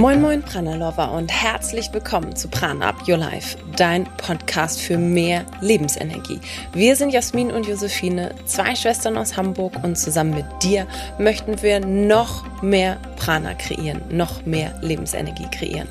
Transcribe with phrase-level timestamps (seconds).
[0.00, 4.96] Moin Moin Prana Lover und herzlich willkommen zu Prana Up Your Life, dein Podcast für
[4.96, 6.40] mehr Lebensenergie.
[6.72, 10.86] Wir sind Jasmin und Josephine, zwei Schwestern aus Hamburg und zusammen mit dir
[11.18, 15.88] möchten wir noch mehr Prana kreieren, noch mehr Lebensenergie kreieren.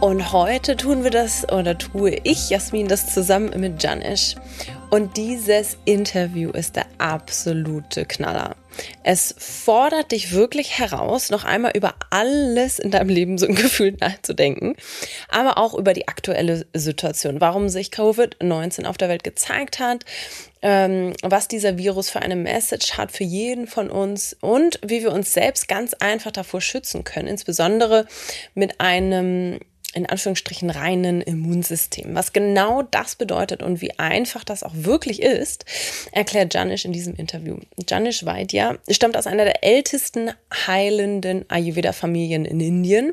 [0.00, 4.36] Und heute tun wir das oder tue ich, Jasmin, das zusammen mit Janish.
[4.94, 8.54] Und dieses Interview ist der absolute Knaller.
[9.02, 13.96] Es fordert dich wirklich heraus, noch einmal über alles in deinem Leben so ein Gefühl
[14.00, 14.76] nachzudenken,
[15.28, 20.04] aber auch über die aktuelle Situation, warum sich Covid-19 auf der Welt gezeigt hat,
[20.62, 25.10] ähm, was dieser Virus für eine Message hat für jeden von uns und wie wir
[25.10, 28.06] uns selbst ganz einfach davor schützen können, insbesondere
[28.54, 29.58] mit einem
[29.94, 32.14] in Anführungsstrichen reinen Immunsystem.
[32.14, 35.64] Was genau das bedeutet und wie einfach das auch wirklich ist,
[36.12, 37.58] erklärt Janish in diesem Interview.
[37.88, 40.30] Janish Vaidya stammt aus einer der ältesten
[40.66, 43.12] heilenden Ayurveda-Familien in Indien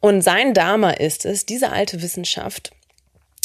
[0.00, 2.72] und sein Dharma ist es, diese alte Wissenschaft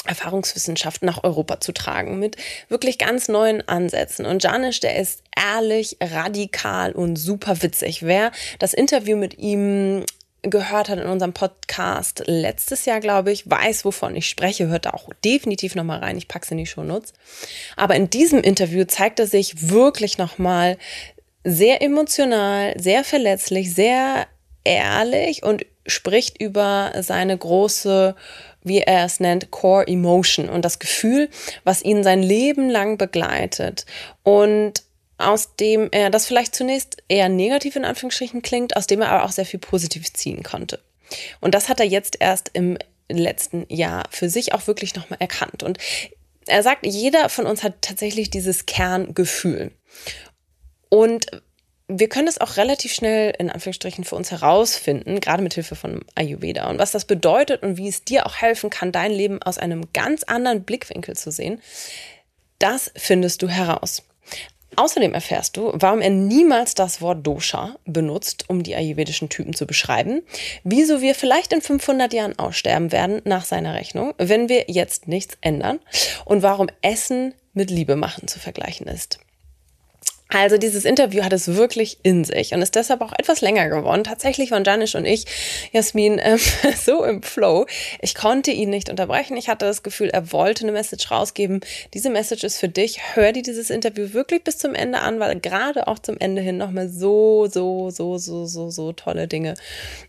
[0.06, 2.36] Erfahrungswissenschaft nach Europa zu tragen mit
[2.68, 4.26] wirklich ganz neuen Ansätzen.
[4.26, 8.04] Und Janish, der ist ehrlich, radikal und super witzig.
[8.04, 10.04] Wer das Interview mit ihm
[10.44, 14.92] gehört hat in unserem Podcast letztes Jahr, glaube ich, weiß, wovon ich spreche, hört da
[14.92, 16.18] auch definitiv nochmal rein.
[16.18, 17.14] Ich packe es in die Shownotes.
[17.76, 20.78] Aber in diesem Interview zeigt er sich wirklich nochmal
[21.44, 24.28] sehr emotional, sehr verletzlich, sehr
[24.64, 28.16] ehrlich und spricht über seine große,
[28.64, 31.30] wie er es nennt, Core Emotion und das Gefühl,
[31.64, 33.86] was ihn sein Leben lang begleitet.
[34.24, 34.84] Und
[35.24, 39.26] aus dem er das vielleicht zunächst eher negativ in Anführungsstrichen klingt, aus dem er aber
[39.26, 40.80] auch sehr viel positiv ziehen konnte.
[41.42, 42.78] Und das hat er jetzt erst im
[43.10, 45.64] letzten Jahr für sich auch wirklich nochmal erkannt.
[45.64, 45.78] Und
[46.48, 49.72] er sagt, jeder von uns hat tatsächlich dieses Kerngefühl.
[50.90, 51.28] Und
[51.88, 56.04] wir können es auch relativ schnell in Anführungsstrichen für uns herausfinden, gerade mit Hilfe von
[56.16, 56.70] Ayurveda.
[56.70, 59.92] Und was das bedeutet und wie es dir auch helfen kann, dein Leben aus einem
[59.94, 61.62] ganz anderen Blickwinkel zu sehen,
[62.60, 64.04] das findest du heraus.
[64.76, 69.66] Außerdem erfährst du, warum er niemals das Wort Dosha benutzt, um die ayurvedischen Typen zu
[69.66, 70.22] beschreiben,
[70.64, 75.38] wieso wir vielleicht in 500 Jahren aussterben werden nach seiner Rechnung, wenn wir jetzt nichts
[75.42, 75.80] ändern
[76.26, 79.20] und warum Essen mit Liebe machen zu vergleichen ist.
[80.34, 84.04] Also dieses Interview hat es wirklich in sich und ist deshalb auch etwas länger geworden.
[84.04, 85.26] Tatsächlich waren Janisch und ich,
[85.72, 86.40] Jasmin, ähm,
[86.84, 87.68] so im Flow.
[88.02, 89.38] Ich konnte ihn nicht unterbrechen.
[89.38, 91.62] Ich hatte das Gefühl, er wollte eine Message rausgeben.
[91.94, 93.16] Diese Message ist für dich.
[93.16, 96.58] Hör dir dieses Interview wirklich bis zum Ende an, weil gerade auch zum Ende hin
[96.58, 99.54] nochmal so, so, so, so, so, so tolle Dinge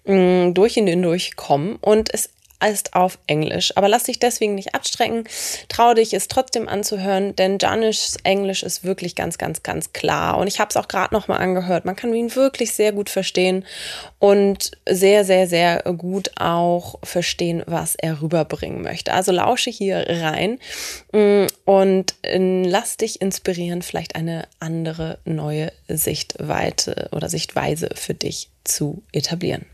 [0.04, 1.76] mh, mm, durch ihn durchkommen.
[1.76, 2.30] Und es
[2.66, 3.76] ist auf Englisch.
[3.76, 5.24] Aber lass dich deswegen nicht abstrecken.
[5.68, 10.38] Trau dich, es trotzdem anzuhören, denn Janischs Englisch ist wirklich ganz, ganz, ganz klar.
[10.38, 11.84] Und ich habe es auch gerade nochmal angehört.
[11.84, 13.64] Man kann ihn wirklich sehr gut verstehen
[14.18, 19.12] und sehr, sehr, sehr gut auch verstehen, was er rüberbringen möchte.
[19.12, 20.58] Also lausche hier rein
[21.64, 29.02] und äh, lass dich inspirieren, vielleicht eine andere neue Sichtweite oder Sichtweise für dich zu
[29.12, 29.66] etablieren.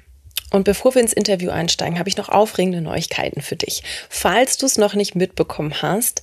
[0.50, 3.82] Und bevor wir ins Interview einsteigen, habe ich noch aufregende Neuigkeiten für dich.
[4.08, 6.22] Falls du es noch nicht mitbekommen hast,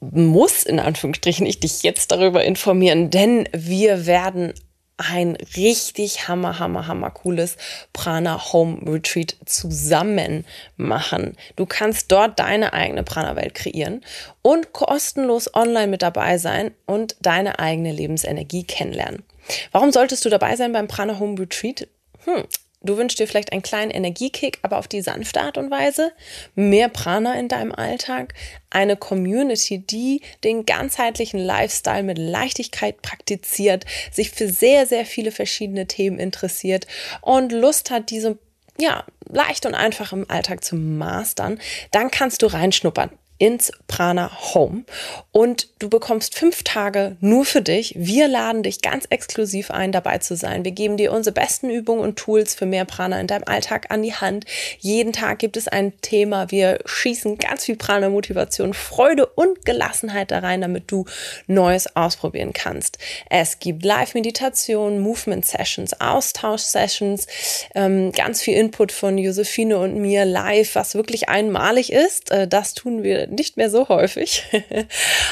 [0.00, 4.52] muss in Anführungsstrichen ich dich jetzt darüber informieren, denn wir werden
[4.96, 7.56] ein richtig hammer, hammer, hammer cooles
[7.92, 10.44] Prana Home Retreat zusammen
[10.76, 11.36] machen.
[11.56, 14.02] Du kannst dort deine eigene Prana-Welt kreieren
[14.42, 19.24] und kostenlos online mit dabei sein und deine eigene Lebensenergie kennenlernen.
[19.72, 21.88] Warum solltest du dabei sein beim Prana Home Retreat?
[22.24, 22.44] Hm,
[22.84, 26.12] Du wünschst dir vielleicht einen kleinen Energiekick, aber auf die sanfte Art und Weise,
[26.54, 28.34] mehr Prana in deinem Alltag,
[28.68, 35.86] eine Community, die den ganzheitlichen Lifestyle mit Leichtigkeit praktiziert, sich für sehr, sehr viele verschiedene
[35.86, 36.86] Themen interessiert
[37.22, 38.38] und Lust hat, diese
[38.78, 44.84] ja, leicht und einfach im Alltag zu mastern, dann kannst du reinschnuppern ins Prana Home
[45.32, 47.94] und du bekommst fünf Tage nur für dich.
[47.96, 50.64] Wir laden dich ganz exklusiv ein, dabei zu sein.
[50.64, 54.02] Wir geben dir unsere besten Übungen und Tools für mehr Prana in deinem Alltag an
[54.02, 54.44] die Hand.
[54.78, 56.52] Jeden Tag gibt es ein Thema.
[56.52, 61.04] Wir schießen ganz viel Prana, Motivation, Freude und Gelassenheit da rein, damit du
[61.48, 62.98] Neues ausprobieren kannst.
[63.28, 67.26] Es gibt Live-Meditation, Movement-Sessions, Austausch-Sessions,
[67.74, 72.30] ähm, ganz viel Input von Josephine und mir live, was wirklich einmalig ist.
[72.30, 74.44] Äh, das tun wir nicht mehr so häufig.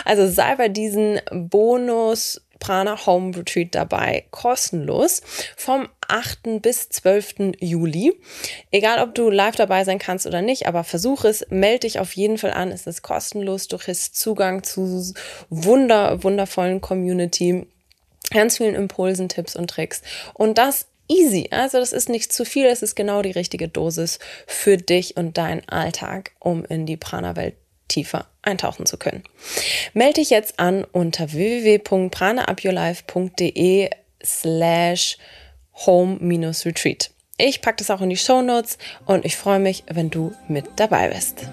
[0.04, 5.20] Also sei bei diesen Bonus Prana Home Retreat dabei, kostenlos
[5.56, 6.62] vom 8.
[6.62, 7.54] bis 12.
[7.58, 8.12] Juli.
[8.70, 12.12] Egal, ob du live dabei sein kannst oder nicht, aber versuch es, melde dich auf
[12.14, 12.70] jeden Fall an.
[12.70, 13.66] Es ist kostenlos.
[13.66, 15.12] Du kriegst Zugang zu
[15.50, 17.66] wunder, wundervollen Community,
[18.30, 20.02] ganz vielen Impulsen, Tipps und Tricks.
[20.34, 21.48] Und das easy.
[21.50, 25.36] Also das ist nicht zu viel, es ist genau die richtige Dosis für dich und
[25.36, 27.56] deinen Alltag, um in die Prana-Welt
[27.88, 29.24] tiefer eintauchen zu können.
[29.94, 33.90] Melde dich jetzt an unter www.pranaupyourlife.de
[34.24, 35.18] slash
[35.86, 37.10] home-retreat.
[37.38, 40.66] Ich packe das auch in die Show Notes und ich freue mich, wenn du mit
[40.76, 41.48] dabei bist.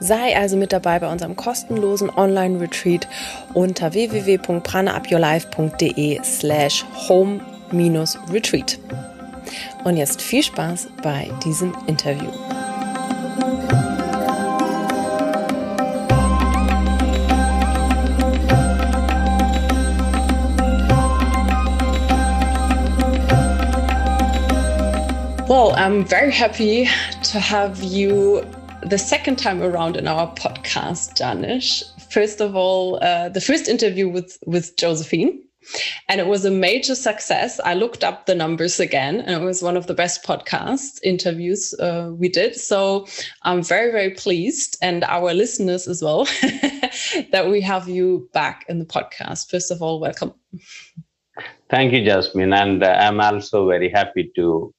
[0.00, 3.06] Sei also mit dabei bei unserem kostenlosen Online-Retreat
[3.54, 8.80] unter www.pranaupyourlife.de slash home-retreat.
[9.84, 12.32] Und jetzt viel Spaß bei diesem Interview.
[25.52, 26.88] Well, I'm very happy
[27.24, 28.42] to have you
[28.86, 31.82] the second time around in our podcast, Janesh.
[32.10, 35.42] First of all, uh, the first interview with with Josephine,
[36.08, 37.60] and it was a major success.
[37.62, 41.74] I looked up the numbers again, and it was one of the best podcast interviews
[41.74, 42.56] uh, we did.
[42.56, 43.06] So
[43.42, 46.24] I'm very very pleased, and our listeners as well,
[47.30, 49.50] that we have you back in the podcast.
[49.50, 50.32] First of all, welcome.
[51.68, 54.72] Thank you, Jasmine, and uh, I'm also very happy to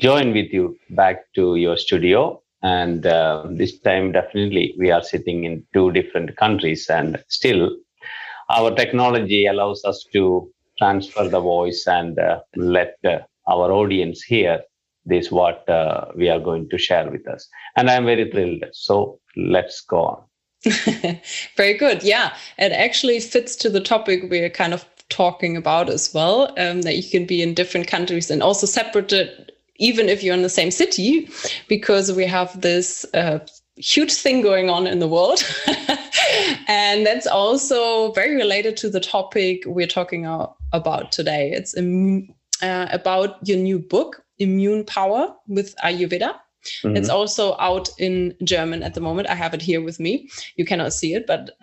[0.00, 2.42] join with you back to your studio.
[2.62, 6.88] And uh, this time definitely we are sitting in two different countries.
[6.88, 7.76] And still
[8.50, 14.60] our technology allows us to transfer the voice and uh, let uh, our audience hear
[15.04, 17.48] this what uh, we are going to share with us.
[17.76, 18.64] And i'm very thrilled.
[18.72, 20.22] So let's go on.
[21.56, 22.02] Very good.
[22.02, 22.36] Yeah.
[22.58, 26.96] It actually fits to the topic we're kind of talking about as well um, that
[26.96, 30.70] you can be in different countries and also separated even if you're in the same
[30.70, 31.28] city,
[31.66, 33.40] because we have this uh,
[33.76, 35.42] huge thing going on in the world.
[36.68, 40.26] and that's also very related to the topic we're talking
[40.72, 41.50] about today.
[41.52, 46.34] It's uh, about your new book, Immune Power with Ayurveda.
[46.84, 46.96] Mm-hmm.
[46.96, 49.30] It's also out in German at the moment.
[49.30, 50.28] I have it here with me.
[50.56, 51.50] You cannot see it, but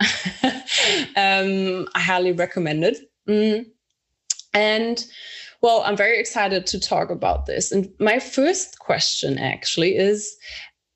[1.16, 2.98] um, I highly recommend it.
[3.28, 3.66] Mm.
[4.54, 5.04] And
[5.60, 7.72] well, I'm very excited to talk about this.
[7.72, 10.36] And my first question actually is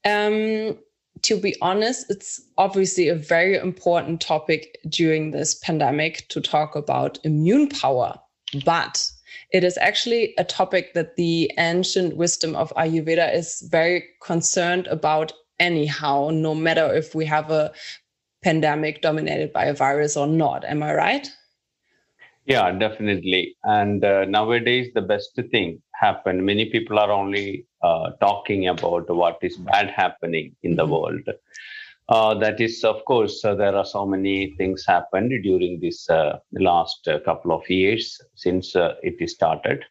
[0.05, 0.79] um,
[1.23, 7.19] to be honest, it's obviously a very important topic during this pandemic to talk about
[7.23, 8.19] immune power.
[8.65, 9.09] But
[9.53, 15.33] it is actually a topic that the ancient wisdom of Ayurveda is very concerned about,
[15.61, 17.73] anyhow, no matter if we have a
[18.43, 20.65] pandemic dominated by a virus or not.
[20.65, 21.31] Am I right?
[22.45, 23.57] Yeah, definitely.
[23.63, 26.45] And uh, nowadays, the best thing happened.
[26.45, 31.23] Many people are only uh, talking about what is bad happening in the world.
[32.09, 36.39] Uh, that is, of course, uh, there are so many things happened during this uh,
[36.53, 39.85] last uh, couple of years since it started.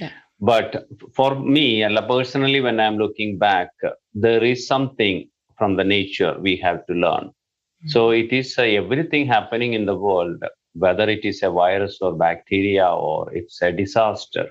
[0.00, 0.10] Yeah.
[0.40, 3.68] But for me, and personally, when I'm looking back,
[4.12, 7.26] there is something from the nature we have to learn.
[7.26, 7.88] Mm-hmm.
[7.88, 10.42] So it is everything happening in the world
[10.74, 14.48] whether it is a virus or bacteria or it's a disaster.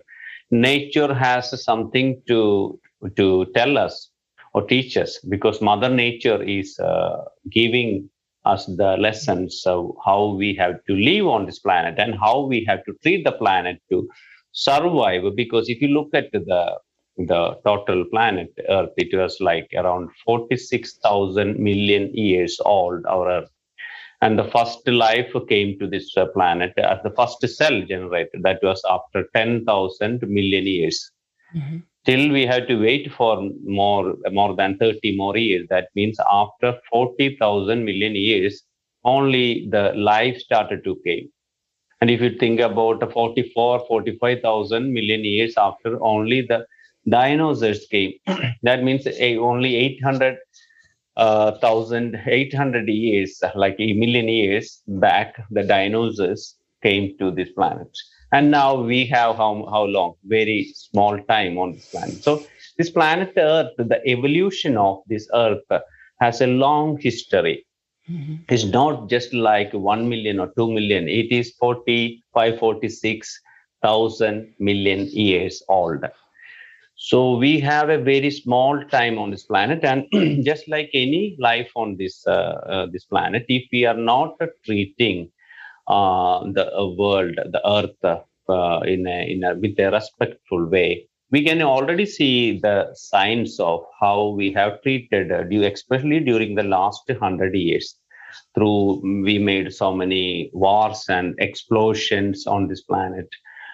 [0.51, 2.79] Nature has something to,
[3.15, 4.11] to tell us
[4.53, 8.09] or teach us because Mother Nature is uh, giving
[8.45, 12.65] us the lessons of how we have to live on this planet and how we
[12.67, 14.09] have to treat the planet to
[14.51, 15.23] survive.
[15.35, 16.77] Because if you look at the
[17.17, 23.49] the total planet Earth, it was like around 46,000 million years old, our Earth
[24.21, 28.43] and the first life came to this uh, planet as the first cell generated.
[28.43, 31.11] That was after 10000 million years.
[31.55, 31.79] Mm-hmm.
[32.05, 33.33] till we have to wait for
[33.65, 35.67] more more than 30 more years.
[35.69, 38.63] That means after 40000 million years
[39.03, 41.27] only the life started to came.
[41.99, 46.65] And if you think about 44 45000 million years after only the
[47.09, 48.13] dinosaurs came.
[48.63, 50.37] That means eh, only 800
[51.17, 57.89] uh, 1800 years, like a million years back, the dinosaurs came to this planet.
[58.31, 60.13] And now we have how, how long?
[60.23, 62.23] Very small time on this planet.
[62.23, 62.43] So,
[62.77, 65.63] this planet Earth, the evolution of this Earth
[66.21, 67.65] has a long history.
[68.09, 68.35] Mm-hmm.
[68.49, 75.61] It's not just like 1 million or 2 million, it is 45, 46,000 million years
[75.67, 76.05] old.
[77.03, 80.05] So we have a very small time on this planet, and
[80.45, 85.31] just like any life on this uh, uh, this planet, if we are not treating
[85.87, 91.07] uh, the uh, world, the Earth, uh, in a, in a, with a respectful way,
[91.31, 95.43] we can already see the signs of how we have treated, uh,
[95.73, 97.95] especially during the last hundred years.
[98.53, 103.27] Through we made so many wars and explosions on this planet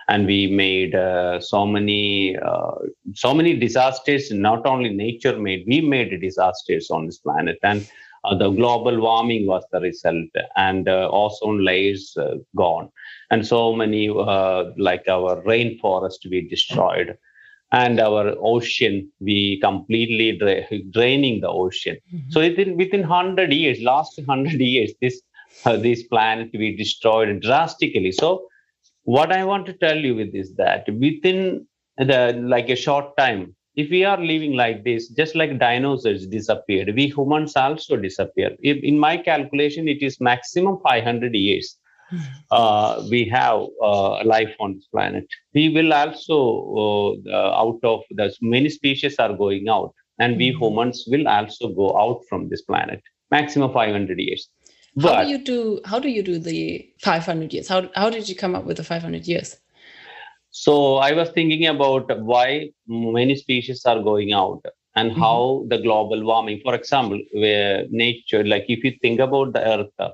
[0.09, 2.71] and we made uh, so many uh,
[3.13, 7.57] so many disasters not only nature made we made disasters on this planet.
[7.63, 7.89] And
[8.23, 10.29] uh, the global warming was the result.
[10.55, 12.89] And uh, ozone layers uh, gone.
[13.31, 17.17] And so many uh, like our rainforest we destroyed.
[17.73, 21.97] And our ocean we completely dra- draining the ocean.
[22.13, 22.31] Mm-hmm.
[22.31, 25.21] so within within 100 years last 100 years this
[25.65, 28.13] this planet we destroyed drastically.
[28.13, 28.47] So
[29.15, 31.65] what i want to tell you with is that within
[31.97, 32.21] the
[32.53, 37.05] like a short time if we are living like this just like dinosaurs disappeared we
[37.07, 41.77] humans also disappear if, in my calculation it is maximum 500 years
[42.09, 42.19] hmm.
[42.51, 46.37] uh, we have uh, life on this planet we will also
[47.27, 50.59] uh, out of the many species are going out and we hmm.
[50.63, 54.49] humans will also go out from this planet maximum 500 years
[54.97, 55.79] but, how do you do?
[55.85, 57.67] How do you do the 500 years?
[57.67, 59.55] How how did you come up with the 500 years?
[60.49, 65.19] So I was thinking about why many species are going out and mm-hmm.
[65.19, 66.61] how the global warming.
[66.63, 70.13] For example, where nature, like if you think about the Earth,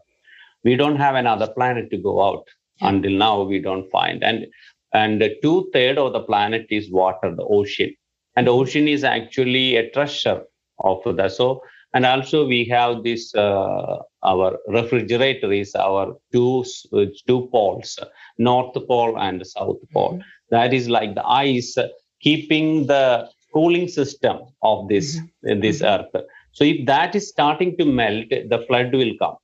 [0.66, 2.44] we don't have another planet to go out
[2.82, 2.90] yeah.
[2.90, 3.44] until now.
[3.44, 4.48] We don't find and
[4.94, 7.96] and two third of the planet is water, the ocean,
[8.36, 10.44] and the ocean is actually a treasure
[10.80, 11.62] of the so
[11.94, 18.00] and also we have this uh, our refrigerator is our two uh, two poles
[18.38, 20.56] north pole and south pole mm-hmm.
[20.56, 21.78] that is like the ice
[22.20, 25.60] keeping the cooling system of this mm-hmm.
[25.60, 25.94] this mm-hmm.
[25.94, 29.38] earth so if that is starting to melt the flood will come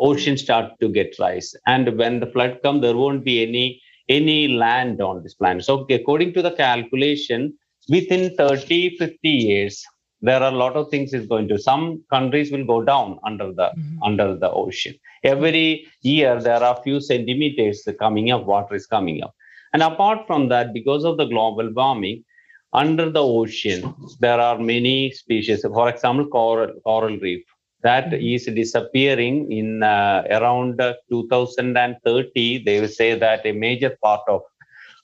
[0.00, 3.66] ocean start to get rise and when the flood come there won't be any
[4.08, 7.52] any land on this planet so according to the calculation
[7.94, 9.84] within 30 50 years
[10.20, 13.52] there are a lot of things is going to some countries will go down under
[13.52, 14.02] the mm-hmm.
[14.02, 19.34] under the ocean every year there are few centimeters coming up water is coming up
[19.72, 22.24] and apart from that because of the global warming
[22.72, 27.44] under the ocean there are many species for example coral coral reef
[27.82, 28.34] that mm-hmm.
[28.34, 34.42] is disappearing in uh, around 2030 they will say that a major part of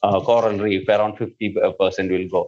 [0.04, 2.42] uh, coral reef around 50% will go.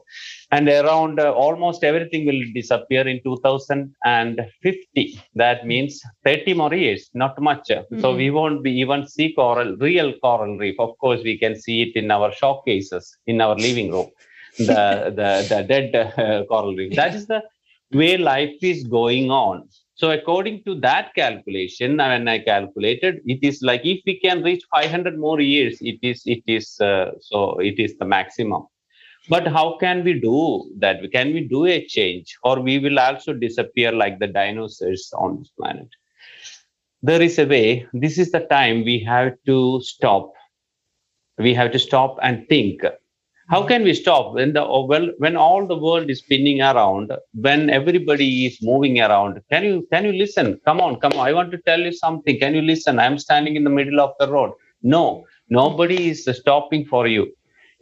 [0.51, 7.41] And around uh, almost everything will disappear in 2050 that means 30 more years not
[7.41, 7.69] much.
[7.69, 8.01] Mm-hmm.
[8.01, 11.79] so we won't be even see coral real coral reef of course we can see
[11.85, 14.09] it in our showcases in our living room
[14.59, 14.83] the
[15.19, 17.43] the, the dead uh, coral reef that is the
[17.93, 23.62] way life is going on so according to that calculation, when I calculated, it is
[23.62, 27.79] like if we can reach 500 more years, it is it is uh, so it
[27.79, 28.67] is the maximum.
[29.31, 31.00] But how can we do that?
[31.12, 35.50] Can we do a change, or we will also disappear like the dinosaurs on this
[35.59, 35.88] planet?
[37.03, 37.87] There is a way.
[37.95, 40.31] This is the time we have to stop.
[41.38, 42.83] We have to stop and think
[43.49, 47.12] how can we stop when the oh, well when all the world is spinning around
[47.35, 49.41] when everybody is moving around?
[49.50, 50.61] Can you can you listen?
[50.65, 51.26] Come on come on.
[51.29, 52.38] I want to tell you something.
[52.38, 52.99] Can you listen?
[52.99, 54.53] I'm standing in the middle of the road.
[54.83, 57.33] No nobody is stopping for you.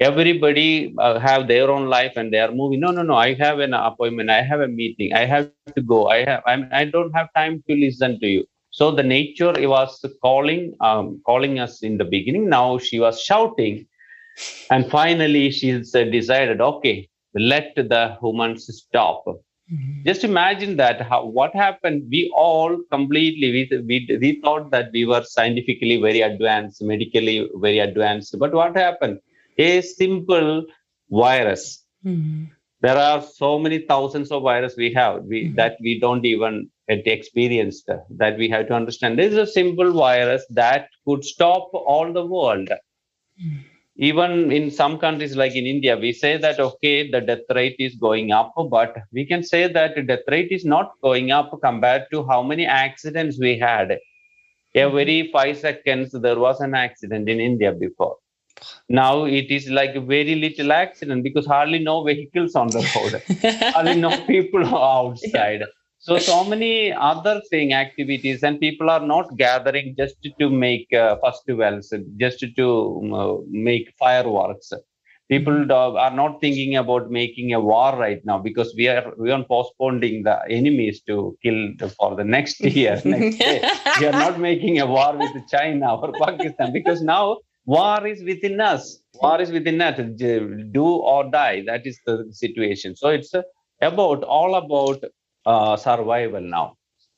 [0.00, 2.80] Everybody uh, have their own life and they are moving.
[2.80, 3.14] No no no.
[3.14, 4.28] I have an appointment.
[4.28, 5.14] I have a meeting.
[5.14, 6.09] I have to go.
[6.09, 8.44] I have I'm, i don't have time to listen to you.
[8.71, 12.50] So the nature was calling um, calling us in the beginning.
[12.50, 13.87] Now she was shouting
[14.71, 19.25] and finally she decided okay let the humans stop.
[19.73, 20.05] Mm-hmm.
[20.05, 22.07] just imagine that how what happened.
[22.11, 27.79] We all completely we, we, we thought that we were scientifically very advanced medically very
[27.79, 28.38] advanced.
[28.38, 29.21] But what happened?
[29.59, 30.67] A simple
[31.11, 31.83] virus.
[32.05, 32.45] Mm-hmm.
[32.83, 35.55] there are so many thousands of viruses we have we, mm-hmm.
[35.55, 39.19] that we don't even experience that we have to understand.
[39.19, 42.69] This is a simple virus that could stop all the world.
[42.69, 47.76] Mm-hmm even in some countries like in india we say that okay the death rate
[47.78, 51.56] is going up but we can say that the death rate is not going up
[51.62, 53.98] compared to how many accidents we had.
[54.74, 55.32] Every mm-hmm.
[55.32, 58.16] 5 seconds there was an accident in india before.
[58.88, 63.22] Now it is like a very little accident because hardly no vehicles on the road.
[63.74, 65.62] Hardly no people outside
[66.06, 71.16] so so many other thing activities and people are not gathering just to make uh,
[71.25, 71.92] festivals
[72.23, 72.66] just to
[73.20, 74.70] uh, make fireworks.
[75.30, 75.96] People mm-hmm.
[76.04, 80.23] are not thinking about making a war right now because we are we are postponing
[80.28, 81.61] the enemies to kill
[81.99, 83.58] for the next year next day.
[83.99, 87.25] we are not making a war with china or pakistan because now
[87.64, 89.00] war is within us.
[89.23, 89.99] War is within us.
[90.78, 91.62] Do or die.
[91.66, 92.94] That is the situation.
[92.94, 93.32] So it's
[93.80, 95.02] about all about
[95.46, 96.76] uh, survival now.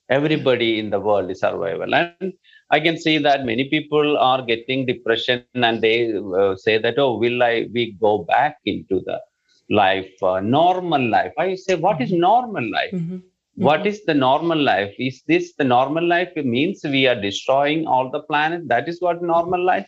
[0.09, 1.95] Everybody in the world is survival.
[1.95, 2.33] And
[2.71, 7.19] I can see that many people are getting depression and they uh, say that, oh,
[7.19, 9.21] will I we go back into the
[9.69, 11.33] life, uh, normal life?
[11.39, 12.93] I say, what is normal life?
[12.93, 13.19] Mm-hmm.
[13.57, 13.89] What mm-hmm.
[13.89, 14.95] is the normal life?
[14.99, 16.31] Is this the normal life?
[16.37, 18.69] It means we are destroying all the planet.
[18.69, 19.87] That is what normal life.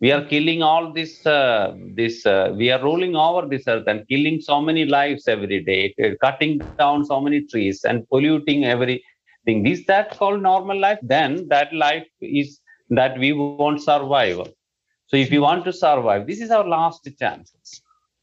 [0.00, 1.26] We are killing all this.
[1.26, 5.62] Uh, this uh, we are rolling over this earth and killing so many lives every
[5.62, 9.04] day, cutting down so many trees and polluting every
[9.44, 9.66] thing.
[9.66, 10.98] Is that called normal life?
[11.02, 14.38] Then that life is that we won't survive.
[15.06, 17.52] So if you want to survive, this is our last chance.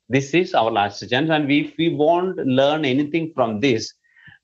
[0.10, 1.30] This is our last chance.
[1.30, 3.94] And if we won't learn anything from this,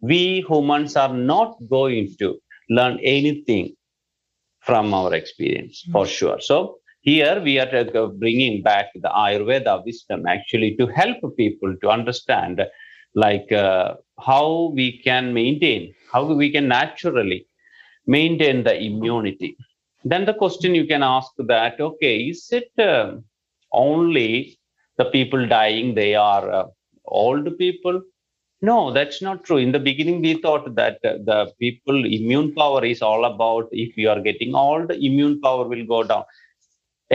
[0.01, 2.37] we humans are not going to
[2.69, 3.75] learn anything
[4.59, 6.11] from our experience for hmm.
[6.11, 6.39] sure.
[6.41, 7.67] So here we are
[8.23, 12.61] bringing back the Ayurveda wisdom actually to help people to understand
[13.13, 17.45] like uh, how we can maintain, how we can naturally
[18.07, 19.57] maintain the immunity.
[20.05, 23.15] Then the question you can ask that, okay, is it uh,
[23.73, 24.57] only
[24.97, 26.65] the people dying, they are uh,
[27.05, 28.01] old people?
[28.61, 29.57] No, that's not true.
[29.57, 33.97] In the beginning, we thought that uh, the people immune power is all about if
[33.97, 36.23] you are getting old, immune power will go down.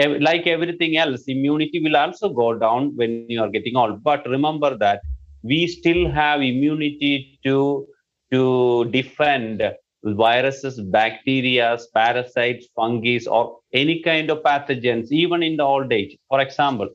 [0.07, 4.03] Like everything else, immunity will also go down when you are getting old.
[4.05, 5.01] But remember that
[5.43, 7.87] we still have immunity to
[8.33, 9.63] to defend
[10.05, 16.17] viruses, bacteria, parasites, fungi, or any kind of pathogens, even in the old age.
[16.29, 16.89] For example,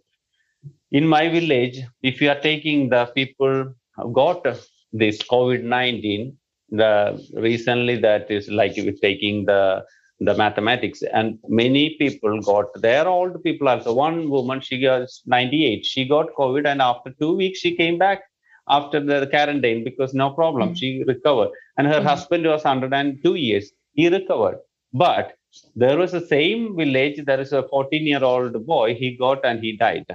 [0.91, 3.73] in my village, if you are taking the people
[4.13, 4.43] got
[4.91, 6.35] this COVID-19,
[6.69, 9.83] the recently that is like taking the
[10.25, 15.85] the mathematics and many people got their old people also one woman she was 98
[15.85, 18.21] she got covid and after two weeks she came back
[18.69, 20.75] after the quarantine because no problem, mm-hmm.
[20.75, 21.49] she recovered.
[21.77, 22.07] And her mm-hmm.
[22.07, 24.59] husband was 102 years, he recovered.
[24.93, 25.33] But
[25.75, 29.59] there was the same village, there is a 14 year old boy, he got and
[29.59, 30.05] he died.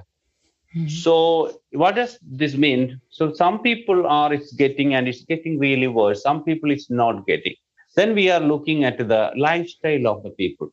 [0.77, 0.89] Mm-hmm.
[0.89, 3.01] So, what does this mean?
[3.09, 6.23] So, some people are it's getting and it's getting really worse.
[6.23, 7.55] Some people it's not getting.
[7.99, 10.69] Then we are looking at the lifestyle of the people.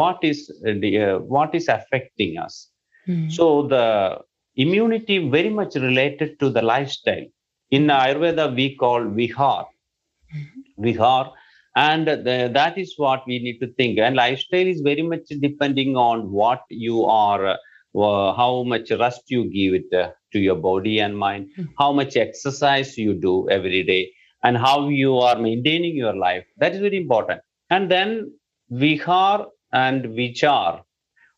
[0.00, 0.38] What is
[0.82, 2.54] the uh, what is affecting us?
[3.08, 3.30] Mm-hmm.
[3.30, 3.86] So the
[4.64, 7.26] immunity very much related to the lifestyle.
[7.70, 9.64] In Ayurveda, we call vihar.
[10.34, 10.84] Mm-hmm.
[10.84, 11.32] Vihar.
[11.76, 13.98] And the, that is what we need to think.
[13.98, 19.44] And lifestyle is very much depending on what you are, uh, how much rest you
[19.58, 21.72] give it uh, to your body and mind, mm-hmm.
[21.78, 24.10] how much exercise you do every day,
[24.42, 26.44] and how you are maintaining your life.
[26.58, 27.40] That is very important.
[27.70, 28.32] And then
[28.72, 30.82] vihar and vichar.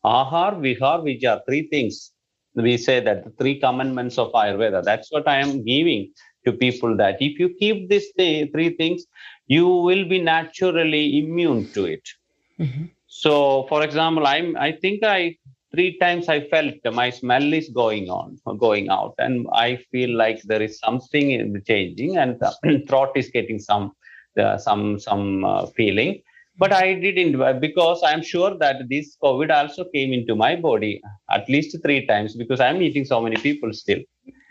[0.03, 2.11] Ahar, vihar, vichar, three things
[2.55, 4.83] we say that the three commandments of Ayurveda.
[4.83, 6.11] That's what I am giving
[6.45, 9.05] to people that if you keep these three things,
[9.47, 12.07] you will be naturally immune to it.
[12.59, 12.85] Mm-hmm.
[13.07, 15.35] So, for example, I'm I think I
[15.73, 20.41] three times I felt my smell is going on, going out, and I feel like
[20.43, 23.93] there is something in the changing, and the throat is getting some
[24.37, 26.21] uh, some some uh, feeling.
[26.57, 31.47] But i didn't because i'm sure that this covid also came into my body at
[31.49, 33.99] least three times because i'm meeting so many people still.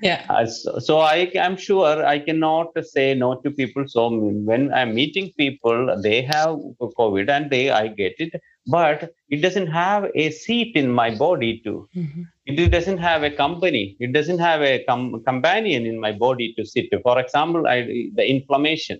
[0.02, 0.24] Yeah.
[0.28, 3.85] Uh, so, so i i'm sure i cannot say no to people.
[3.87, 4.09] So
[4.50, 6.56] when i'm meeting people they have
[6.98, 8.33] covid and they i get it
[8.70, 12.22] but it doesn't have a seat in my body too mm-hmm.
[12.46, 16.64] it doesn't have a company it doesn't have a com- companion in my body to
[16.64, 17.78] sit for example I,
[18.14, 18.98] the inflammation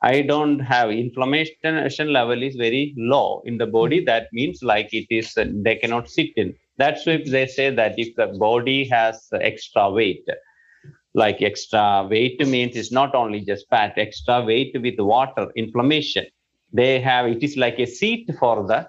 [0.00, 4.00] I don't have inflammation level is very low in the body.
[4.00, 4.04] Hmm.
[4.06, 6.54] That means like it is they cannot sit in.
[6.76, 10.24] That's why they say that if the body has extra weight,
[11.14, 16.26] like extra weight means it's not only just fat, extra weight with water, inflammation.
[16.72, 18.88] They have it is like a seat for the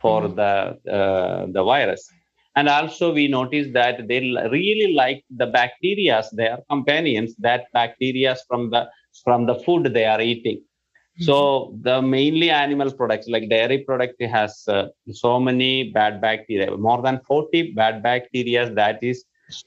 [0.00, 0.36] for mm.
[0.36, 2.08] the uh, the virus.
[2.56, 4.20] And also we notice that they
[4.58, 8.88] really like the bacteria, their companions, that bacteria from the
[9.24, 10.58] from the food they are eating.
[10.58, 11.24] Mm-hmm.
[11.24, 17.02] So the mainly animal products like dairy product has uh, so many bad bacteria, more
[17.02, 19.24] than 40 bad bacteria that is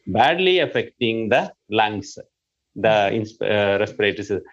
[0.07, 2.17] badly affecting the lungs,
[2.75, 2.97] the
[3.41, 4.43] uh, respiratory system.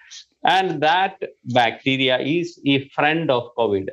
[0.44, 3.88] And that bacteria is a friend of COVID.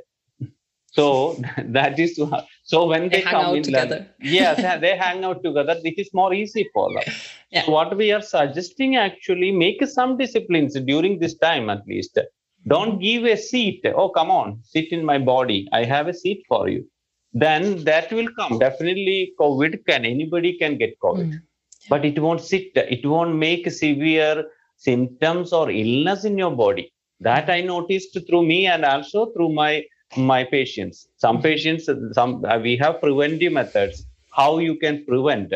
[0.92, 2.22] So that is
[2.64, 4.08] so when they, they come in, together.
[4.22, 5.76] yes, they hang out together.
[5.82, 7.04] this is more easy for them.
[7.50, 7.66] Yeah.
[7.66, 12.20] So what we are suggesting actually make some disciplines during this time at least.
[12.68, 13.86] Don't give a seat.
[13.96, 15.68] Oh, come on, sit in my body.
[15.72, 16.86] I have a seat for you.
[17.34, 18.60] Then that will come.
[18.60, 21.42] Definitely, COVID can anybody can get COVID, mm.
[21.90, 22.72] but it won't sit.
[22.76, 24.46] It won't make severe
[24.88, 26.92] symptoms or illness in your body.
[27.20, 29.84] That I noticed through me and also through my
[30.18, 31.08] my patients.
[31.18, 31.44] Some mm-hmm.
[31.44, 31.90] patients,
[32.20, 34.06] some uh, we have preventive methods.
[34.40, 35.54] How you can prevent?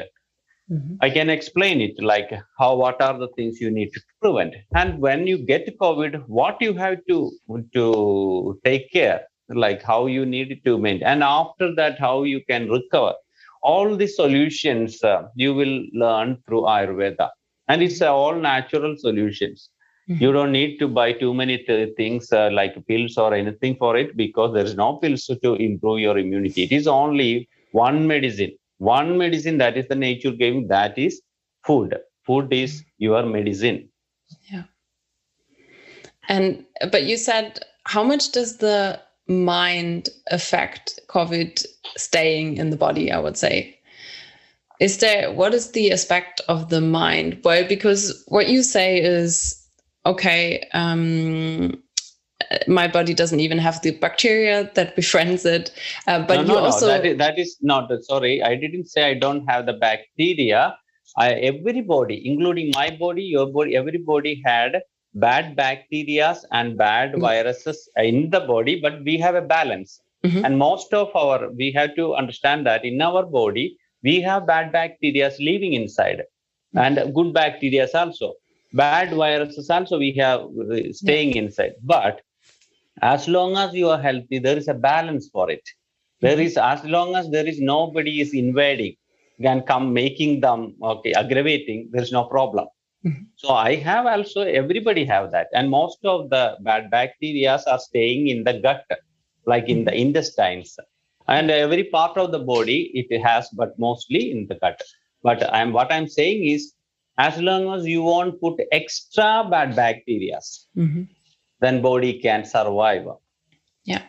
[0.71, 0.95] Mm-hmm.
[1.01, 4.99] I can explain it like how what are the things you need to prevent, and
[4.99, 7.31] when you get COVID, what you have to
[7.73, 12.69] to take care, like how you need to maintain, and after that how you can
[12.69, 13.13] recover.
[13.61, 17.29] All the solutions uh, you will learn through Ayurveda,
[17.67, 19.69] and it's all natural solutions.
[20.09, 20.23] Mm-hmm.
[20.23, 23.97] You don't need to buy too many th- things uh, like pills or anything for
[23.97, 26.63] it because there is no pills to improve your immunity.
[26.63, 31.21] It is only one medicine, one medicine that is the nature giving, that is
[31.65, 31.97] food.
[32.25, 33.89] Food is your medicine.
[34.51, 34.63] Yeah.
[36.27, 41.65] And, but you said, how much does the mind affect COVID
[41.97, 43.11] staying in the body?
[43.11, 43.74] I would say
[44.79, 49.65] is there what is the aspect of the mind well because what you say is
[50.05, 51.81] okay, um,
[52.67, 55.71] my body doesn't even have the bacteria that befriends it.
[56.07, 58.43] Uh, but no, you no, also no, that is, that is not sorry.
[58.43, 60.77] I didn't say I don't have the bacteria.
[61.17, 64.81] I, everybody, including my body, your body, everybody had
[65.13, 67.21] bad bacteria and bad mm-hmm.
[67.21, 70.01] viruses in the body, but we have a balance.
[70.25, 70.43] Mm-hmm.
[70.43, 74.71] And most of our, we have to understand that in our body, we have bad
[74.71, 76.77] bacteria living inside mm-hmm.
[76.83, 78.33] and good bacteria also.
[78.73, 81.73] Bad viruses also we have uh, staying inside.
[81.81, 82.21] But
[83.01, 85.65] as long as you are healthy there is a balance for it.
[86.21, 88.95] There is as long as there is nobody is invading
[89.41, 92.67] can come making them okay aggravating there is no problem.
[93.05, 93.25] Mm-hmm.
[93.41, 95.47] so i have also everybody have that.
[95.53, 98.85] And most of the bad bacteria are staying in the gut
[99.45, 100.07] like in the mm-hmm.
[100.07, 100.77] intestines
[101.27, 104.81] and every part of the body it has but mostly in the gut.
[105.23, 106.73] But i'm what i'm saying is
[107.17, 110.39] as long as you won't put extra bad bacteria
[110.77, 111.03] mm-hmm.
[111.59, 113.07] then body can survive.
[113.85, 114.03] Yeah.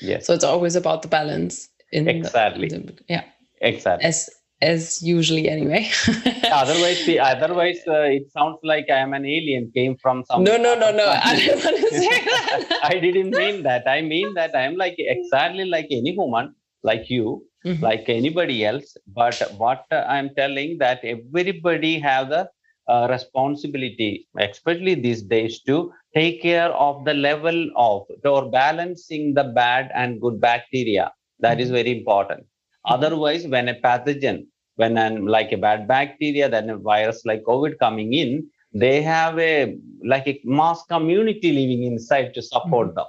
[0.00, 0.26] Yes.
[0.26, 2.68] So it's always about the balance in exactly.
[2.68, 3.24] the, yeah.
[3.60, 4.06] Exactly.
[4.06, 4.30] As
[4.64, 5.82] as usually anyway.
[6.60, 10.56] Otherwise the, otherwise uh, it sounds like i am an alien came from some no
[10.56, 11.06] no no no.
[11.30, 12.80] i didn't want to say that.
[12.92, 13.84] I didn't mean that.
[13.88, 17.82] I mean that i'm like exactly like any woman like you mm-hmm.
[17.82, 18.96] like anybody else.
[19.06, 22.48] But what i'm telling that everybody have the
[22.92, 29.44] uh, responsibility especially these days to take care of the level of or balancing the
[29.44, 31.12] bad and good bacteria.
[31.40, 31.76] That is mm-hmm.
[31.76, 32.44] very important.
[32.86, 32.94] Mm-hmm.
[32.94, 37.78] otherwise when a pathogen when an like a bad bacteria then a virus like covid
[37.78, 38.30] coming in
[38.72, 42.96] they have a like a mass community living inside to support mm-hmm.
[42.96, 43.06] them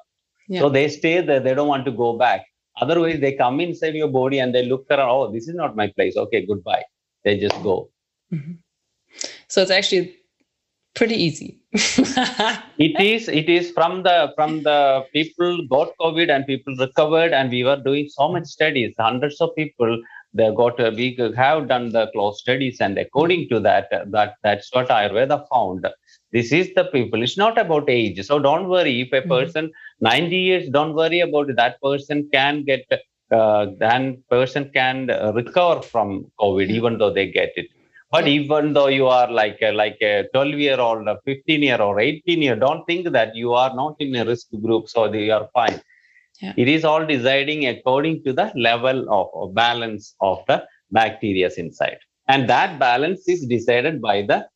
[0.47, 0.59] yeah.
[0.61, 2.45] so they stay there they don't want to go back
[2.81, 5.09] Otherwise, they come inside your body and they look around.
[5.09, 6.17] Oh, this is not my place.
[6.17, 6.83] Okay, goodbye.
[7.23, 7.89] They just go.
[8.33, 8.53] Mm-hmm.
[9.47, 10.15] So it's actually
[10.93, 11.59] pretty easy.
[11.71, 13.29] it is.
[13.29, 17.77] It is from the from the people got COVID and people recovered, and we were
[17.77, 18.93] doing so much studies.
[18.99, 20.01] Hundreds of people
[20.35, 20.79] they got.
[20.79, 25.45] Uh, we have done the close studies, and according to that, that that's what Ayurveda
[25.51, 25.87] found
[26.35, 27.23] this is the people.
[27.23, 28.21] It's not about age.
[28.29, 29.29] So don't worry if a mm-hmm.
[29.29, 30.05] person mm-hmm.
[30.05, 31.55] 90 years, don't worry about it.
[31.55, 32.85] that person can get
[33.31, 37.67] uh, then person can recover from COVID even though they get it.
[38.11, 41.81] But even though you are like a, like a 12 year old, a 15 year
[41.81, 45.33] or 18 year, don't think that you are not in a risk group, so you
[45.33, 45.81] are fine.
[46.41, 46.53] Yeah.
[46.57, 51.97] It is all deciding according to the level of, of balance of the bacteria inside.
[52.27, 54.47] And that balance is decided by the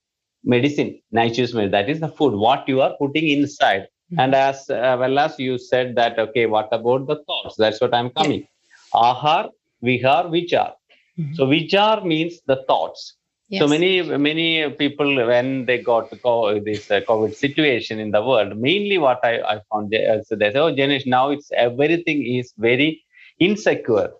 [0.43, 3.83] medicine, nature's medicine, that is the food, what you are putting inside.
[4.11, 4.19] Mm-hmm.
[4.19, 7.55] And as uh, well as you said that, okay, what about the thoughts?
[7.57, 8.41] That's what I'm coming.
[8.41, 9.01] Yeah.
[9.01, 9.49] Ahar,
[9.83, 10.73] vihar, vichar.
[11.17, 11.33] Mm-hmm.
[11.35, 13.15] So vichar means the thoughts.
[13.49, 13.61] Yes.
[13.61, 18.99] So many many people when they got this uh, COVID situation in the world, mainly
[18.99, 23.03] what I, I found uh, so they say, oh, Janesh, now it's everything is very
[23.39, 24.11] insecure,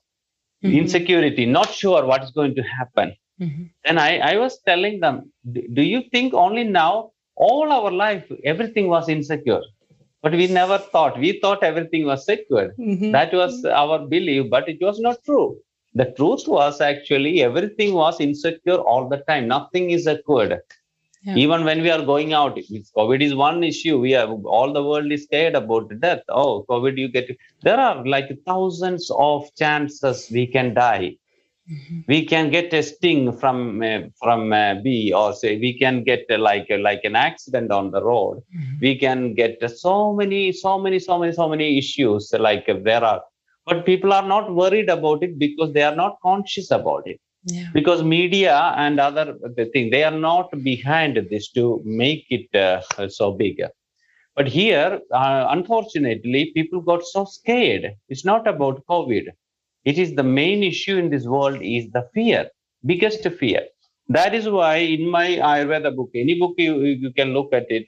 [0.64, 0.76] mm-hmm.
[0.80, 3.14] insecurity, not sure what is going to happen.
[3.40, 3.64] Mm-hmm.
[3.86, 8.88] And I, I was telling them, do you think only now, all our life, everything
[8.88, 9.62] was insecure?
[10.24, 12.74] But we never thought, we thought everything was secure.
[12.80, 13.12] Mm-hmm.
[13.12, 15.58] That was our belief, but it was not true.
[15.96, 19.48] The truth was actually everything was insecure all the time.
[19.48, 20.60] Nothing is secured.
[21.24, 21.36] Yeah.
[21.36, 22.58] Even when we are going out,
[22.98, 24.00] COVID is one issue.
[24.00, 26.22] We have all the world is scared about death.
[26.30, 27.30] Oh, COVID, you get.
[27.30, 27.38] it.
[27.62, 31.18] There are like thousands of chances we can die
[31.72, 32.00] Mm-hmm.
[32.08, 36.26] We can get a sting from uh, from uh, bee, or say we can get
[36.32, 38.42] uh, like uh, like an accident on the road.
[38.56, 38.80] Mm-hmm.
[38.82, 42.34] We can get so many, so many, so many, so many issues.
[42.34, 43.22] Like uh, there are,
[43.70, 47.20] but people are not worried about it because they are not conscious about it.
[47.46, 47.70] Yeah.
[47.74, 52.82] Because media and other the thing, they are not behind this to make it uh,
[53.08, 53.62] so big.
[54.36, 57.94] But here, uh, unfortunately, people got so scared.
[58.10, 59.28] It's not about COVID.
[59.86, 62.50] It is the main issue in this world is the fear,
[62.86, 63.64] biggest fear.
[64.10, 67.88] That is why in my Ayurveda book, any book you, you can look at it,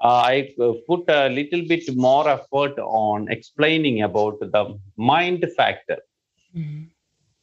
[0.00, 0.54] I
[0.86, 5.98] put a little bit more effort on explaining about the mind factor.
[6.56, 6.84] Mm-hmm.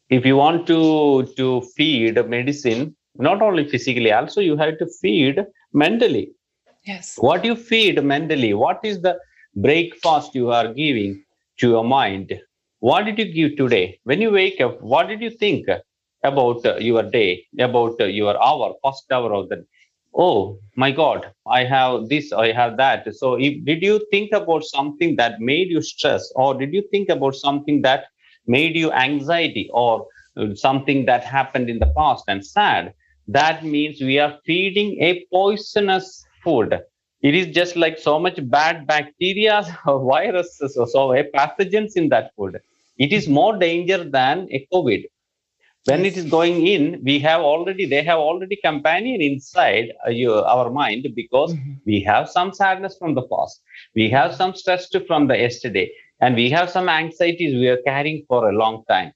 [0.09, 5.43] If you want to to feed medicine, not only physically, also you have to feed
[5.73, 6.31] mentally.
[6.83, 7.15] Yes.
[7.17, 9.17] What you feed mentally, what is the
[9.55, 11.23] breakfast you are giving
[11.59, 12.39] to your mind?
[12.79, 13.99] What did you give today?
[14.03, 15.67] When you wake up, what did you think
[16.23, 19.65] about uh, your day, about uh, your hour, first hour of the
[20.17, 23.13] oh my god i have this i have that.
[23.15, 26.31] So if, did you think about something that made you stress?
[26.35, 28.05] Or did you think about something that
[28.47, 29.69] made you anxiety?
[29.73, 32.93] Or uh, something that happened in the past and sad?
[33.27, 36.79] That means we are feeding a poisonous food.
[37.21, 42.31] It is just like so much bad bacteria or viruses or so pathogens in that
[42.35, 42.59] food.
[42.97, 45.05] It is more danger than a covid
[45.85, 50.45] when it is going in we have already they have already companion inside uh, your,
[50.45, 51.73] our mind because mm-hmm.
[51.85, 53.61] we have some sadness from the past
[53.95, 58.23] we have some stress from the yesterday and we have some anxieties we are carrying
[58.27, 59.11] for a long time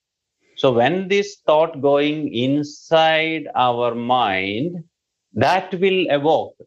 [0.59, 4.83] so when this thought going inside our mind,
[5.31, 6.57] that will evoke.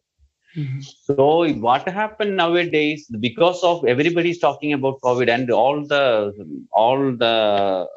[0.57, 0.79] Mm-hmm.
[0.81, 6.33] So what happened nowadays because of everybody is talking about COVID and all the
[6.71, 7.87] all the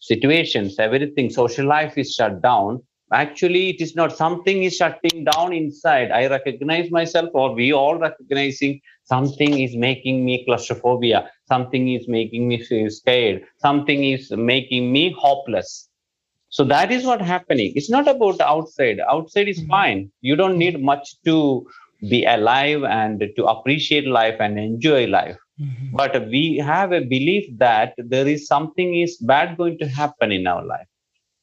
[0.00, 2.82] situations, everything, social life is shut down.
[3.12, 6.12] Actually, it is not something is shutting down inside.
[6.12, 12.48] I recognize myself, or we all recognizing something is making me claustrophobia something is making
[12.50, 12.56] me
[12.98, 15.70] scared something is making me hopeless
[16.48, 19.76] so that is what happening it's not about outside outside is mm-hmm.
[19.76, 21.36] fine you don't need much to
[22.08, 25.96] be alive and to appreciate life and enjoy life mm-hmm.
[25.96, 30.46] but we have a belief that there is something is bad going to happen in
[30.46, 30.86] our life.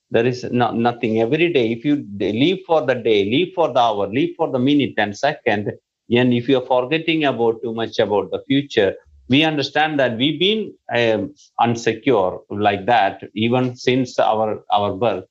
[0.09, 1.19] There is no, nothing.
[1.21, 4.59] Every day if you live for the day live for the hour live for the
[4.59, 5.71] minute and second
[6.09, 8.95] and if you're forgetting about too much about the future
[9.29, 15.29] we understand that we've been um, unsecure like that even since our our birth.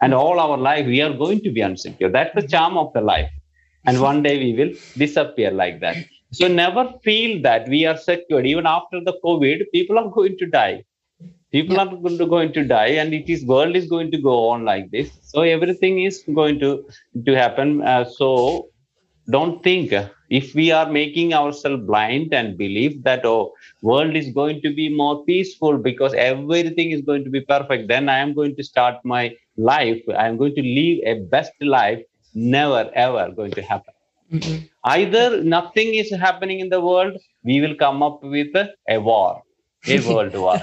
[0.00, 2.12] And all our life we are going to be unsecure.
[2.12, 3.30] That's the charm of the life.
[3.86, 5.96] And one day we will disappear like that
[6.30, 8.46] so never feel that we are secured.
[8.46, 10.84] even after the covid people are going to die.
[11.50, 11.82] People yeah.
[11.82, 14.64] are going to, going to die and it is world is going to go on
[14.64, 15.10] like this.
[15.22, 16.84] So everything is going to
[17.24, 17.80] to happen.
[17.82, 18.68] Uh, so
[19.30, 19.92] don't think
[20.30, 24.88] if we are making ourselves blind and believe that oh world is going to be
[24.88, 28.96] more peaceful because everything is going to be perfect then i am going to start
[29.04, 30.02] my life.
[30.16, 32.02] I am going to live a best life
[32.34, 33.94] never ever going to happen
[34.32, 34.56] mm-hmm.
[34.84, 37.14] either nothing is happening in the world
[37.44, 38.54] we will come up with
[38.96, 39.42] a war
[39.96, 40.58] a world war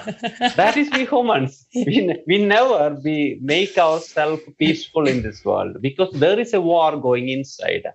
[0.61, 1.97] that is we humans we,
[2.27, 7.29] we never we make ourselves peaceful in this world because there is a war going
[7.37, 7.85] inside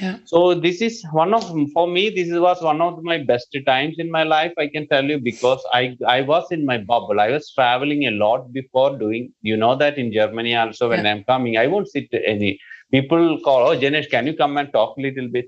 [0.00, 0.18] yeah.
[0.26, 4.10] So this is one of for me this was one of my best times in
[4.10, 4.52] my life.
[4.58, 7.18] I can tell you because I I was in my bubble.
[7.18, 9.32] I was traveling a lot before doing.
[9.40, 11.12] You know that in Germany also when yeah.
[11.12, 12.58] I'm coming, I won't sit any.
[12.90, 15.46] People call, oh Janesh, can you come and talk a little bit?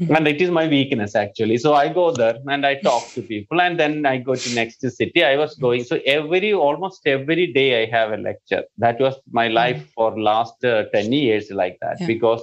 [0.00, 0.16] Mm-hmm.
[0.16, 3.60] and it is my weakness actually so i go there and i talk to people
[3.60, 7.80] and then i go to next city i was going so every almost every day
[7.80, 9.94] i have a lecture that was my life mm-hmm.
[9.94, 12.08] for last uh, 10 years like that yeah.
[12.08, 12.42] because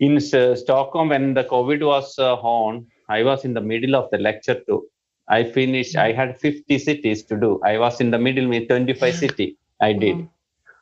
[0.00, 4.10] in uh, Stockholm when the COVID was uh, on, I was in the middle of
[4.10, 4.86] the lecture too.
[5.28, 5.94] I finished.
[5.94, 7.60] I had 50 cities to do.
[7.64, 9.56] I was in the middle with 25 city.
[9.80, 10.16] I did.
[10.16, 10.28] Mm.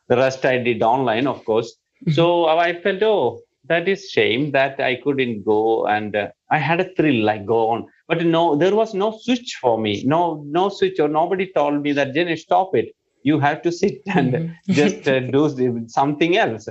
[0.08, 1.76] The rest I did online, of course.
[2.12, 6.80] So I felt, oh, that is shame that I couldn't go, and uh, I had
[6.80, 7.86] a thrill like go on.
[8.06, 10.04] But no, there was no switch for me.
[10.04, 12.94] No, no switch, or nobody told me that Jenny, stop it.
[13.22, 14.72] You have to sit and mm-hmm.
[14.72, 16.68] just uh, do something else.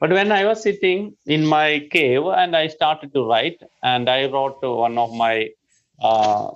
[0.00, 4.26] But when I was sitting in my cave and I started to write, and I
[4.26, 5.50] wrote one of my
[6.02, 6.50] uh,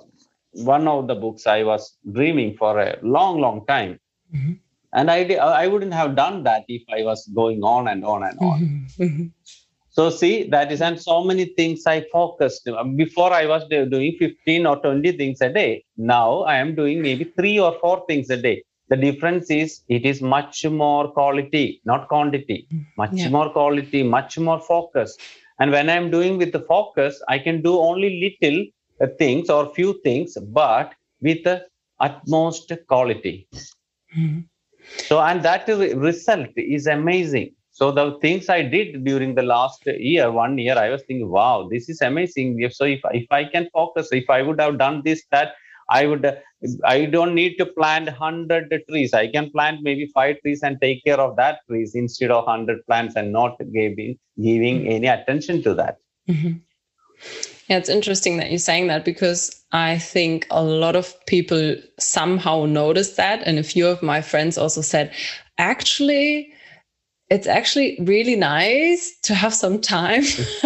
[0.51, 3.99] one of the books I was dreaming for a long, long time.
[4.33, 4.53] Mm-hmm.
[4.95, 5.19] And I
[5.63, 8.59] I wouldn't have done that if I was going on and on and on.
[8.59, 9.03] Mm-hmm.
[9.03, 9.27] mm-hmm.
[9.97, 12.67] So see, that is, and so many things I focused.
[12.97, 15.85] Before I was doing 15 or 20 things a day.
[15.95, 20.05] Now I am doing maybe three or four things a day the difference is it
[20.11, 22.57] is much more quality not quantity
[23.01, 23.29] much yeah.
[23.35, 25.17] more quality much more focus
[25.59, 28.59] and when i'm doing with the focus i can do only little
[29.01, 31.57] uh, things or few things but with the
[31.99, 33.47] utmost quality
[34.17, 34.39] mm-hmm.
[34.97, 40.31] So and that result is amazing So the things I did during the last year,
[40.31, 42.61] one year, I was thinking, wow, this is amazing.
[42.61, 45.55] If So if, if I can focus, if I would have done this, that,
[45.89, 46.25] I would,
[46.85, 49.13] I don't need to plant 100 trees.
[49.13, 52.85] I can plant maybe five trees and take care of that trees instead of 100
[52.85, 54.91] plants and not giving, giving mm-hmm.
[54.91, 55.97] any attention to that.
[56.29, 56.53] Mm-hmm.
[57.67, 62.65] Yeah, it's interesting that you're saying that because I think a lot of people somehow
[62.65, 63.41] noticed that.
[63.45, 65.11] And a few of my friends also said,
[65.57, 66.53] actually,
[67.29, 70.23] it's actually really nice to have some time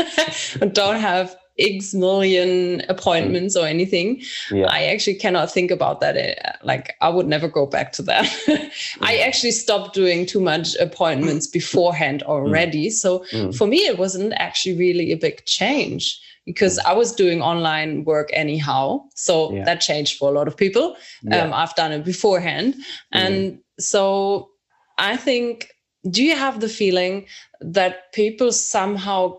[0.62, 4.22] and don't have X million appointments or anything.
[4.52, 4.68] Yeah.
[4.70, 6.18] I actually cannot think about that.
[6.18, 8.28] Uh, like, I would never go back to that.
[9.02, 12.88] I actually stopped doing too much appointments beforehand already.
[12.88, 12.92] Mm.
[12.92, 13.56] So mm.
[13.56, 16.80] for me, it wasn't actually really a big change because.
[16.80, 19.04] I was doing online work anyhow.
[19.16, 19.66] So yeah.
[19.66, 20.96] that changed for a lot of people.
[21.22, 21.44] Yeah.
[21.44, 22.76] Um, I've done it beforehand.
[23.12, 24.50] And so
[24.98, 25.70] I think
[26.10, 27.26] do you have the feeling
[27.62, 29.38] that people somehow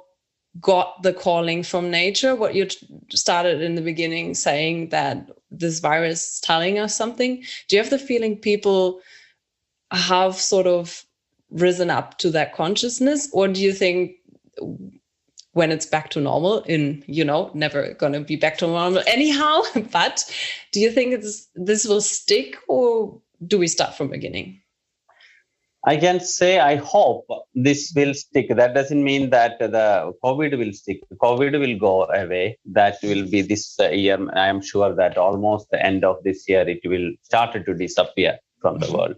[0.60, 2.66] got the calling from nature what you
[3.10, 7.90] started in the beginning saying that this virus is telling us something do you have
[7.90, 9.00] the feeling people
[9.92, 11.04] have sort of
[11.50, 14.12] risen up to that consciousness or do you think
[15.52, 19.02] when it's back to normal in you know never going to be back to normal
[19.06, 19.60] anyhow
[19.92, 20.24] but
[20.72, 24.60] do you think it's this will stick or do we start from beginning
[25.84, 28.48] I can say I hope this will stick.
[28.54, 31.00] That doesn't mean that the COVID will stick.
[31.22, 32.58] COVID will go away.
[32.66, 34.18] That will be this year.
[34.34, 38.38] I am sure that almost the end of this year it will start to disappear
[38.60, 39.16] from the world.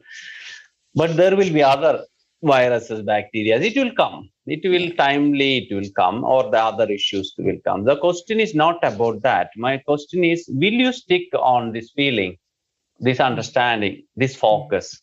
[0.94, 2.04] But there will be other
[2.42, 3.60] viruses, bacteria.
[3.60, 4.30] It will come.
[4.46, 5.58] It will timely.
[5.58, 7.84] It will come, or the other issues will come.
[7.84, 9.50] The question is not about that.
[9.56, 12.36] My question is: Will you stick on this feeling,
[13.00, 15.00] this understanding, this focus?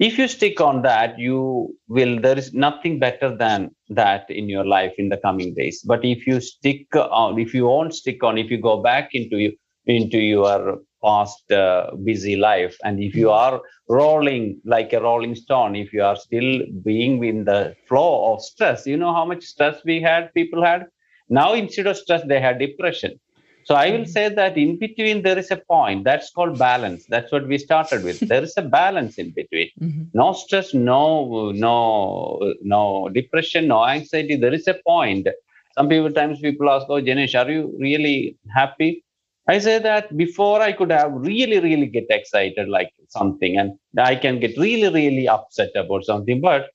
[0.00, 4.64] if you stick on that you will there is nothing better than that in your
[4.64, 8.38] life in the coming days but if you stick on if you won't stick on
[8.38, 9.52] if you go back into
[9.86, 15.74] into your past uh, busy life and if you are rolling like a rolling stone
[15.76, 19.76] if you are still being in the flow of stress you know how much stress
[19.84, 20.86] we had people had
[21.28, 23.18] now instead of stress they had depression
[23.64, 27.04] so I will say that in between there is a point that's called balance.
[27.08, 28.18] That's what we started with.
[28.20, 29.68] There is a balance in between.
[29.80, 30.02] Mm-hmm.
[30.14, 34.36] No stress, no no no depression, no anxiety.
[34.36, 35.28] There is a point.
[35.76, 39.04] Some people times people ask, "Oh, Janesh, are you really happy?"
[39.52, 43.70] I say that before I could have really really get excited like something, and
[44.10, 46.40] I can get really really upset about something.
[46.40, 46.70] But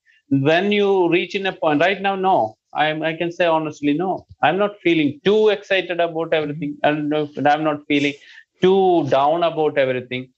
[0.50, 4.26] when you reach in a point, right now, no, I'm, I can say honestly, no.
[4.42, 7.12] I'm not feeling too excited about everything, mm-hmm.
[7.12, 8.14] uh, and I'm not feeling
[8.60, 10.28] too down about everything.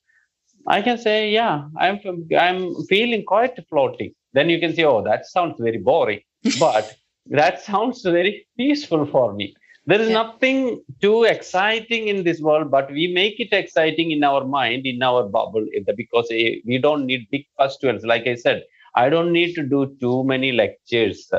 [0.67, 1.99] I can say, yeah, I'm
[2.47, 2.61] I'm
[2.93, 4.13] feeling quite floating.
[4.35, 6.21] Then you can say, oh, that sounds very boring,
[6.61, 6.95] but
[7.27, 9.55] that sounds very peaceful for me.
[9.89, 10.23] There is yeah.
[10.23, 15.03] nothing too exciting in this world, but we make it exciting in our mind, in
[15.03, 15.65] our bubble,
[15.97, 18.05] because eh, we don't need big festivals.
[18.05, 21.31] Like I said, I don't need to do too many lectures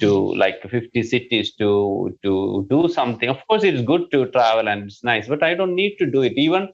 [0.00, 1.70] to like 50 cities to
[2.22, 5.74] to do something of course it's good to travel and it's nice but i don't
[5.74, 6.68] need to do it even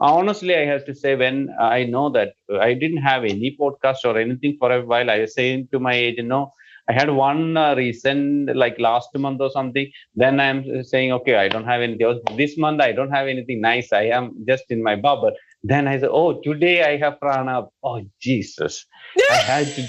[0.00, 4.18] honestly i have to say when i know that i didn't have any podcast or
[4.18, 6.42] anything for a while i was saying to my agent no
[6.88, 9.90] i had one uh, recent like last month or something.
[10.14, 12.20] Then i'm saying okay i don't have anything.
[12.36, 13.92] This month i don't have anything nice.
[13.92, 15.32] I am just in my bubble.
[15.62, 17.66] Then i said oh today i have prana.
[17.82, 18.86] Oh jesus.
[19.30, 19.82] I had to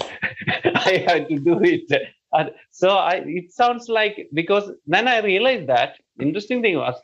[0.92, 1.90] i had to do it.
[2.32, 6.94] Uh, so I, it sounds like because then I realized that interesting thing was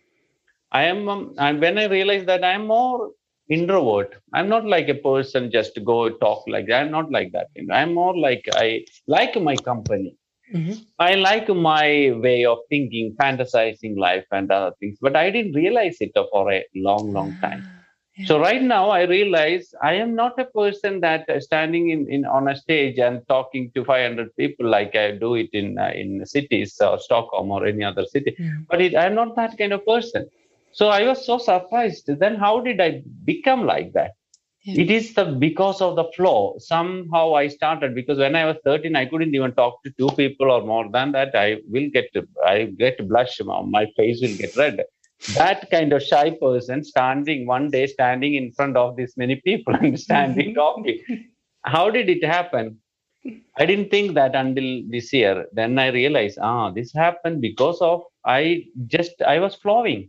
[0.73, 3.11] I am um, and when I realized that I am more
[3.49, 4.15] introvert.
[4.33, 6.83] I'm not like a person just to go talk like that.
[6.83, 7.49] I'm not like that.
[7.71, 10.17] I'm more like I like my company.
[10.55, 10.83] Mm-hmm.
[10.99, 14.99] I like my way of thinking, fantasizing life and other things.
[15.01, 17.67] But I didn't realize it for a long, long time.
[18.25, 22.25] So right now I realize I am not a person that uh, standing in, in
[22.25, 26.25] on a stage and talking to 500 people like I do it in uh, in
[26.25, 28.35] cities or Stockholm or any other city.
[28.39, 28.53] Yeah.
[28.71, 30.31] But it, I'm not that kind of person.
[30.79, 32.11] So I was so surprised.
[32.23, 34.13] Then how did I become like that?
[34.65, 34.83] Yeah.
[34.83, 36.57] It is the because of the flow.
[36.59, 40.51] Somehow I started because when I was 13, I couldn't even talk to two people
[40.51, 41.35] or more than that.
[41.35, 42.11] I will get
[42.45, 43.41] I get blush.
[43.77, 44.81] My face will get red
[45.35, 49.75] that kind of shy person standing one day standing in front of this many people
[49.75, 50.99] and standing talking
[51.65, 52.77] how did it happen
[53.59, 58.03] i didn't think that until this year then i realized ah this happened because of
[58.27, 58.63] i
[58.95, 60.03] just i was flowing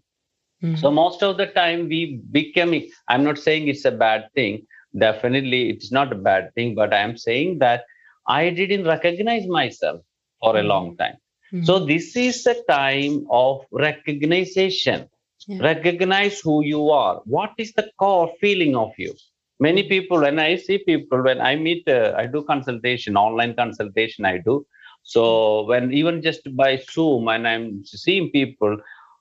[0.63, 0.75] mm-hmm.
[0.75, 2.73] so most of the time we became
[3.09, 4.65] i'm not saying it's a bad thing
[4.97, 7.83] definitely it's not a bad thing but i'm saying that
[8.27, 10.01] I didn't recognize myself
[10.41, 11.15] for a long time.
[11.53, 11.63] Mm-hmm.
[11.63, 15.09] So this is a time of recognition.
[15.47, 15.63] Yeah.
[15.63, 17.21] Recognize who you are.
[17.23, 19.13] What is the core feeling of you?
[19.59, 24.25] Many people, when I see people, when I meet, uh, I do consultation, online consultation,
[24.25, 24.67] I do.
[25.03, 28.77] So when even just by Zoom and I'm seeing people,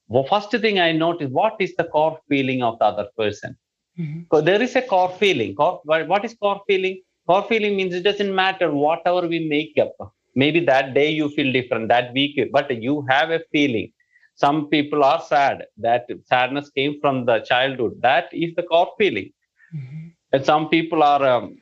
[0.09, 3.57] the first thing I notice, what is the core feeling of the other person?
[3.99, 4.21] Mm-hmm.
[4.33, 5.55] So there is a core feeling.
[5.55, 7.03] Core, what is core feeling?
[7.27, 10.15] Core feeling means it doesn't matter whatever we make up.
[10.35, 13.93] Maybe that day you feel different, that week, but you have a feeling.
[14.35, 15.65] Some people are sad.
[15.79, 17.95] That sadness came from the childhood.
[18.03, 19.33] That is the core feeling.
[19.75, 20.09] Mm-hmm.
[20.33, 21.57] And some people are um,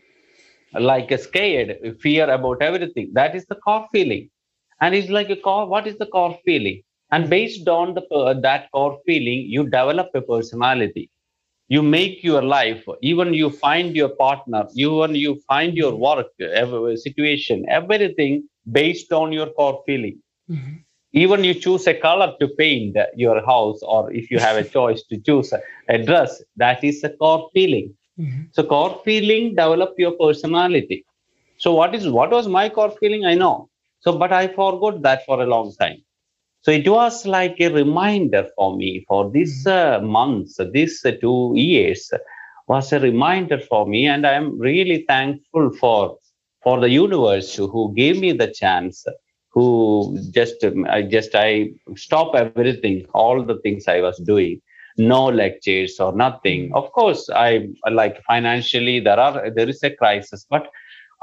[0.72, 3.10] like scared, fear about everything.
[3.14, 4.28] That is the core feeling.
[4.80, 5.66] And it's like a core.
[5.66, 6.82] What is the core feeling?
[7.10, 11.10] And based on the uh, that core feeling, you develop a personality.
[11.68, 16.26] You make your life even you find your partner even you find your work
[16.62, 20.20] every situation everything based on your core feeling.
[20.50, 20.74] Mm-hmm.
[21.12, 25.02] even you choose a color to paint your house or if you have a choice
[25.10, 25.52] to choose
[25.88, 27.94] a, dress that is a core feeling.
[28.20, 28.42] Mm-hmm.
[28.52, 31.04] so core feeling develop your personality.
[31.56, 33.24] So what is what was my core feeling?
[33.24, 33.70] I know.
[34.00, 36.02] So but i forgot that for a long time
[36.64, 41.52] so it was like a reminder for me for these uh, months, these uh, two
[41.54, 42.10] years
[42.68, 44.06] was a reminder for me.
[44.06, 46.16] And I'm really thankful for,
[46.62, 49.04] for the universe who gave me the chance,
[49.50, 54.62] who just, um, I just, I stop everything, all the things I was doing
[54.96, 60.46] no lectures or nothing of course i like financially there are there is a crisis
[60.48, 60.68] but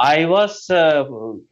[0.02, 1.06] I was, uh,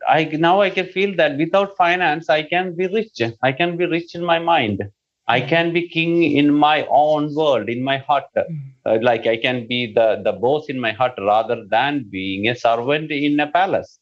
[0.07, 3.21] I now I can feel that without finance, I can be rich.
[3.43, 4.81] I can be rich in my mind.
[5.27, 8.25] I can be king in my own world, in my heart.
[8.35, 8.55] Hmm.
[8.85, 12.55] Uh, like I can be the, the boss in my heart rather than being a
[12.55, 13.99] servant in a palace.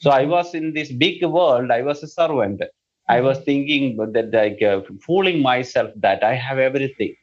[0.00, 0.30] So I hmm.
[0.30, 1.72] was in this big world.
[1.72, 2.62] I was a servant.
[3.08, 7.16] I was thinking that like uh, fooling myself that I have everything.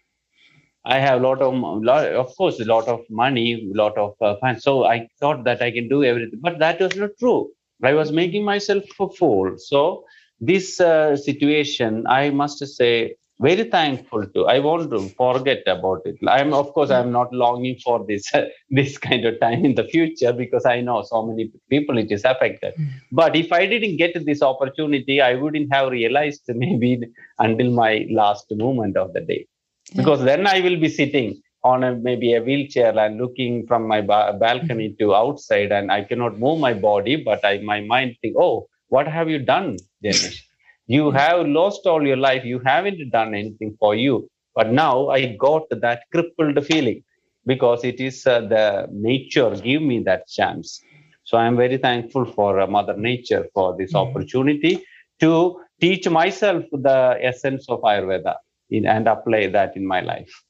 [0.85, 4.15] I have a lot of, lot, of course, a lot of money, a lot of
[4.21, 4.63] uh, fans.
[4.63, 7.49] So I thought that I can do everything, but that was not true.
[7.83, 9.55] I was making myself a fool.
[9.57, 10.05] So
[10.39, 14.45] this uh, situation, I must say, very thankful to.
[14.45, 16.15] I won't forget about it.
[16.25, 18.31] I'm, of course, I'm not longing for this
[18.69, 22.23] this kind of time in the future because I know so many people it is
[22.23, 22.75] affected.
[22.75, 22.87] Mm.
[23.11, 27.01] But if I didn't get this opportunity, I wouldn't have realized maybe
[27.39, 29.47] until my last moment of the day
[29.93, 34.01] because then I will be sitting on a, maybe a wheelchair and looking from my
[34.01, 35.03] ba- balcony mm-hmm.
[35.03, 39.07] to outside and I cannot move my body, but I, my mind think, oh, what
[39.07, 40.41] have you done, Janesh?
[40.87, 41.17] You mm-hmm.
[41.17, 42.45] have lost all your life.
[42.45, 44.29] You haven't done anything for you.
[44.53, 47.03] But now I got that crippled feeling
[47.45, 50.81] because it is uh, the nature give me that chance.
[51.23, 54.09] So I'm very thankful for uh, Mother Nature for this mm-hmm.
[54.09, 54.85] opportunity
[55.19, 58.35] to teach myself the essence of Ayurveda
[58.69, 60.43] in, and apply that in my life.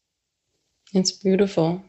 [0.93, 1.83] It's beautiful.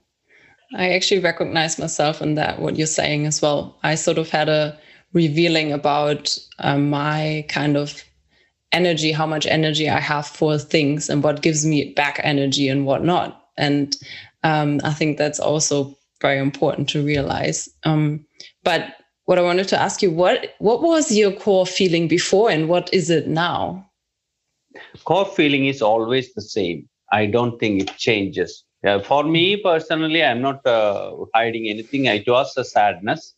[0.75, 3.79] I actually recognize myself in that, what you're saying as well.
[3.83, 4.79] I sort of had a
[5.13, 8.03] revealing about um, my kind of
[8.73, 12.85] energy, how much energy I have for things and what gives me back energy and
[12.85, 13.49] what not.
[13.57, 13.97] And
[14.43, 17.69] um, I think that's also very important to realize.
[17.85, 18.27] Um,
[18.65, 18.97] but
[19.27, 22.93] what I wanted to ask you, what what was your core feeling before and what
[22.93, 23.89] is it now?
[25.05, 26.89] Core feeling is always the same.
[27.13, 28.65] I don't think it changes.
[28.87, 32.07] Uh, for me personally, I'm not uh, hiding anything.
[32.07, 33.35] It was a sadness,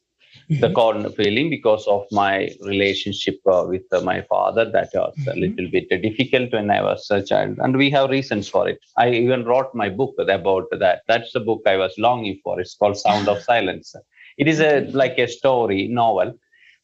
[0.50, 0.60] mm-hmm.
[0.60, 4.64] the core feeling, because of my relationship uh, with uh, my father.
[4.70, 5.30] That was mm-hmm.
[5.30, 8.78] a little bit difficult when I was a child, and we have reasons for it.
[8.96, 11.02] I even wrote my book about that.
[11.06, 12.60] That's the book I was longing for.
[12.60, 13.94] It's called Sound of Silence.
[14.36, 16.38] It is a like a story novel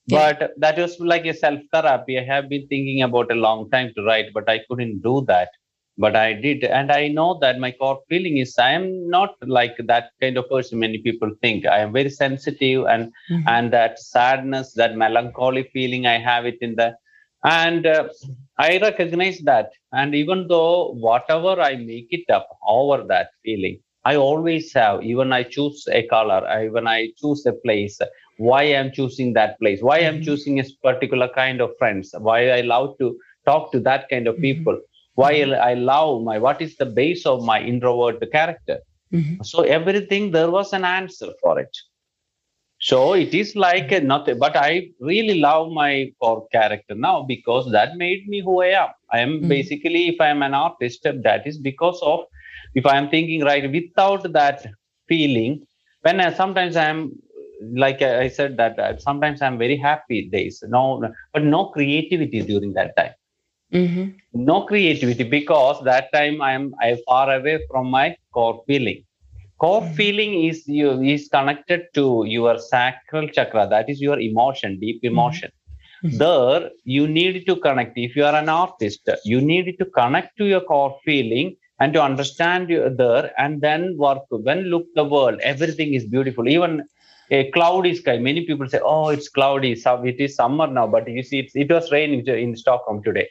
[0.08, 3.90] but that was like a self therapy i have been thinking about a long time
[3.94, 5.50] to write but i couldn't do that.
[5.96, 9.76] But i did and i know that my core feeling is i am not like
[9.90, 11.66] that kind of person many people think.
[11.66, 13.48] I am very sensitive and mm-hmm.
[13.48, 16.96] and that sadness that melancholy feeling i have it in the
[17.44, 18.08] and uh,
[18.58, 19.70] i recognize that.
[19.92, 25.32] And even though whatever i make it up over that feeling i always have even
[25.32, 27.98] i choose a color I, when i choose a place
[28.36, 30.24] why i'm choosing that place why i'm mm-hmm.
[30.24, 34.34] choosing a particular kind of friends why i love to talk to that kind of
[34.34, 34.42] mm-hmm.
[34.42, 34.80] people
[35.14, 35.62] why mm-hmm.
[35.62, 38.78] i love my what is the base of my introvert character
[39.12, 39.42] mm-hmm.
[39.42, 41.76] so everything there was an answer for it
[42.80, 47.70] so it is like a nothing but i really love my core character now because
[47.70, 49.48] that made me who i am i am mm-hmm.
[49.48, 52.20] basically if i am an artist that is because of
[52.74, 54.66] if i am thinking right without that
[55.08, 55.60] feeling
[56.02, 57.12] when I, sometimes i am
[57.72, 60.62] like I said that uh, sometimes I'm very happy days.
[60.66, 61.02] No,
[61.32, 63.12] but no creativity during that time.
[63.72, 64.44] Mm-hmm.
[64.44, 69.04] No creativity because that time I'm I far away from my core feeling.
[69.58, 69.94] Core mm-hmm.
[69.94, 73.66] feeling is you is connected to your sacral chakra.
[73.68, 75.14] That is your emotion, deep mm-hmm.
[75.14, 75.50] emotion.
[76.04, 76.18] Mm-hmm.
[76.18, 77.96] There you need to connect.
[77.96, 82.02] If you are an artist, you need to connect to your core feeling and to
[82.02, 84.22] understand you there and then work.
[84.30, 86.48] When look the world, everything is beautiful.
[86.56, 86.84] Even
[87.30, 88.16] a cloudy sky.
[88.28, 89.74] Many people say, "Oh, it's cloudy.
[89.84, 93.28] So it is summer now." But you see, it was raining in Stockholm today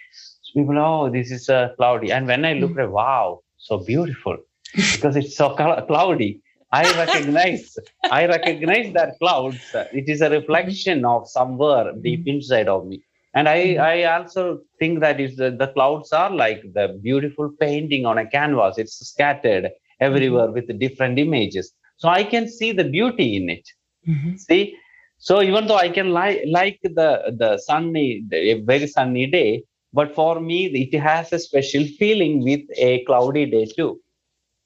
[0.53, 2.11] people, oh, this is uh, cloudy.
[2.11, 2.83] And when I look mm.
[2.83, 4.37] at, wow, so beautiful,
[4.73, 6.41] because it's so cloudy.
[6.71, 7.77] I recognize,
[8.09, 9.59] I recognize that clouds.
[9.91, 12.35] It is a reflection of somewhere deep mm.
[12.35, 13.03] inside of me.
[13.36, 13.79] And I, mm.
[13.79, 18.27] I also think that is the, the clouds are like the beautiful painting on a
[18.27, 18.77] canvas.
[18.77, 19.69] It's scattered
[19.99, 20.67] everywhere mm-hmm.
[20.67, 21.73] with different images.
[21.97, 23.67] So I can see the beauty in it.
[24.07, 24.36] Mm-hmm.
[24.36, 24.75] See,
[25.17, 29.63] so even though I can like like the the sunny, a very sunny day,
[29.93, 34.01] but for me, it has a special feeling with a cloudy day too.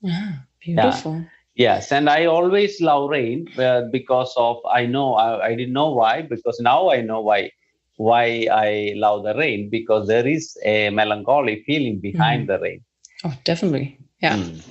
[0.04, 1.16] Ah, beautiful.
[1.16, 1.24] Yeah.
[1.56, 5.92] Yes, and I always love rain uh, because of I know I, I didn't know
[5.92, 7.52] why because now I know why
[7.98, 12.48] why I love the rain because there is a melancholy feeling behind mm.
[12.48, 12.82] the rain.
[13.24, 14.00] Oh, definitely.
[14.22, 14.38] Yeah.
[14.38, 14.62] Mm.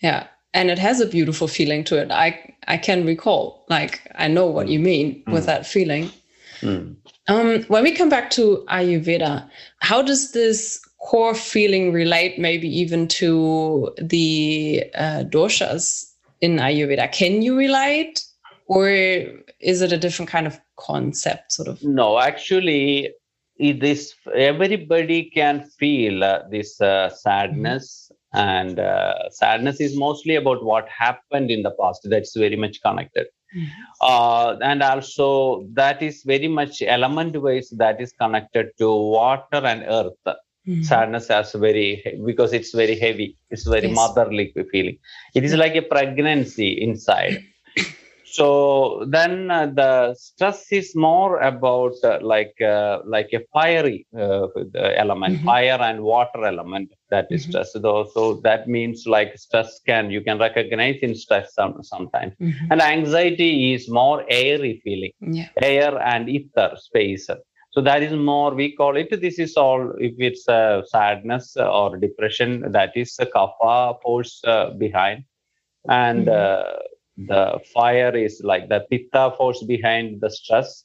[0.00, 0.26] Yeah.
[0.54, 2.10] And it has a beautiful feeling to it.
[2.10, 4.70] I I can recall, like I know what mm.
[4.70, 5.46] you mean with mm.
[5.46, 6.10] that feeling.
[6.60, 6.96] Mm.
[7.28, 9.48] Um, when we come back to Ayurveda,
[9.80, 16.04] how does this core feeling relate maybe even to the uh, doshas
[16.40, 17.10] in Ayurveda?
[17.12, 18.24] Can you relate,
[18.66, 21.82] or is it a different kind of concept, sort of?
[21.82, 23.12] No, actually,
[23.58, 28.48] this everybody can feel uh, this uh, sadness, mm-hmm.
[28.48, 32.06] and uh, sadness is mostly about what happened in the past.
[32.10, 33.26] That's very much connected.
[33.56, 33.68] Mm-hmm.
[34.00, 39.84] Uh, and also that is very much element wise that is connected to water and
[39.86, 40.36] earth.
[40.68, 40.82] Mm-hmm.
[40.82, 43.38] Sadness as very because it's very heavy.
[43.50, 43.94] It's very yes.
[43.94, 44.98] motherly feeling.
[45.34, 47.44] It is like a pregnancy inside.
[48.36, 54.48] so then uh, the stress is more about uh, like uh, like a fiery uh,
[55.02, 55.46] element, mm-hmm.
[55.46, 57.50] fire and water element that is mm-hmm.
[57.50, 62.32] stress though so that means like stress can you can recognize in stress some, sometimes
[62.40, 62.72] mm-hmm.
[62.72, 65.48] and anxiety is more airy feeling yeah.
[65.62, 67.28] air and ether space
[67.70, 71.96] so that is more we call it this is all if it's uh, sadness or
[71.96, 75.24] depression that is a kapha force uh, behind
[75.88, 76.95] and mm-hmm.
[77.16, 80.84] The fire is like the pitta force behind the stress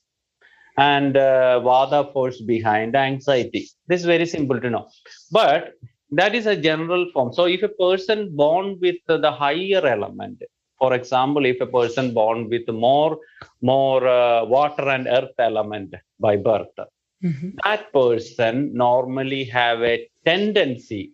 [0.78, 4.88] and uh, vata force behind anxiety this is very simple to know
[5.32, 5.74] but
[6.10, 10.42] that is a general form so if a person born with the higher element
[10.80, 13.18] for example if a person born with more
[13.62, 16.78] more uh, water and earth element by birth
[17.24, 17.50] mm-hmm.
[17.66, 21.12] that person normally have a tendency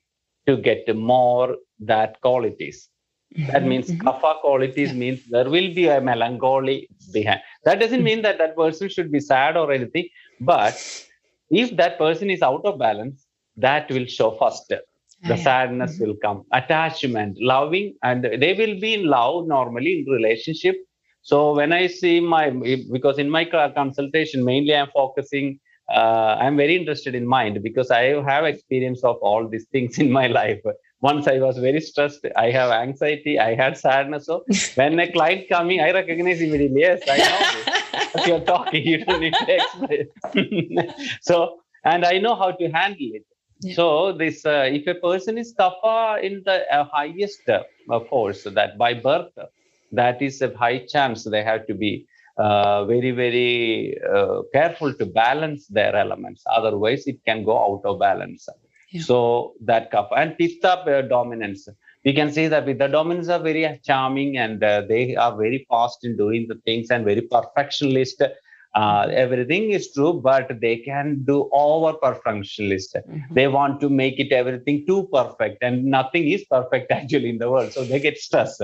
[0.47, 2.89] to get more that qualities.
[3.35, 4.07] That means mm-hmm.
[4.07, 8.89] kapha qualities means there will be a melancholy behind that doesn't mean that that person
[8.89, 10.07] should be sad or anything
[10.39, 10.75] but
[11.49, 14.79] if that person is out of balance that will show faster
[15.23, 15.43] the yeah.
[15.43, 16.05] sadness mm-hmm.
[16.05, 20.75] will come attachment loving and they will be in love normally in relationship
[21.21, 22.49] so when i see my
[22.91, 25.59] because in my consultation mainly i'm focusing
[25.89, 30.11] uh, i'm very interested in mind because i have experience of all these things in
[30.11, 30.61] my life
[31.01, 34.25] once i was very stressed i have anxiety i had sadness.
[34.25, 34.43] So
[34.75, 39.33] when a client coming i recognize immediately yes i know you're talking you don't need
[39.33, 40.91] to explain.
[41.21, 43.25] So and i know how to handle it.
[43.73, 47.63] So this, uh, if a person is kapha in the uh, highest uh,
[48.09, 49.31] force, that by birth,
[49.91, 52.05] that is a high chance they have to be
[52.37, 56.43] uh, very, very uh, careful to balance their elements.
[56.47, 58.47] Otherwise, it can go out of balance.
[58.89, 59.01] Yeah.
[59.01, 61.67] So that kapha and pitta uh, dominance.
[62.05, 66.05] We can see that with the dominants are very charming and they are very fast
[66.05, 68.21] in doing the things and very perfectionist
[68.77, 72.95] uh, everything is true, but they can do over perfectionist.
[72.95, 73.33] Mm-hmm.
[73.33, 77.49] They want to make it everything too perfect, and nothing is perfect actually in the
[77.49, 77.73] world.
[77.73, 78.61] So they get stressed.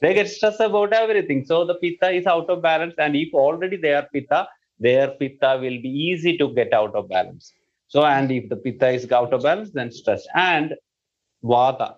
[0.00, 1.44] They get stressed about everything.
[1.46, 4.48] So the pitta is out of balance, and if already they are pitta,
[4.78, 7.52] their pitta will be easy to get out of balance.
[7.94, 10.74] So, and if the pitta is out of balance, then stress and
[11.44, 11.96] vata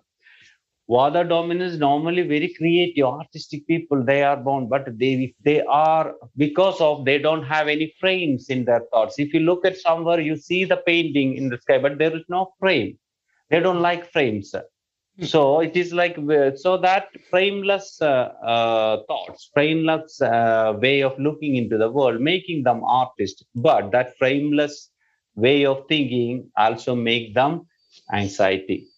[0.88, 4.04] Vata dominance normally very creative, artistic people.
[4.04, 8.64] They are born, but they they are because of they don't have any frames in
[8.66, 9.18] their thoughts.
[9.18, 12.22] If you look at somewhere, you see the painting in the sky, but there is
[12.28, 12.98] no frame.
[13.50, 14.54] They don't like frames.
[15.18, 15.24] Hmm.
[15.24, 16.16] So it is like
[16.56, 22.62] so that frameless uh, uh, thoughts, frameless uh, way of looking into the world, making
[22.64, 23.42] them artists.
[23.56, 24.92] But that frameless
[25.36, 27.66] way of thinking also make them
[28.12, 28.88] anxiety,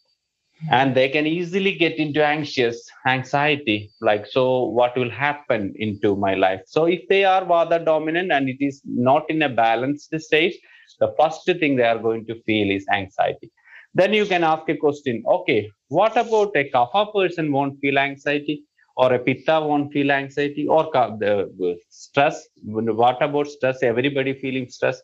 [0.71, 3.91] and they can easily get into anxious anxiety.
[4.01, 6.63] Like so, what will happen into my life?
[6.67, 10.57] So if they are Vata dominant and it is not in a balanced state,
[11.01, 13.51] the first thing they are going to feel is anxiety.
[13.95, 18.65] Then you can ask a question okay what about a kapha person won't feel anxiety?
[18.97, 20.67] Or a pitta won't feel anxiety?
[20.69, 23.83] Or the stress what about stress?
[23.83, 25.01] Everybody feeling stress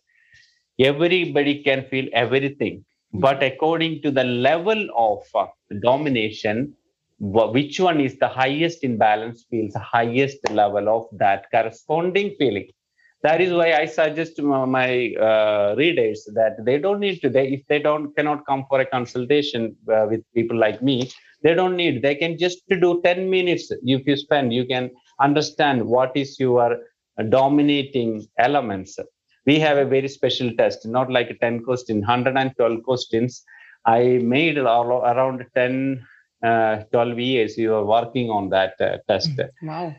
[0.78, 2.84] everybody can feel everything.
[3.12, 5.46] But according to the level of uh,
[5.82, 6.74] domination
[7.20, 12.68] which one is the highest in balance feels the highest level of that corresponding feeling.
[13.22, 17.62] That is why i suggest my uh, readers that they don't need to they if
[17.68, 21.10] they don't cannot come for a consultation uh, with people like me
[21.42, 22.00] they don't need.
[22.02, 23.70] They can just do 10 minutes.
[23.82, 26.78] If you spend you can understand what is your
[27.28, 28.98] dominating elements
[29.46, 33.44] we have a very special test not like a 10 question 112 questions.
[33.86, 36.06] I made around 10
[36.42, 39.30] uh, 12 years we were working on that uh, test.
[39.62, 39.94] Wow.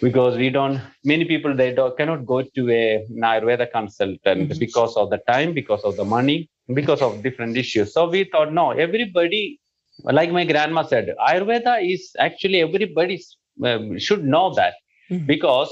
[0.00, 4.58] Because we don't many people they don't, cannot go to a ayurveda consultant mm-hmm.
[4.58, 7.92] because of the time because of the money because of different issues.
[7.94, 9.60] So we thought no everybody
[10.02, 13.22] like my grandma said ayurveda is actually everybody
[13.64, 14.74] um, should know that.
[15.10, 15.26] Mm-hmm.
[15.26, 15.70] because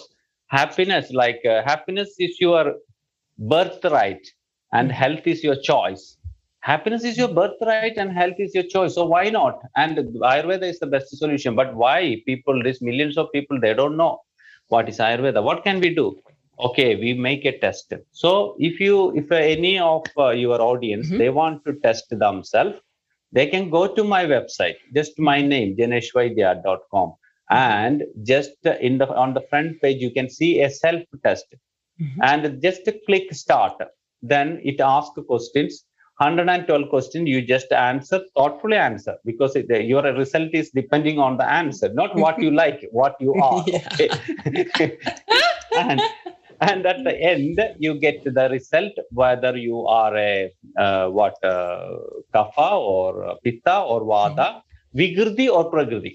[0.49, 2.75] happiness like uh, happiness is your
[3.49, 4.27] birthright
[4.73, 4.97] and mm-hmm.
[4.97, 6.17] health is your choice.
[6.61, 8.95] Happiness is your birthright and health is your choice.
[8.95, 9.61] So why not?
[9.77, 11.57] And ayurveda is the best solution.
[11.57, 14.21] But why people these millions of people they don't know
[14.69, 15.43] what is ayurveda.
[15.43, 16.21] What can we do?
[16.61, 17.93] Okay we make a test.
[18.13, 21.19] So if you if any of uh, your audience mm-hmm.
[21.19, 22.77] they want to test themselves
[23.33, 27.15] they can go to my website just my name janeshvaidya.com
[27.51, 31.47] and just in the on the front page you can see a self test
[32.01, 32.21] mm-hmm.
[32.23, 33.75] and just click start.
[34.23, 35.85] Then it asks questions.
[36.19, 41.51] 112 questions you just answer thoughtfully answer because it, your result is depending on the
[41.51, 43.65] answer not what you like what you are.
[45.75, 46.03] And,
[46.61, 51.97] and at the end you get the result whether you are a uh, what uh,
[52.35, 54.99] kapha or pitta or vata mm-hmm.
[54.99, 56.15] vikriti or prakriti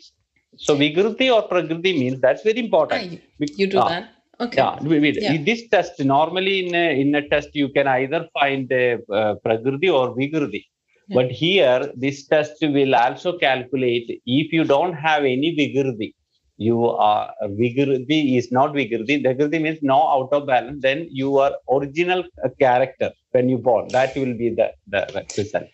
[0.56, 3.20] so vikriti or prakriti means that's very important.
[3.40, 3.90] You do ah.
[3.90, 4.10] that
[4.40, 4.58] Okay.
[4.58, 5.44] Yeah, yeah.
[5.44, 9.90] This test normally in a, in a test you can either find a uh, prakriti
[9.90, 10.64] or vikriti.
[11.08, 11.16] Yeah.
[11.16, 16.14] But here this test will also calculate if you don't have any vikriti,
[16.58, 19.24] you are vikriti is not vikriti.
[19.24, 20.82] Vikriti means no out of balance.
[20.82, 22.24] Then you are original
[22.60, 23.88] character when you born.
[23.90, 25.68] That will be the the result.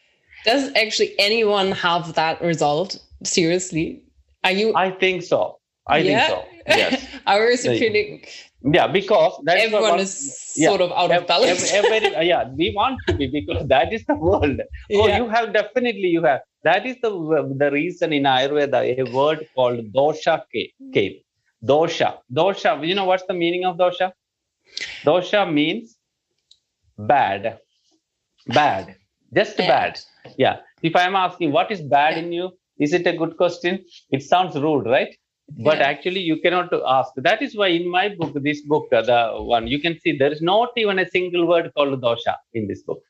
[0.45, 2.97] Does actually anyone have that result?
[3.23, 4.03] Seriously,
[4.43, 4.73] are you?
[4.75, 5.59] I think so.
[5.87, 6.27] I yeah?
[6.27, 6.53] think so.
[6.67, 7.07] Yes.
[7.27, 8.23] Ours are feeling
[8.71, 11.71] yeah because that's everyone is yeah, sort of out of balance.
[11.71, 14.61] every, every, uh, yeah we want to be because that is the world.
[14.93, 15.17] Oh yeah.
[15.17, 17.09] you have definitely you have that is the
[17.57, 20.41] the reason in ayurveda a word called dosha
[20.93, 21.19] came
[21.63, 22.17] dosha.
[22.31, 24.11] Dosha you know what's the meaning of dosha?
[25.03, 25.97] Dosha means
[26.97, 27.59] bad.
[28.47, 28.95] Bad.
[29.33, 29.99] Just bad, bad.
[30.37, 30.57] yeah.
[30.81, 32.51] If i am asking what is bad in you?
[32.79, 33.83] Is it a good question?
[34.09, 35.15] It sounds rude right
[35.59, 35.83] but yeah.
[35.83, 37.13] actually you cannot ask.
[37.17, 40.31] That is why in my book this book uh, the one you can see there
[40.31, 43.01] is not even a single word called dosha in this book.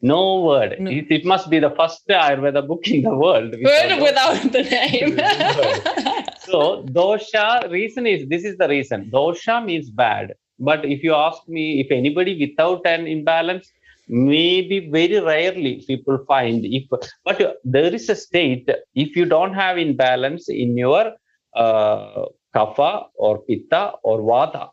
[0.00, 0.76] No word.
[0.80, 0.90] No.
[0.90, 3.54] It, it, must be the first ayurveda book in the world.
[3.62, 5.18] Without, without the name.
[6.40, 9.10] So dosha reason is this is the reason.
[9.10, 10.34] Dosha means bad.
[10.58, 13.72] But if you ask me if anybody without an imbalance
[14.08, 16.84] maybe very rarely people find if
[17.24, 21.12] but there is a state if you don't have imbalance in your
[21.54, 24.70] uh, kapha or pitta or vata.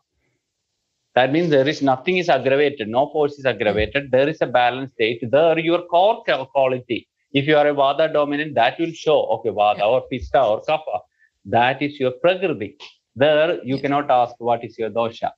[1.14, 4.10] That means there is nothing is aggravated, no force is aggravated.
[4.10, 5.22] There is a balanced state.
[5.30, 7.06] There, your core quality.
[7.32, 9.24] If you are a vata dominant, that will show.
[9.34, 11.00] Okay, vata or pitta or kapha.
[11.44, 12.76] That is your prakriti.
[13.14, 15.30] There, you cannot ask what is your dosha.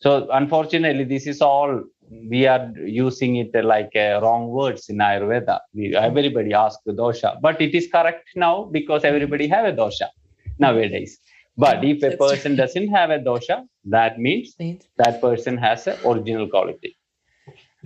[0.00, 1.84] So, unfortunately, this is all
[2.28, 5.60] we are using it like uh, wrong words in Ayurveda.
[5.74, 10.08] We, everybody asks the dosha, but it is correct now because everybody have a dosha
[10.60, 11.18] nowadays.
[11.56, 14.54] But if a person doesn't have a dosha, that means
[14.96, 16.96] that person has an original quality.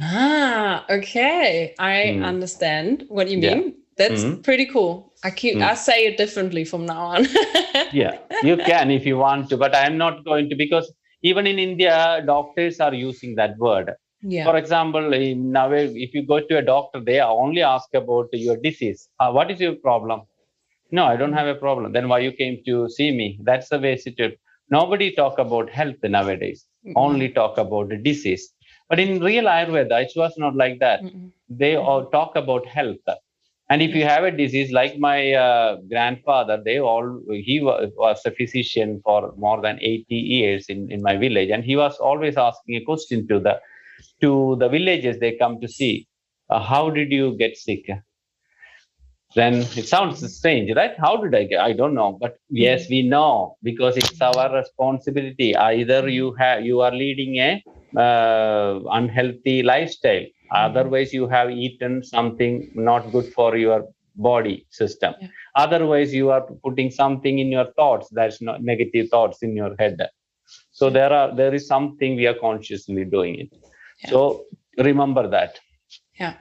[0.00, 1.74] Ah, okay.
[1.78, 2.24] I mm.
[2.24, 3.62] understand what you mean.
[3.64, 3.70] Yeah.
[3.96, 4.40] That's mm-hmm.
[4.42, 5.12] pretty cool.
[5.22, 5.62] I keep mm.
[5.62, 7.26] I say it differently from now on.
[7.92, 11.58] yeah, you can if you want to, but I'm not going to because even in
[11.58, 13.92] India, doctors are using that word.
[14.20, 14.44] Yeah.
[14.44, 19.08] For example, now if you go to a doctor, they only ask about your disease.
[19.20, 20.22] Uh, what is your problem?
[20.90, 21.92] No, I don't have a problem.
[21.92, 23.38] Then why you came to see me?
[23.42, 24.38] That's the way it
[24.70, 26.66] Nobody talk about health nowadays.
[26.86, 26.98] Mm-hmm.
[26.98, 28.50] Only talk about the disease.
[28.88, 31.02] But in real Ayurveda, it was not like that.
[31.02, 31.28] Mm-hmm.
[31.48, 32.96] They all talk about health.
[33.70, 38.20] And if you have a disease like my uh, grandfather, they all he was, was
[38.26, 42.36] a physician for more than 80 years in, in my village, and he was always
[42.36, 43.58] asking a question to the
[44.20, 46.06] to the villages they come to see,
[46.50, 47.88] uh, how did you get sick?
[49.34, 50.92] Then it sounds strange, right?
[50.98, 51.60] How did I get?
[51.60, 55.56] I don't know, but yes, we know because it's our responsibility.
[55.56, 57.62] Either you have you are leading a
[57.98, 60.24] uh, unhealthy lifestyle
[60.54, 65.28] otherwise you have eaten something not good for your body system yeah.
[65.56, 69.98] otherwise you are putting something in your thoughts that's not negative thoughts in your head
[70.70, 74.10] so there are there is something we are consciously doing it yeah.
[74.10, 74.44] so
[74.78, 75.58] remember that
[76.20, 76.34] yeah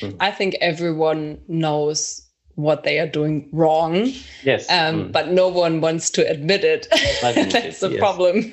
[0.00, 0.16] mm.
[0.20, 2.29] i think everyone knows
[2.62, 4.12] what they are doing wrong.
[4.42, 4.70] Yes.
[4.70, 5.12] Um, mm.
[5.12, 6.88] But no one wants to admit it.
[7.22, 7.98] That's the yes.
[7.98, 8.50] problem.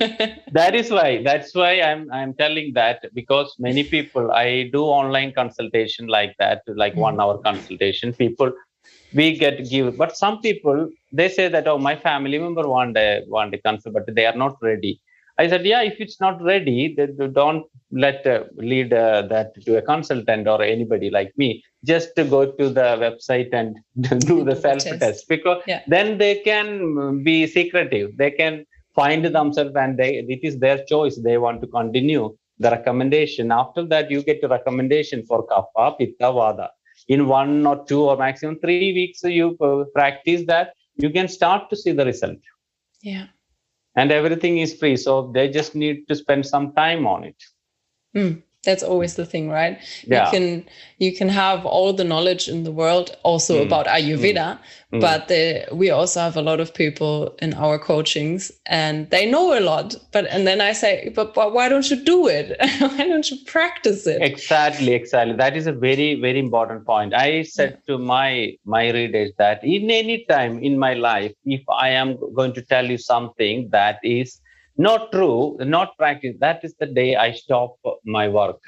[0.51, 1.24] that is why.
[1.24, 6.62] That's why I'm I'm telling that because many people I do online consultation like that,
[6.68, 7.08] like mm.
[7.08, 8.14] one hour consultation.
[8.14, 8.51] People
[9.14, 13.24] we get give, but some people they say that oh my family member want a
[13.28, 14.99] want a consult, but they are not ready.
[15.40, 19.78] I said, yeah, if it's not ready, then don't let uh, lead uh, that to
[19.78, 21.64] a consultant or anybody like me.
[21.86, 23.78] Just to go to the website and
[24.26, 25.82] do the self test because yeah.
[25.88, 28.18] then they can be secretive.
[28.18, 28.66] They can
[28.96, 31.20] find themselves and they it is their choice.
[31.22, 33.52] They want to continue the recommendation.
[33.52, 36.70] After that, you get a recommendation for kapha, pitta, vata.
[37.10, 40.74] In one or two or maximum three weeks, you uh, practice that.
[40.96, 42.40] You can start to see the result.
[43.04, 43.28] Yeah
[43.98, 44.98] and everything is free.
[44.98, 47.43] So they just need to spend some time on it.
[48.16, 50.26] Mm that's always the thing right yeah.
[50.26, 50.65] you can
[50.99, 53.65] you can have all the knowledge in the world also mm.
[53.65, 54.59] about ayurveda
[54.91, 54.99] mm.
[54.99, 59.57] but the, we also have a lot of people in our coachings and they know
[59.57, 63.07] a lot but and then i say but, but why don't you do it why
[63.07, 67.72] don't you practice it exactly exactly that is a very very important point i said
[67.72, 67.86] yeah.
[67.88, 72.53] to my my readers that in any time in my life if i am going
[72.53, 74.41] to tell you something that is
[74.78, 77.76] not true, not practice, that is the day I stop
[78.06, 78.62] my work.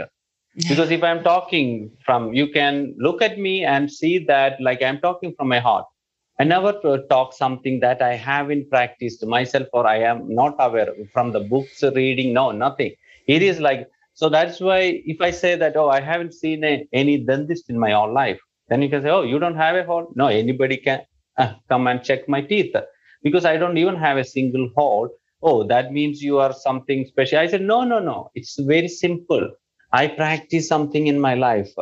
[0.56, 5.00] Because if I'm talking from, you can look at me and see that like I'm
[5.00, 5.86] talking from my heart.
[6.40, 6.74] I never
[7.10, 11.84] talk something that I haven't practiced myself or I am not aware from the books
[11.84, 12.34] reading.
[12.34, 12.94] No, nothing.
[13.28, 16.88] It is like, so that's why if I say that, oh, I haven't seen a,
[16.94, 18.40] any dentist in my whole life,
[18.70, 20.12] then you can say, oh, you don't have a hole?
[20.16, 21.02] No, anybody can
[21.38, 22.76] uh, come and check my teeth
[23.22, 25.10] because I don't even have a single hole
[25.42, 27.40] oh that means you are something special.
[27.40, 28.32] I said no no no.
[28.36, 29.50] It's very simple.
[29.92, 31.74] I practice something in my life.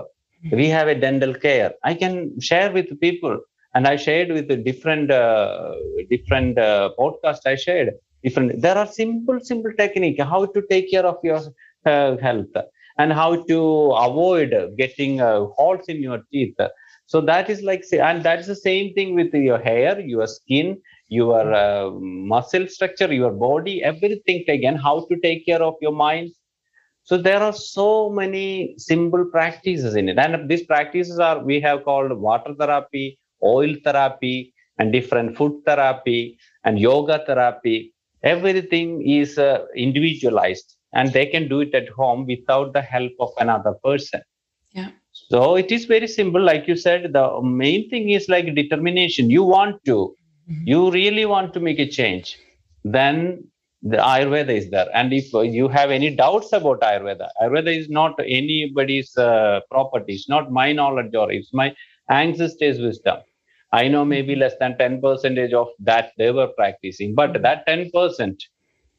[0.51, 1.73] We have a dental care.
[1.83, 3.39] I can share with people.
[3.75, 5.73] And i shared with different uh,
[6.09, 7.91] different uh, podcast i shared
[8.23, 8.61] different.
[8.61, 11.41] There are simple simple technique how to take care of your
[11.85, 12.55] uh, health
[12.97, 13.59] and how to
[14.07, 16.57] avoid getting uh, holes in your teeth.
[17.05, 21.53] So that is like and that's the same thing with your hair your skin your
[21.53, 26.31] uh, muscle structure, your body, everything again, how to take care of your mind.
[27.03, 30.17] So there are so many simple practices in it.
[30.17, 36.37] And these practices are, we have called water therapy, oil therapy, and different food therapy
[36.65, 37.93] and yoga therapy.
[38.23, 43.29] Everything is uh, individualized and they can do it at home without the help of
[43.39, 44.21] another person.
[44.71, 44.89] Yeah.
[45.13, 46.41] So it is very simple.
[46.41, 49.29] Like you said, the main thing is like determination.
[49.29, 50.15] You want to
[50.49, 50.67] mm-hmm.
[50.67, 52.37] you really want to make a change,
[52.83, 53.43] then
[53.83, 54.87] the Ayurveda is there.
[54.93, 60.13] And if you have any doubts about Ayurveda, Ayurveda is not anybody's uh, property.
[60.13, 61.75] It's not my knowledge or it's my
[62.09, 63.17] ancestors' wisdom.
[63.71, 67.91] I know maybe less than 10 percentage of that they were practicing, but that 10
[67.91, 68.41] percent,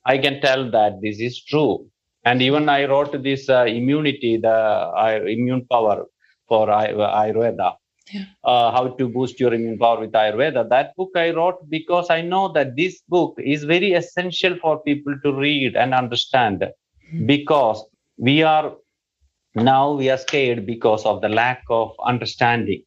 [0.05, 1.87] I can tell that this is true.
[2.25, 6.05] And even I wrote this uh, immunity, the uh, immune power
[6.47, 7.77] for Ayurveda
[8.13, 8.25] yeah.
[8.45, 10.69] uh, how to boost your immune power with ayurveda.
[10.69, 15.15] That book i wrote because i know that this book is very essential for people
[15.25, 17.27] to read and understand mm-hmm.
[17.27, 17.85] because
[18.17, 18.75] we are
[19.55, 22.83] now we are scared because of the lack of understanding.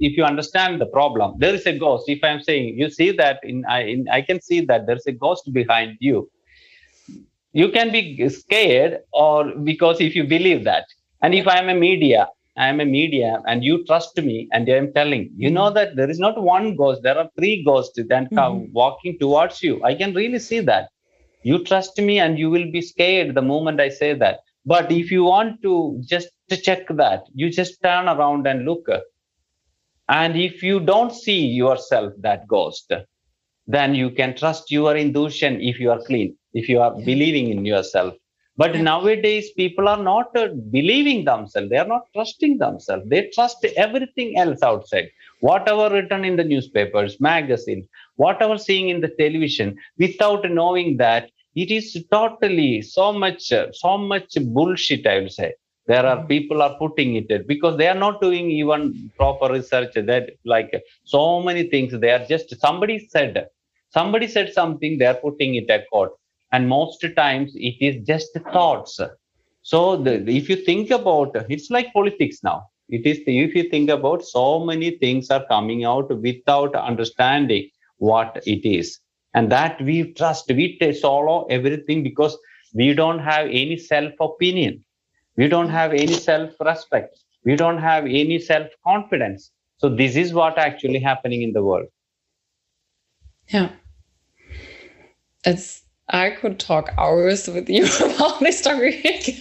[0.00, 2.08] If you understand the problem there is a ghost.
[2.08, 5.12] If i'm saying you see that in i in, i can see that there's a
[5.12, 6.30] ghost behind you.
[7.52, 10.84] You can be scared or because if you believe that.
[11.22, 12.28] And if i am a media
[12.58, 16.10] I am a media and you trust me and I'm telling, you know that there
[16.10, 18.72] is not one ghost, there are three ghosts that come mm-hmm.
[18.72, 19.82] walking towards you.
[19.84, 20.90] I can really see that.
[21.42, 24.40] You trust me and you will be scared the moment I say that.
[24.66, 26.28] But if you want to just
[26.64, 28.88] check that, you just turn around and look.
[30.08, 32.92] and if you don't see yourself that ghost
[33.66, 37.04] then you can trust your intuition if you are clean if you are yeah.
[37.04, 38.14] believing in yourself
[38.58, 38.82] but yeah.
[38.82, 41.70] nowadays people are not uh, believing themselves.
[41.70, 43.08] They are not trusting themselves.
[43.08, 45.08] They trust everything else outside.
[45.40, 47.86] Whatever written in the newspapers magazines
[48.24, 53.92] whatever seeing in the television without knowing that it is totally so much uh, so
[54.12, 55.52] much bullshit i will say.
[55.86, 56.34] There are mm-hmm.
[56.34, 60.70] people are putting it because they are not doing even proper research that like
[61.04, 61.98] so many things.
[61.98, 63.46] They are just somebody said
[63.96, 66.12] somebody said something they are putting it at court
[66.52, 69.00] and most times it is just thoughts.
[69.62, 72.66] So the, if you think about it's like politics now.
[72.88, 77.68] It is if you think about so many things are coming out without understanding
[77.98, 78.98] what it is.
[79.34, 80.48] And that we trust.
[80.48, 82.36] We follow everything because
[82.74, 84.84] we don't have any self opinion
[85.36, 90.32] we don't have any self respect we don't have any self confidence so this is
[90.32, 91.86] what actually happening in the world.
[93.48, 93.70] Yeah.
[95.44, 99.36] It's I could talk hours with you about this topic.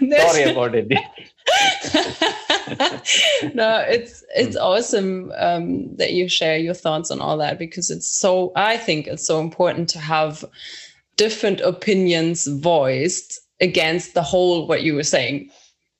[0.00, 0.88] Sorry about it.
[3.54, 4.60] no, it's it's mm.
[4.60, 8.52] awesome um, that you share your thoughts on all that because it's so.
[8.56, 10.44] I think it's so important to have
[11.16, 15.50] different opinions voiced against the whole what you were saying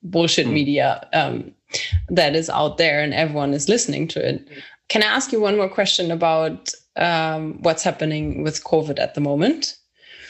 [0.03, 0.53] bullshit mm.
[0.53, 1.51] media um,
[2.09, 4.47] that is out there and everyone is listening to it.
[4.89, 9.21] Can I ask you one more question about um, what's happening with COVID at the
[9.21, 9.75] moment?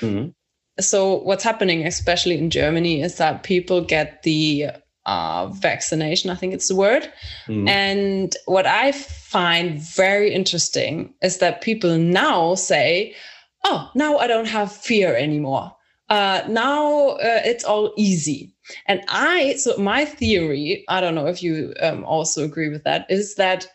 [0.01, 0.33] Mm.
[0.79, 4.69] So, what's happening, especially in Germany, is that people get the
[5.07, 7.11] uh, vaccination, I think it's the word.
[7.47, 7.67] Mm.
[7.67, 13.15] And what I find very interesting is that people now say,
[13.63, 15.73] oh, now I don't have fear anymore.
[16.09, 18.53] Uh, now uh, it's all easy.
[18.85, 23.05] And I, so my theory, I don't know if you um, also agree with that,
[23.09, 23.65] is that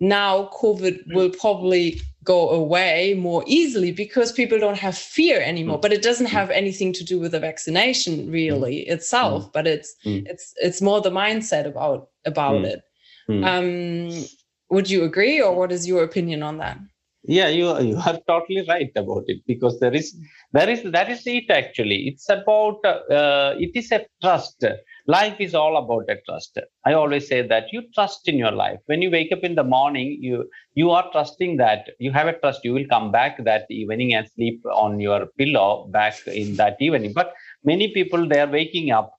[0.00, 5.78] now COVID will probably go away more easily because people don't have fear anymore.
[5.78, 5.82] Mm.
[5.82, 8.92] But it doesn't have anything to do with the vaccination really mm.
[8.92, 12.82] itself, but it's it's it's more the mindset about about it.
[13.28, 14.26] Um,
[14.70, 16.78] would you agree, or what is your opinion on that?
[17.26, 20.14] yeah you you are totally right about it because there is
[20.52, 24.64] there is that is it actually it's about uh, it is a trust
[25.06, 26.58] life is all about a trust.
[26.84, 28.78] I always say that you trust in your life.
[28.86, 32.38] When you wake up in the morning you you are trusting that you have a
[32.38, 32.64] trust.
[32.64, 37.12] You will come back that evening and sleep on your pillow back in that evening.
[37.12, 37.34] But
[37.64, 39.12] many people they are waking up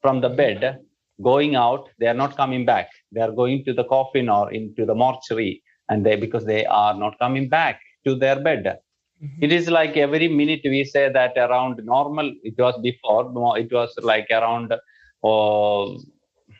[0.00, 0.78] from the bed
[1.22, 2.88] going out they are not coming back.
[3.12, 6.94] They are going to the coffin or into the mortuary and they because they are
[6.94, 8.78] not coming back to their bed.
[9.22, 9.44] Mm-hmm.
[9.44, 13.22] it is like every minute we say that around normal it was before
[13.56, 14.74] it was like around
[15.24, 15.86] uh,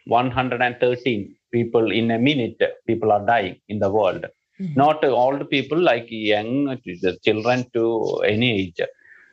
[0.06, 4.24] 113 people in a minute people are dying in the world.
[4.60, 4.74] Mm-hmm.
[4.74, 6.78] not old people like young
[7.24, 8.80] children to any age.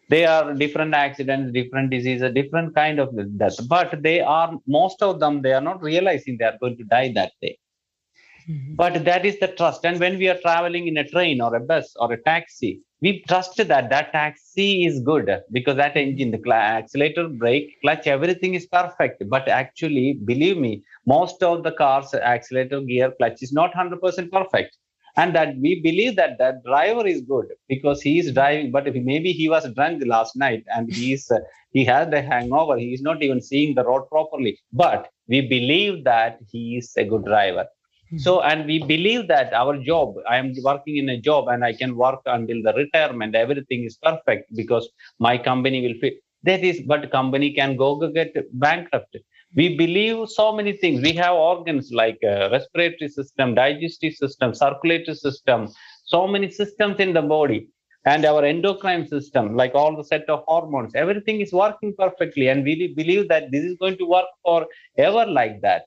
[0.07, 5.19] They are different accidents different diseases different kind of death but they are most of
[5.19, 7.59] them they are not realizing they are going to die that day
[8.49, 8.75] Mm-hmm.
[8.75, 9.85] But that is the trust.
[9.85, 13.23] And when we are traveling in a train or a bus or a taxi, we
[13.27, 18.65] trust that that taxi is good because that engine, the accelerator, brake, clutch, everything is
[18.65, 19.23] perfect.
[19.29, 24.75] But actually, believe me, most of the cars, accelerator, gear, clutch is not 100% perfect.
[25.15, 29.31] And that we believe that that driver is good because he is driving, but maybe
[29.31, 31.39] he was drunk last night and he is uh,
[31.71, 32.77] he has a hangover.
[32.77, 34.57] He is not even seeing the road properly.
[34.71, 37.65] But we believe that he is a good driver
[38.17, 41.71] so and we believe that our job i am working in a job and i
[41.71, 43.35] can work until the retirement.
[43.35, 44.89] Everything is perfect because
[45.19, 46.15] my company will fit.
[46.43, 49.15] That is but company can go get bankrupt.
[49.55, 51.01] We believe so many things.
[51.01, 55.67] We have organs like uh, respiratory system digestive system circulatory system
[56.05, 57.67] so many systems in the body.
[58.05, 62.47] And our endocrine system like all the set of hormones everything is working perfectly.
[62.47, 65.83] And we believe that this is going to work forever like that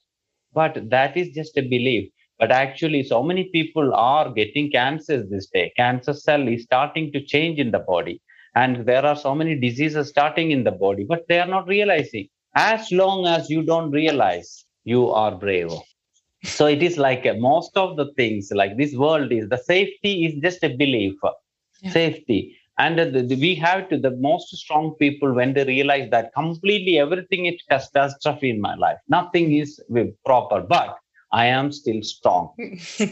[0.52, 2.10] but that is just a belief.
[2.38, 5.72] But actually so many people are getting cancers this day.
[5.76, 8.20] Cancer cell is starting to change in the body.
[8.54, 12.28] And there are so many diseases starting in the body but they are not realizing.
[12.54, 15.70] As long as you don't realize you are brave.
[16.44, 20.42] So it is like most of the things like this world is the safety is
[20.42, 21.14] just a belief.
[21.80, 21.90] Yeah.
[21.90, 26.32] safety and the, the, we have to the most strong people when they realize that
[26.34, 29.80] completely everything is catastrophe in my life nothing is
[30.24, 30.96] proper but
[31.32, 32.50] i am still strong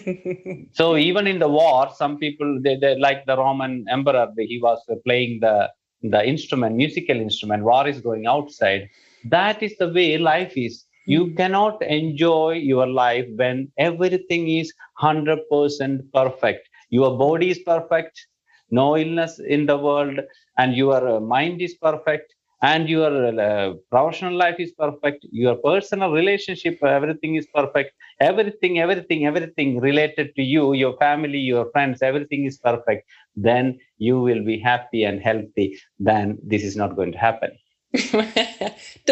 [0.72, 4.78] so even in the war some people they, they like the roman emperor he was
[5.06, 5.68] playing the
[6.02, 8.88] the instrument musical instrument war is going outside
[9.24, 11.36] that is the way life is You mm.
[11.36, 16.68] cannot enjoy your life when everything is 100% perfect.
[16.90, 18.26] Your body is perfect,
[18.70, 20.20] no illness in the world,
[20.58, 26.12] and your uh, mind is perfect, and your uh, professional life is perfect, your personal
[26.12, 27.92] relationship, everything is perfect.
[28.20, 33.08] Everything, everything, everything related to you, your family, your friends, everything is perfect.
[33.34, 35.78] Then you will be happy and healthy.
[35.98, 37.50] Then this is not going to happen.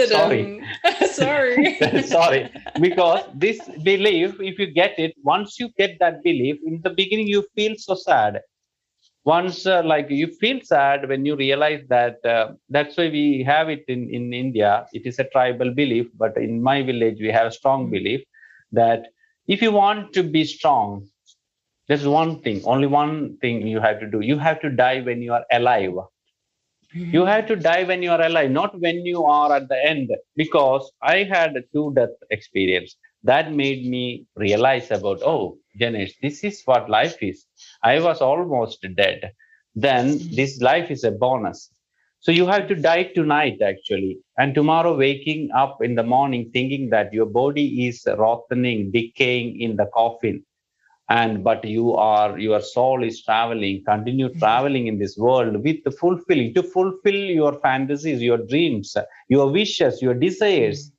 [0.07, 0.53] sorry
[1.11, 2.49] sorry sorry
[2.81, 7.27] because this belief if you get it once you get that belief in the beginning
[7.27, 8.41] you feel so sad
[9.29, 13.69] once uh, like you feel sad when you realize that uh, that's why we have
[13.75, 17.49] it in in india it is a tribal belief but in my village we have
[17.49, 17.97] a strong mm-hmm.
[17.97, 18.23] belief
[18.81, 19.09] that
[19.57, 20.89] if you want to be strong
[21.89, 25.21] there's one thing only one thing you have to do you have to die when
[25.27, 27.11] you are alive mm-hmm.
[27.17, 30.11] you have to die when you are alive not when you are at the end
[30.43, 36.45] because i had a two death experience that made me realize about oh Janesh, this
[36.45, 37.47] is what life is.
[37.83, 39.33] I was almost dead.
[39.75, 41.71] Then this life is a bonus.
[42.21, 44.19] So you have to die tonight actually.
[44.39, 49.77] And tomorrow waking up in the morning thinking that your body is rotting decaying in
[49.77, 50.45] the coffin.
[51.11, 54.39] And but you are your soul is traveling continue mm-hmm.
[54.41, 58.95] traveling in this world with the fulfilling to fulfill your fantasies your dreams
[59.29, 60.93] your wishes your desires.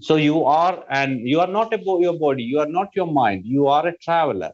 [0.00, 3.44] So you are and you are not about your body you are not your mind
[3.44, 4.50] you are a traveler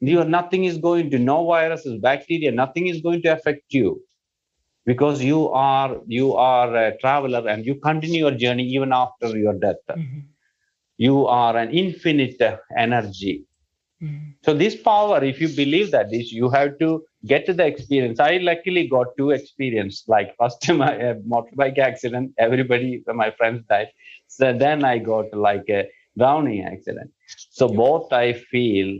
[0.00, 4.00] you are nothing is going to no viruses bacteria nothing is going to affect you
[4.86, 9.54] because you are you are a traveler and you continue your journey even after your
[9.54, 10.20] death mm-hmm.
[10.96, 12.40] you are an infinite
[12.76, 13.44] energy
[14.02, 14.34] Mm.
[14.44, 18.20] So this power, if you believe that this, you have to get to the experience.
[18.20, 20.04] I luckily got two experience.
[20.06, 23.88] Like first time I had motorbike accident, everybody, my friends died.
[24.28, 27.10] So then I got like a drowning accident.
[27.50, 28.98] So both I feel,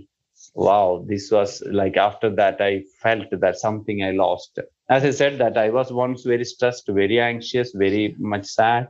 [0.54, 4.58] wow, this was like after that I felt that something I lost.
[4.88, 8.88] As I said that I was once very stressed, very anxious, very much sad.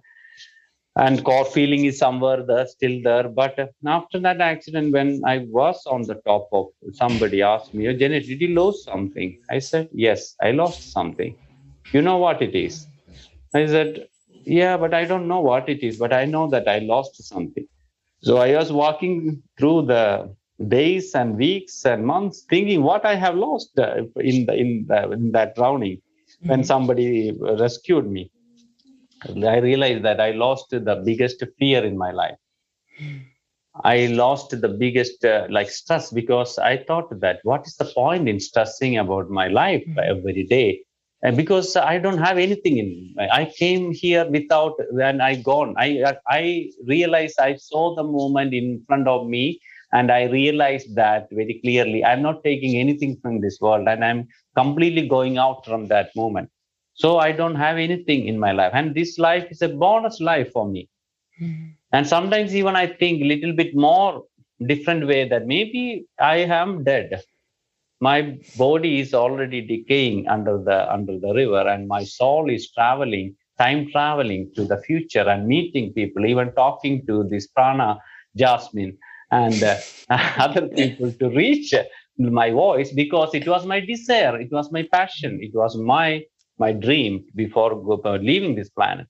[0.96, 3.28] And core feeling is somewhere there still there.
[3.28, 7.94] But after that accident when i was on the top of somebody asked me oh,
[7.94, 9.40] Janesh did you lose something?
[9.48, 11.36] I said yes i lost something.
[11.92, 12.86] You know what it is?
[13.54, 14.08] I said
[14.48, 17.66] yeah but i don't know what it is but i know that i lost something
[18.22, 20.04] so i was walking through the
[20.68, 25.10] days and weeks and months thinking what i have lost uh, in the, in, the,
[25.12, 26.00] in that drowning
[26.40, 26.66] when mm-hmm.
[26.66, 27.32] somebody
[27.66, 28.30] rescued me
[29.24, 32.36] I realized that I lost the biggest fear in my life.
[33.84, 38.28] I lost the biggest uh, like stress because I thought that what is the point
[38.28, 39.98] in stressing about my life mm-hmm.
[39.98, 40.82] every day?
[41.22, 45.74] And because I don't have anything in, I came here without when I gone.
[45.76, 49.60] I I realized I saw the moment in front of me,
[49.92, 52.04] and I realized that very clearly.
[52.04, 56.50] I'm not taking anything from this world, and I'm completely going out from that moment
[57.02, 60.50] so i don't have anything in my life and this life is a bonus life
[60.56, 60.82] for me
[61.40, 61.68] mm-hmm.
[61.92, 64.24] and sometimes even i think a little bit more
[64.72, 65.82] different way that maybe
[66.18, 67.22] i am dead
[68.00, 73.34] my body is already decaying under the under the river and my soul is traveling
[73.58, 77.98] time traveling to the future and meeting people even talking to this prana
[78.36, 78.96] jasmine.
[79.30, 79.76] And uh,
[80.10, 81.74] other people to reach
[82.18, 86.22] my voice because it was my desire it was my passion it was my
[86.58, 87.74] my dream before
[88.20, 89.06] leaving this planet.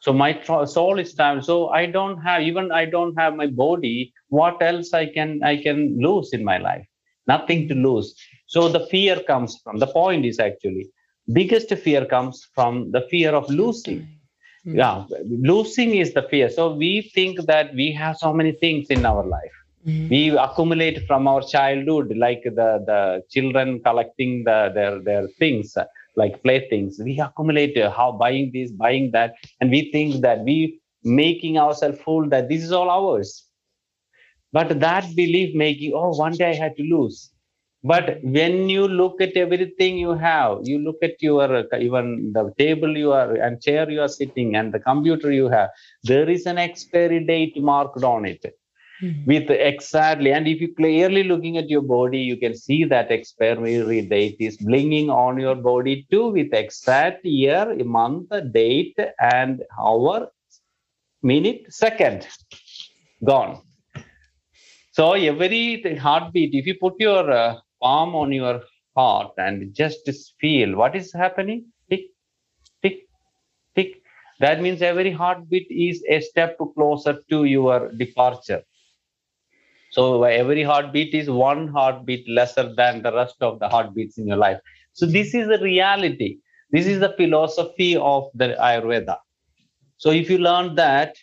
[0.00, 4.12] So my soul is time so i don't have even i don't have my body
[4.28, 6.86] what else i can i can lose in my life
[7.26, 8.14] nothing to lose
[8.46, 10.86] so the fear comes from the point is actually
[11.32, 14.76] biggest fear comes from the fear of losing mm-hmm.
[14.76, 15.04] yeah
[15.52, 19.24] losing is the fear so we think that we have so many things in our
[19.36, 19.56] life
[19.86, 20.08] mm-hmm.
[20.08, 23.00] we accumulate from our childhood like the the
[23.34, 25.76] children collecting the their their things
[26.16, 26.98] like playthings.
[27.02, 32.00] We accumulate uh, how buying this, buying that, and we think that we making ourselves
[32.00, 33.44] full that this is all ours.
[34.52, 37.30] But that belief making, oh, one day I had to lose.
[37.82, 42.52] But when you look at everything you have, you look at your uh, even the
[42.58, 45.70] table you are and chair you are sitting and the computer you have,
[46.02, 48.44] there is an expiry date marked on it
[49.02, 49.24] mm-hmm.
[49.26, 54.02] with exactly and if you clearly looking at your body you can see that expiry
[54.02, 60.28] date is blinking on your body too with exact year month date and hour
[61.22, 62.26] minute second
[63.24, 63.60] gone
[64.96, 66.54] so every heartbeat.
[66.54, 68.62] If you put your uh, palm on your
[68.96, 70.08] heart and just
[70.40, 72.04] feel what is happening tick
[72.82, 72.98] tick
[73.76, 74.02] tick.
[74.40, 78.62] That means every heartbeat is a step closer to your departure.
[79.90, 84.36] So every heartbeat is one heartbeat lesser than the rest of the heartbeats in your
[84.36, 84.60] life.
[84.92, 86.38] So this is the reality.
[86.70, 89.18] This is the philosophy of the ayurveda.
[89.98, 91.16] So if you learn that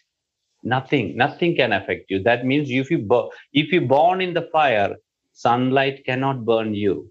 [0.64, 2.22] nothing nothing can affect you.
[2.24, 4.95] That means if you if you born in the fire
[5.34, 7.09] sunlight cannot burn you.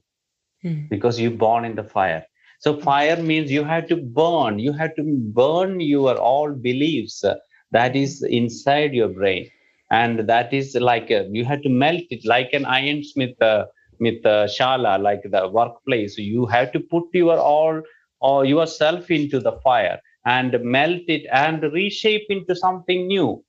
[0.65, 0.89] Mm.
[0.89, 2.25] because you born in the fire.
[2.61, 5.03] So fire means you have to burn you have to
[5.35, 7.25] burn your all beliefs
[7.73, 9.51] that is inside your brain.
[9.91, 13.65] And that is like a, you have to melt it like an ironsmith uh,
[13.99, 16.17] with uh, shala like the workplace.
[16.17, 17.83] You have to put your all
[18.21, 23.43] or yourself into the fire and melt it and reshape into something new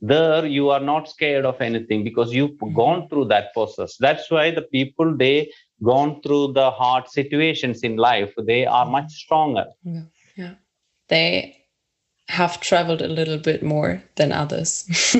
[0.00, 2.74] there you are not scared of anything because you've mm-hmm.
[2.74, 5.50] gone through that process that's why the people they
[5.82, 8.92] gone through the hard situations in life they are mm-hmm.
[8.92, 10.02] much stronger yeah,
[10.36, 10.54] yeah.
[11.08, 11.56] they
[12.28, 14.86] have traveled a little bit more than others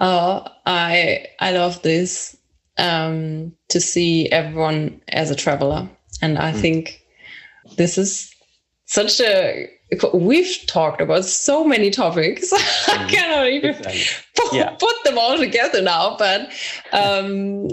[0.00, 2.36] oh i i love this
[2.78, 5.88] um, to see everyone as a traveler
[6.22, 6.60] and i mm.
[6.60, 6.99] think
[7.76, 8.34] this is
[8.86, 9.70] such a
[10.14, 13.08] we've talked about so many topics i mm-hmm.
[13.08, 14.02] cannot even exactly.
[14.36, 14.70] put, yeah.
[14.78, 16.52] put, them all together now but
[16.92, 17.66] um,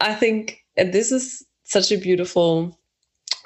[0.00, 2.78] i think this is such a beautiful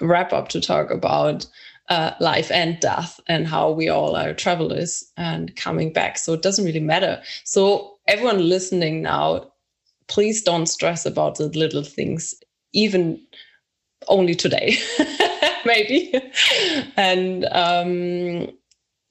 [0.01, 1.47] wrap up to talk about
[1.89, 6.43] uh, life and death and how we all are travelers and coming back so it
[6.43, 9.45] doesn't really matter so everyone listening now
[10.09, 12.35] please don't stress about the little things
[12.72, 13.20] even
[14.09, 14.76] only today
[15.66, 16.12] maybe.
[16.96, 18.48] and um,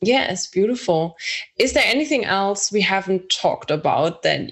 [0.02, 1.16] yeah, it's beautiful.
[1.58, 4.52] Is there anything else we haven't talked about that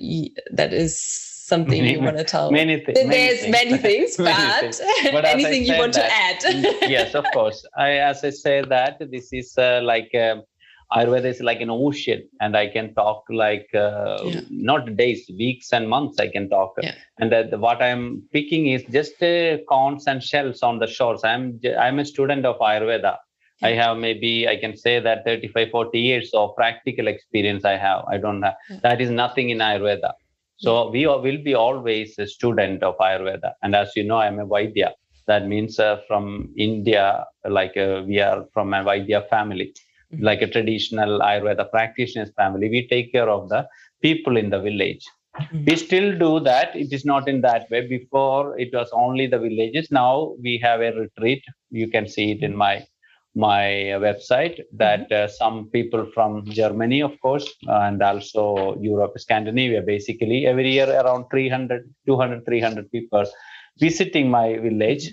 [0.52, 2.52] that is something many, you want to tell?
[2.52, 3.52] Many, th- many There's things.
[3.52, 4.82] many things, but, many things.
[5.12, 6.64] but anything you want that, to add?
[6.89, 7.66] yes, of course.
[7.78, 10.14] I, as I say that this is uh, like.
[10.14, 10.43] Um,
[10.92, 14.42] Ayurveda is like an ocean, and I can talk like uh, yeah.
[14.50, 16.20] not days, weeks, and months.
[16.20, 16.96] I can talk, yeah.
[17.20, 21.24] and uh, what I'm picking is just uh, corns and shells on the shores.
[21.24, 23.18] I'm I'm a student of Ayurveda.
[23.62, 23.68] Yeah.
[23.68, 27.66] I have maybe I can say that 35, 40 years of practical experience.
[27.66, 28.06] I have.
[28.10, 28.56] I don't have.
[28.82, 30.14] That is nothing in Ayurveda.
[30.58, 34.48] So we will be always a student of Ayurveda, and as you know, I'm a
[34.48, 34.94] Vaidya.
[35.28, 39.76] That means uh, from India, like uh, we are from a Vaidya family
[40.12, 40.24] Mm-hmm.
[40.24, 43.68] like a traditional Ayurveda practitioners family, we take care of the
[44.01, 45.05] people in the village.
[45.39, 45.66] Mm-hmm.
[45.66, 46.76] We still do that.
[46.76, 47.88] It is not in that way.
[47.88, 49.91] Before it was only the villages.
[49.91, 51.43] Now we have a retreat.
[51.70, 52.88] You can see it in my
[53.36, 53.66] my
[54.05, 55.26] website that mm-hmm.
[55.26, 61.26] uh, some people from Germany, of course, and also Europe, Scandinavia, basically every year around
[61.30, 63.26] 300, 200, 300 people
[63.78, 65.12] visiting my village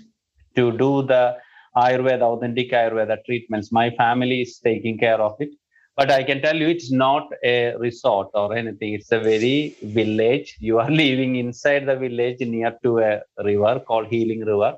[0.55, 1.37] to do the
[1.77, 3.71] Ayurveda, authentic Ayurveda treatments.
[3.71, 5.49] My family is taking care of it.
[5.95, 8.93] But I can tell you, it's not a resort or anything.
[8.93, 10.57] It's a very village.
[10.59, 14.75] You are living inside the village near to a river called Healing River.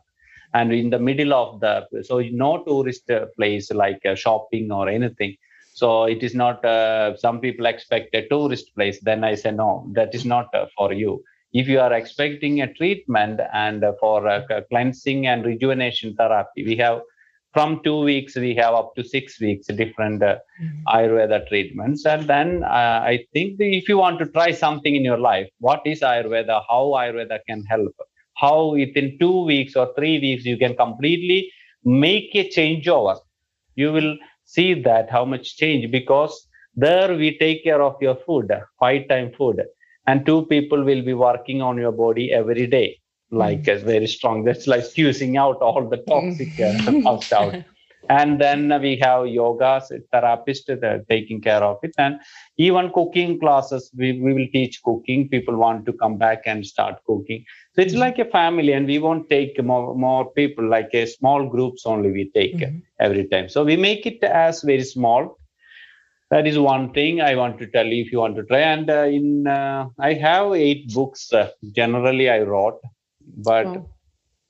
[0.54, 5.36] And in the middle of the, so no tourist place like uh, shopping or anything.
[5.74, 9.00] So it is not, uh, some people expect a tourist place.
[9.02, 11.24] Then I say, no, that is not uh, for you
[11.54, 17.02] if you are expecting a treatment and for cleansing and rejuvenation therapy we have
[17.54, 20.95] from two weeks we have up to six weeks different uh, mm-hmm.
[20.95, 22.06] ayurveda treatments.
[22.06, 25.82] And then uh, i think if you want to try something in your life what
[25.86, 26.62] is ayurveda?
[26.70, 27.95] How ayurveda can help?
[28.36, 31.52] How within two weeks or three weeks you can completely
[31.84, 33.20] make a changeover?
[33.76, 38.51] You will see that how much change because there we take care of your food
[38.80, 39.62] five time food
[40.08, 43.00] and two people will be working on your body every day.
[43.32, 43.84] Like mm.
[43.84, 44.43] very strong.
[44.43, 47.63] That's like squeezing out all the toxic uh, out.
[48.09, 51.92] And then we have yoga therapist are taking care of it.
[51.97, 52.20] And
[52.58, 55.30] even cooking classes we, we will teach cooking.
[55.30, 57.46] People want to come back and start cooking.
[57.76, 58.01] So it's mm-hmm.
[58.01, 60.67] like a family and we won't take more, more people.
[60.67, 62.80] Like a small groups only we take mm-hmm.
[63.00, 63.47] every time.
[63.47, 65.38] So we make it as very small
[66.32, 68.60] that is one thing i want to tell you if you want to try.
[68.60, 72.80] And uh, in uh, i have eight books uh, generally i wrote
[73.50, 73.89] but oh.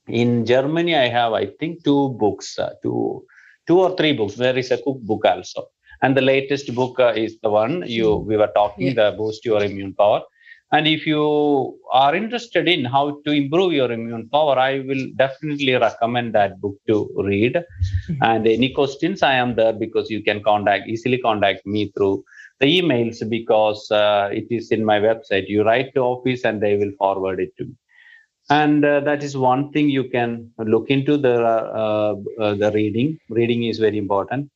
[0.07, 3.26] in germany i have i think two books uh, two
[3.69, 4.34] two or three books.
[4.34, 5.68] There is a cookbook also.
[6.01, 8.97] And the latest book uh, is the one you we were talking yeah.
[8.99, 10.22] the boost your immune power
[10.71, 15.73] and if you are interested in how to improve your immune power, I will definitely
[15.73, 17.55] recommend that book to read.
[17.55, 18.23] Mm-hmm.
[18.23, 22.23] And any questions, I am there because you can contact easily contact me through
[22.59, 25.47] the emails because uh, it is in my website.
[25.47, 27.75] You write to office and they will forward it to me.
[28.49, 33.17] and uh, that is one thing you can look into the uh, uh, the reading
[33.29, 34.49] reading is very important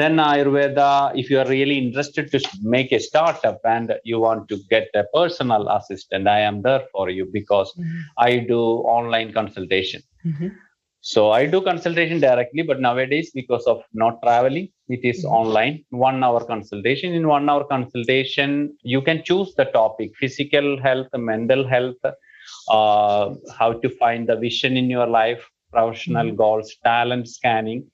[0.00, 0.88] then ayurveda
[1.20, 2.40] if you are really interested to
[2.76, 7.06] make a startup and you want to get a personal assistant i am there for
[7.16, 8.00] you because mm-hmm.
[8.28, 8.60] i do
[8.98, 10.48] online consultation mm-hmm.
[11.12, 15.38] so i do consultation directly but nowadays because of not traveling it is mm-hmm.
[15.40, 15.76] online
[16.08, 18.50] one hour consultation in one hour consultation
[18.94, 22.12] you can choose the topic physical health mental health
[22.68, 26.36] uh, how to find the vision in your life, professional mm-hmm.
[26.36, 27.84] goals, talent scanning,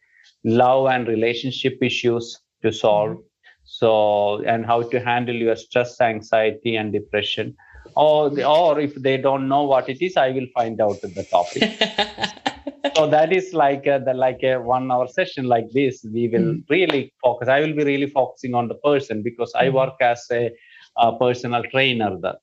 [0.47, 3.11] love and relationship issues to solve.
[3.11, 3.21] Mm-hmm.
[3.65, 7.57] So, and how to handle your stress, anxiety, and depression.
[7.97, 11.63] Or, or if they don't know what it is, I will find out the topic.
[12.97, 16.05] so that is like a, the like a one hour session like this.
[16.05, 16.65] We will mm.
[16.71, 17.49] really focus.
[17.49, 20.51] I will be really focusing on the person because I work as a,
[20.97, 22.39] a personal trainer the,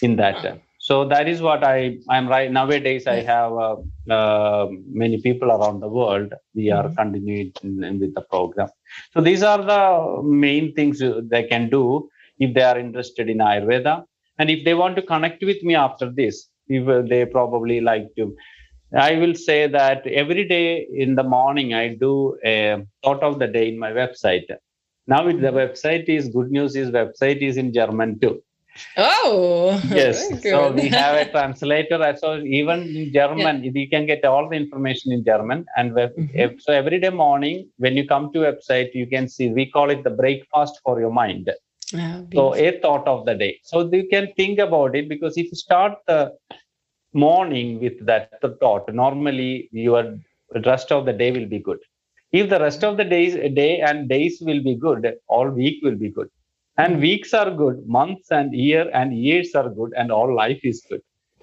[0.00, 1.76] in that so that is what i
[2.14, 3.76] i'm right nowadays i have uh,
[4.10, 4.68] uh,
[5.02, 6.32] many people around the world.
[6.54, 6.94] We are mm-hmm.
[6.94, 7.52] continuing
[8.00, 8.68] with the program.
[9.12, 12.08] So these are the main things they can do
[12.38, 14.04] if they are interested in ayurveda.
[14.38, 18.36] And if they want to connect with me after this if they probably like to.
[18.96, 23.48] I will say that every day in the morning i do a thought of the
[23.48, 24.48] day in my website.
[25.08, 25.56] Now the mm-hmm.
[25.56, 28.42] website is good news is website is in german too
[28.96, 30.42] Oh, yes.
[30.42, 32.14] So we have a translator.
[32.18, 33.70] So even in German, yeah.
[33.74, 35.66] you can get all the information in German.
[35.76, 36.58] And mm-hmm.
[36.58, 40.04] so every day morning, when you come to website, you can see we call it
[40.04, 41.50] the breakfast for your mind.
[41.94, 43.60] Oh, so a thought of the day.
[43.62, 46.32] So you can think about it because if you start the
[47.12, 50.18] morning with that thought, normally your
[50.64, 51.78] rest of the day will be good.
[52.32, 55.94] If the rest of the days, day and days will be good, all week will
[55.94, 56.28] be good
[56.78, 60.84] and weeks are good months and year and years are good and all life is
[60.88, 61.00] good.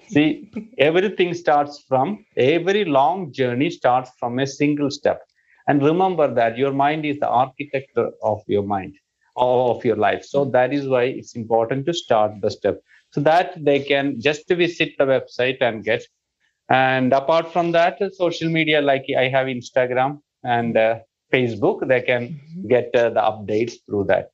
[0.08, 5.22] See everything starts from every long journey starts from a single step.
[5.66, 8.94] And remember that your mind is the architect of your mind
[9.36, 10.24] of your life.
[10.24, 12.80] So that is why it's important to start the step
[13.10, 16.04] so that they can just visit the website and get.
[16.68, 20.98] And apart from that social media like i have instagram and uh,
[21.32, 22.68] facebook they can mm-hmm.
[22.68, 24.30] get uh, the updates through that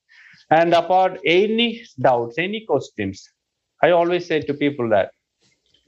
[0.51, 3.29] and about any doubts, any questions,
[3.83, 5.11] I always say to people that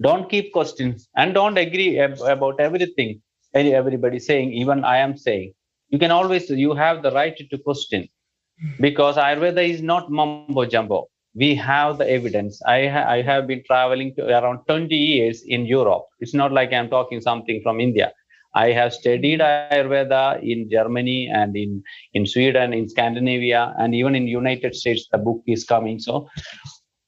[0.03, 3.21] don't keep questions and don't agree ab- about everything
[3.55, 5.53] everybody saying, even I am saying.
[5.91, 8.09] You can always, you have the right to question
[8.81, 10.89] because Ayurveda is not mumbo jumbo.
[11.35, 12.45] We have the evidence.
[12.49, 16.05] I, ha- I have been traveling around 20 years in Europe.
[16.21, 18.13] It's not like I'm talking something from India.
[18.55, 24.27] I have studied Ayurveda in Germany and in, in Sweden, in Scandinavia, and even in
[24.27, 25.99] United States, the book is coming.
[25.99, 26.29] So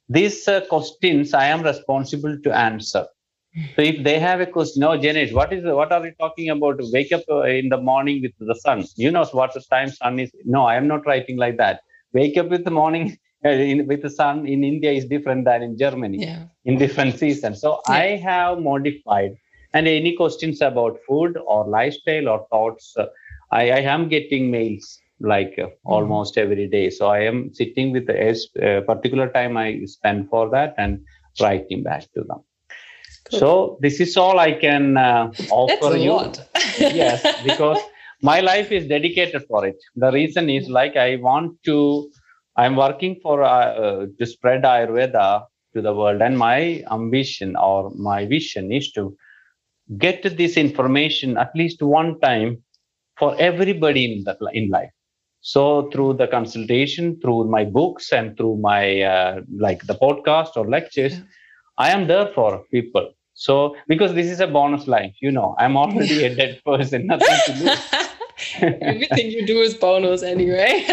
[0.09, 3.07] these uh, questions I am responsible to answer.
[3.77, 6.81] So if they have a question, no, Janesh, what is what are you talking about?
[6.93, 8.85] Wake up uh, in the morning with the sun.
[8.97, 10.33] You know what the time sun is.
[10.45, 11.81] No, I am not writing like that.
[12.13, 15.63] Wake up with the morning uh, in, with the sun in India is different than
[15.63, 16.47] in Germany yeah.
[16.65, 17.61] in different seasons.
[17.61, 17.95] So yeah.
[17.95, 19.37] I have modified
[19.75, 23.07] and any questions about food or lifestyle or thoughts, uh,
[23.51, 25.93] I, I, am getting mails like uh, mm-hmm.
[25.93, 26.91] almost every day.
[26.91, 31.01] So I am sitting with a uh, particular time I spend for that and
[31.41, 32.41] writing back to them.
[33.31, 33.39] Cool.
[33.39, 36.33] So this is all I can uh, offer you.
[36.79, 37.79] yes, because
[38.23, 39.77] my life is dedicated for it.
[39.97, 42.11] The reason is like I want to.
[42.57, 47.91] I'm working for uh, uh, to spread Ayurveda to the world, and my ambition or
[47.97, 49.17] my vision is to
[49.99, 52.63] get this information at least one time
[53.19, 54.91] for everybody in the in life.
[55.41, 60.67] So through the consultation through my books and through my uh, like the podcast or
[60.67, 61.23] lectures yeah.
[61.79, 63.13] i am there for people.
[63.35, 67.07] So because this is a bonus life you know i'm already a dead person.
[67.13, 67.69] Nothing to do
[68.83, 70.87] everything you do is bonus anyway.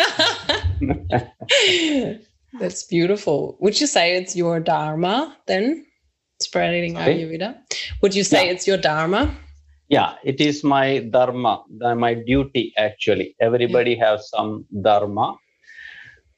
[2.59, 3.55] That's beautiful.
[3.61, 5.85] Would you say it's your dharma then
[6.41, 6.95] spreading?
[6.95, 7.55] Ayurveda.
[8.01, 8.51] Would you say yeah.
[8.51, 9.35] it's your dharma?
[9.89, 13.35] Yeah, it is my dharma, my duty actually.
[13.41, 14.11] Everybody yeah.
[14.11, 15.35] has some dharma.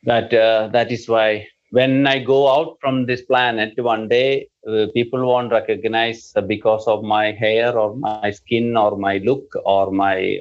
[0.05, 4.87] That uh, that is why when I go out from this planet one day, uh,
[4.93, 10.39] people won't recognize because of my hair or my skin or my look or my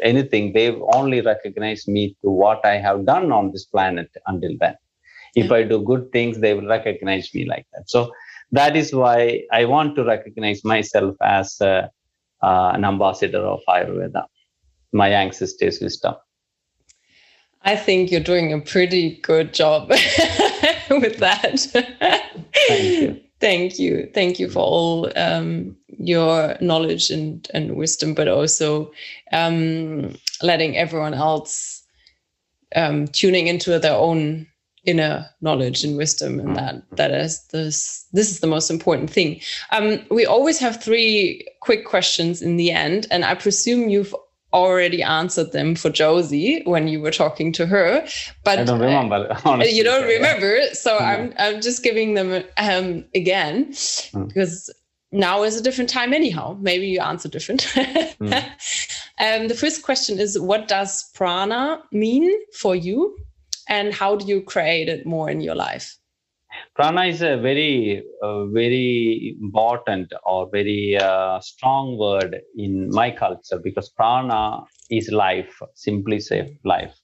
[0.00, 0.52] anything.
[0.52, 4.76] They only recognize me to what I have done on this planet until then.
[5.34, 5.56] If yeah.
[5.56, 7.90] I do good things, they will recognize me like that.
[7.90, 8.12] So
[8.52, 11.90] that is why I want to recognize myself as a,
[12.42, 14.24] uh, an ambassador of Ayurveda,
[14.92, 16.14] my ancestors' wisdom.
[17.62, 19.88] I think you're doing a pretty good job
[20.90, 21.60] with that.
[22.68, 23.20] Thank you.
[23.38, 24.10] Thank you.
[24.12, 28.92] Thank you for all um, your knowledge and, and wisdom, but also
[29.32, 31.82] um, letting everyone else
[32.76, 34.46] um, tuning into their own
[34.84, 39.40] inner knowledge and wisdom and that that is this this is the most important thing
[39.72, 44.14] um, we always have three quick questions in the end and i presume you've
[44.52, 48.06] already answered them for Josie when you were talking to her,
[48.44, 49.36] but I don't remember.
[49.44, 51.04] Honestly, you don't remember, so no.
[51.04, 54.28] I'm I'm just giving them um, again mm.
[54.28, 54.72] because
[55.12, 56.56] now is a different time anyhow.
[56.60, 57.62] Maybe you answer different.
[57.62, 58.32] mm.
[59.18, 63.16] um, the first question is, what does prana mean for you,
[63.70, 65.96] and how do you create it more in your life?
[66.74, 73.58] prana is a very uh, very important or very uh, strong word in my culture
[73.58, 76.96] because prana is life simply say life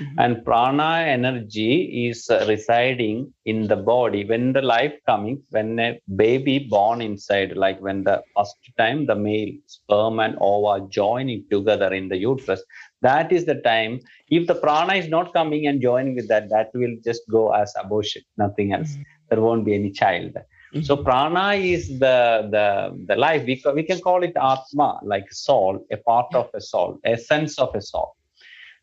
[0.00, 0.18] mm-hmm.
[0.18, 6.58] and prana energy is residing in the body when the life coming when a baby
[6.58, 12.08] born inside like when the first time the male sperm and ova joining together in
[12.08, 12.62] the uterus
[13.04, 14.00] that is the time.
[14.28, 17.72] If the prana is not coming and joining with that that will just go as
[17.82, 18.92] abortion nothing else.
[18.92, 19.12] Mm-hmm.
[19.30, 20.34] there won't be any child.
[20.34, 20.82] Mm-hmm.
[20.88, 22.18] so prana is the
[22.54, 22.66] the
[23.08, 23.42] the life.
[23.50, 27.74] We, we can call it atma like soul a part of a soul essence of
[27.74, 28.10] a soul.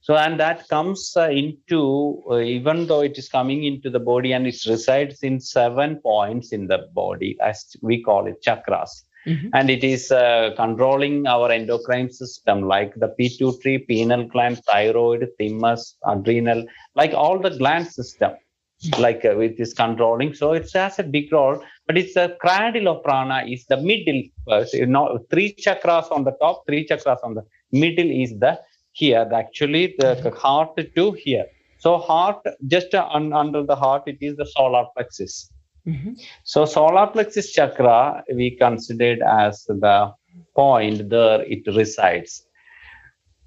[0.03, 4.31] So and that comes uh, into uh, even though it is coming into the body
[4.33, 9.49] and it resides in seven points in the body as we call it chakras Mm-hmm.
[9.53, 15.95] And it is uh, controlling our endocrine system like the pituitary, pineal gland, thyroid, thymus,
[16.07, 16.65] adrenal,
[16.95, 19.01] like all the gland system, mm-hmm.
[19.01, 20.33] like uh, it is controlling.
[20.33, 24.23] So it has a big role, but it's a cradle of prana is the middle.
[24.47, 28.59] Uh, you know, three chakras on the top, three chakras on the middle is the
[28.93, 29.23] here.
[29.29, 31.45] The, actually, the, the heart to here.
[31.77, 35.51] So heart, just uh, un, under the heart, it is the solar plexus.
[35.87, 36.13] Mm-hmm.
[36.43, 40.13] So solar plexus chakra we considered as the
[40.55, 42.45] point there it resides.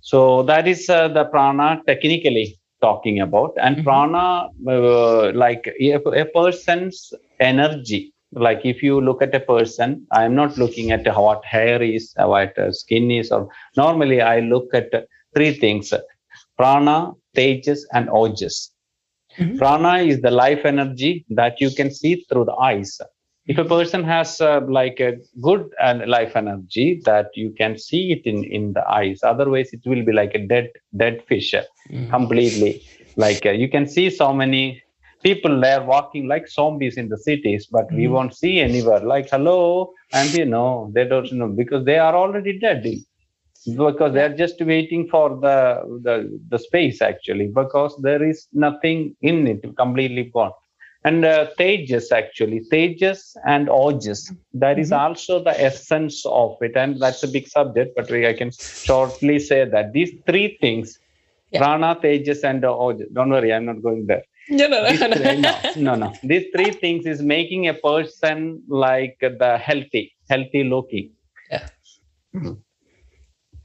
[0.00, 3.84] So that is uh, the prana technically talking about, and mm-hmm.
[3.84, 8.12] prana uh, like a, a person's energy.
[8.32, 12.12] Like if you look at a person, I am not looking at what hair is,
[12.18, 14.90] what skin is, or normally I look at
[15.34, 15.94] three things:
[16.58, 18.70] prana, tejas, and ojas.
[19.38, 19.58] Mm-hmm.
[19.58, 23.00] Prana is the life energy that you can see through the eyes.
[23.46, 28.12] If a person has uh, like a good uh, life energy that you can see
[28.12, 32.10] it in, in the eyes, otherwise it will be like a dead dead fish mm-hmm.
[32.10, 32.82] completely.
[33.16, 34.82] Like uh, you can see so many
[35.22, 37.96] people there walking like zombies in the cities, but mm-hmm.
[37.96, 39.00] we won't see anywhere.
[39.00, 42.86] Like hello, and you know they don't know because they are already dead
[43.66, 49.46] because they're just waiting for the, the the space actually because there is nothing in
[49.46, 50.52] it completely gone
[51.04, 55.04] and uh, tejas actually tejas and ojas that is mm-hmm.
[55.04, 59.38] also the essence of it and that's a big subject but we, i can shortly
[59.38, 60.98] say that these three things
[61.50, 61.60] yeah.
[61.60, 65.58] prana tejas and ojas don't worry i'm not going there no, no, no, three, no,
[65.74, 66.12] no, no.
[66.22, 71.12] These three things is making a person like the healthy, healthy looking.
[71.50, 71.66] Yeah.
[72.34, 72.52] Mm-hmm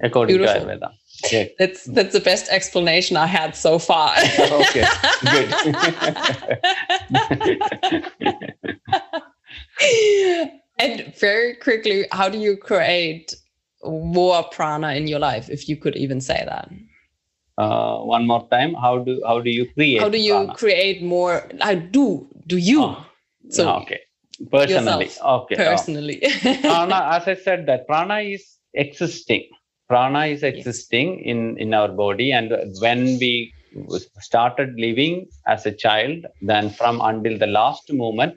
[0.02, 0.62] according Beautiful.
[0.62, 0.92] to Ayurveda.
[1.32, 1.46] Yeah.
[1.58, 4.14] That's that's the best explanation I had so far.
[4.40, 4.86] okay,
[5.22, 5.54] good.
[10.80, 13.34] and very quickly, how do you create
[13.84, 16.70] more prana in your life, if you could even say that?
[17.58, 20.00] Uh, one more time, how do how do you create?
[20.00, 20.56] How do you prana?
[20.56, 21.50] create more?
[21.60, 22.84] How do do you?
[22.84, 23.06] Oh,
[23.50, 24.00] so ah, okay,
[24.50, 25.70] personally, yourself, okay, ah.
[25.70, 26.22] personally.
[26.24, 26.58] Oh.
[26.62, 29.50] prana, as I said, that prana is existing
[29.90, 31.28] prana is existing yes.
[31.32, 32.54] in in our body and
[32.86, 33.34] when we
[34.30, 35.16] started living
[35.54, 38.36] as a child then from until the last moment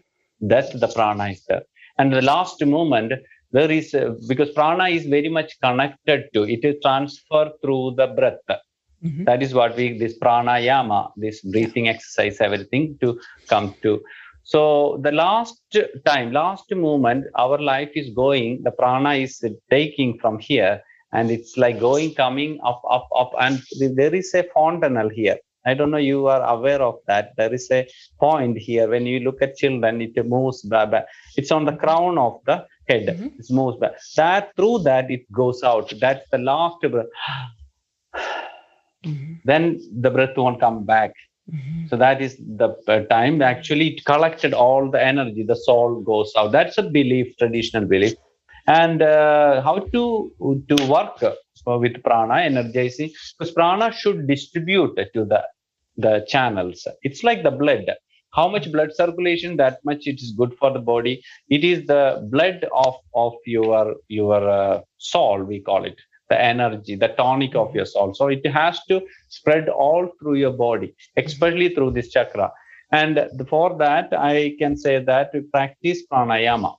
[0.53, 1.65] that the prana is there
[1.99, 3.13] and the last moment
[3.57, 8.09] there is uh, because prana is very much connected to it is transferred through the
[8.19, 9.25] breath mm-hmm.
[9.25, 13.19] that is what we this pranayama this breathing exercise everything to
[13.53, 13.93] come to
[14.53, 14.63] so
[15.07, 15.59] the last
[16.11, 19.35] time last moment our life is going the prana is
[19.77, 20.75] taking from here
[21.13, 23.33] and it's like going coming up up up.
[23.41, 23.63] And
[23.97, 25.39] there is a fontanel here.
[25.65, 27.33] I don't know you are aware of that.
[27.37, 27.87] There is a
[28.19, 28.89] point here.
[28.89, 31.07] When you look at children it moves back,
[31.37, 33.07] it's on the crown of the head.
[33.07, 33.27] Mm-hmm.
[33.39, 35.93] it moves back that through that it goes out.
[36.01, 37.07] That's the last breath.
[39.05, 39.35] Mm-hmm.
[39.45, 41.13] then the breath won't come back.
[41.53, 41.89] Mm-hmm.
[41.89, 42.69] so that is the
[43.11, 43.43] time.
[43.43, 45.43] Actually it collected all the energy.
[45.43, 46.53] The soul goes out.
[46.53, 48.15] That's a belief traditional belief
[48.67, 50.33] and uh, how to
[50.69, 51.23] to work
[51.67, 55.43] with prana energizing because prana should distribute to the
[55.97, 56.87] the channels.
[57.03, 57.91] It's like the blood.
[58.35, 61.23] How much blood circulation that much it is good for the body.
[61.51, 65.97] It is the blood of of your your uh, soul we call it.
[66.31, 68.15] The energy the tonic of your soul.
[68.15, 72.51] So it has to spread all through your body especially through this chakra.
[72.91, 76.75] And for that i can say that we practice pranayama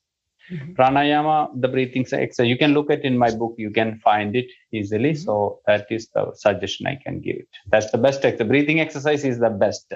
[0.51, 0.73] Mm-hmm.
[0.73, 4.47] Pranayama, the breathing exercise, you can look at in my book, you can find it
[4.71, 5.11] easily.
[5.11, 5.23] Mm-hmm.
[5.23, 7.47] So that is the suggestion I can give it.
[7.71, 8.21] That's the best.
[8.21, 9.93] The breathing exercise is the best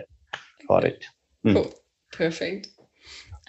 [0.68, 1.03] for it.
[1.45, 1.53] Mm.
[1.53, 1.74] Cool.
[2.11, 2.69] Perfect.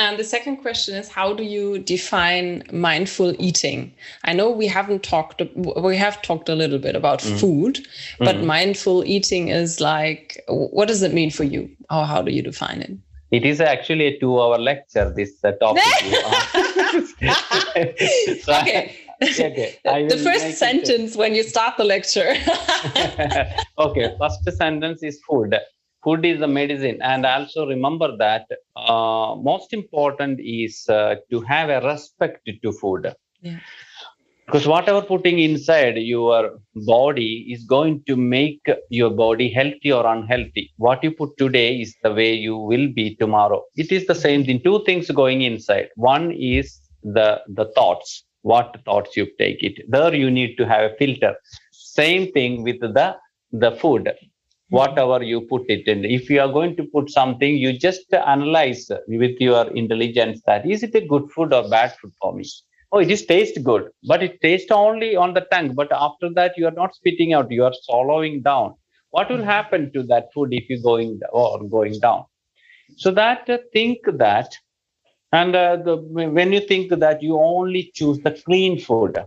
[0.01, 3.93] And the second question is how do you define mindful eating?
[4.25, 7.41] I know we haven't talked we have talked a little bit about mm.
[7.41, 7.81] food,
[8.21, 8.45] but mm.
[8.45, 11.69] mindful eating is like what does it mean for you?
[11.91, 12.93] Or how do you define it?
[13.33, 15.83] It is actually a two hour lecture, this uh, topic.
[18.43, 18.97] so okay.
[19.23, 19.79] okay.
[20.09, 22.35] the first sentence when you start the lecture.
[23.79, 24.15] okay.
[24.19, 25.55] First sentence is food.
[26.05, 26.99] Food is the medicine.
[27.03, 28.47] And also remember that
[28.77, 33.13] uh, most important is uh, to have a respect to food.
[33.41, 33.59] Yeah
[34.49, 40.73] because whatever putting inside your body is going to make your body healthy or unhealthy.
[40.79, 43.63] What you put today is the way you will be tomorrow.
[43.77, 44.63] It is the same thing.
[44.63, 45.91] Two things going inside.
[45.97, 48.25] One is the the thoughts.
[48.41, 49.85] What thoughts you take it.
[49.87, 51.35] There you need to have a filter.
[51.73, 53.17] Same thing with the
[53.53, 54.11] the food.
[54.71, 56.07] Whatever you put it in.
[56.07, 60.83] If you are going to put something you just analyze with your intelligence that is
[60.83, 62.45] it a good food or bad food for me
[62.93, 66.57] oh it is taste good but it tastes only on the tongue but after that
[66.57, 68.75] you are not spitting out you are swallowing down.
[69.11, 72.25] What will happen to that food if you going or going down?
[72.97, 74.55] So that uh, think that
[75.33, 79.19] and uh, the, when you think that you only choose the clean food.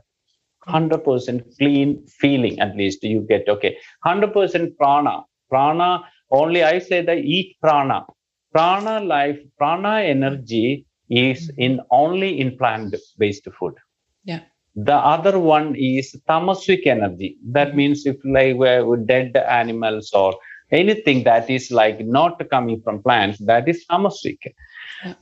[0.68, 3.76] 100% clean feeling at least you get okay.
[4.06, 5.22] 100% prana.
[5.50, 8.06] Prana only i say that eat prana.
[8.54, 13.76] Prana life prana energy is in only in plant based food.
[14.24, 14.42] Yeah.
[14.76, 17.38] The other one is tamasic energy.
[17.46, 17.78] That mm-hmm.
[17.78, 20.34] means if like with dead animals or
[20.72, 24.38] anything that is like not coming from plants that is tamasic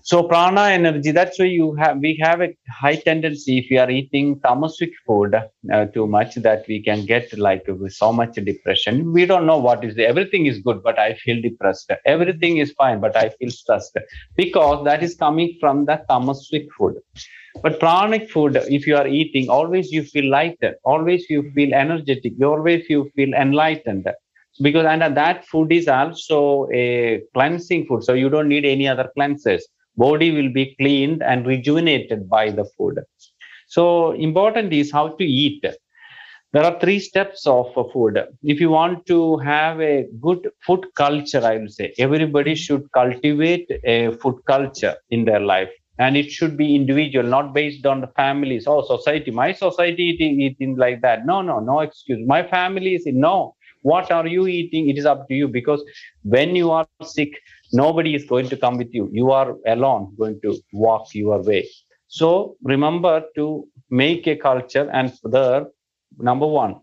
[0.01, 3.89] so prana energy, that's why you have we have a high tendency if you are
[3.89, 9.11] eating tamasic food uh, too much that we can get like so much depression.
[9.13, 11.91] We don't know what is the, everything is good, but I feel depressed.
[12.05, 13.97] Everything is fine, but I feel stressed
[14.35, 16.95] because that is coming from the tamasic food.
[17.61, 22.33] But pranic food, if you are eating, always you feel lighter, always you feel energetic,
[22.43, 24.07] always you feel enlightened
[24.61, 28.87] because and uh, that food is also a cleansing food so you don't need any
[28.87, 29.67] other cleanses
[29.97, 32.99] body will be cleaned and rejuvenated by the food.
[33.67, 35.65] So important is how to eat.
[36.53, 38.19] There are three steps of food.
[38.43, 43.67] If you want to have a good food culture i will say everybody should cultivate
[43.85, 45.69] a food culture in their life.
[45.99, 48.65] And it should be individual not based on the families.
[48.67, 51.25] Oh society my society eating like that.
[51.25, 52.21] No no no excuse.
[52.25, 54.89] My family is no what are you eating?
[54.89, 55.83] It is up to you because
[56.23, 57.39] when you are sick
[57.73, 59.09] nobody is going to come with you.
[59.11, 61.67] You are alone going to walk your way.
[62.07, 65.67] So remember to make a culture and there
[66.17, 66.75] number one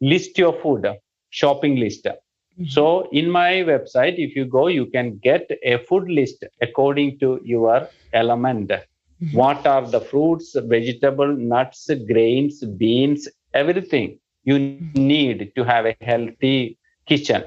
[0.00, 0.86] list your food
[1.30, 2.06] shopping list.
[2.06, 2.64] Mm-hmm.
[2.64, 7.40] so in my website if you go you can get a food list according to
[7.44, 8.70] your element.
[8.70, 9.36] Mm-hmm.
[9.36, 16.78] what are the fruits vegetable nuts grains beans everything you need to have a healthy
[17.06, 17.44] kitchen.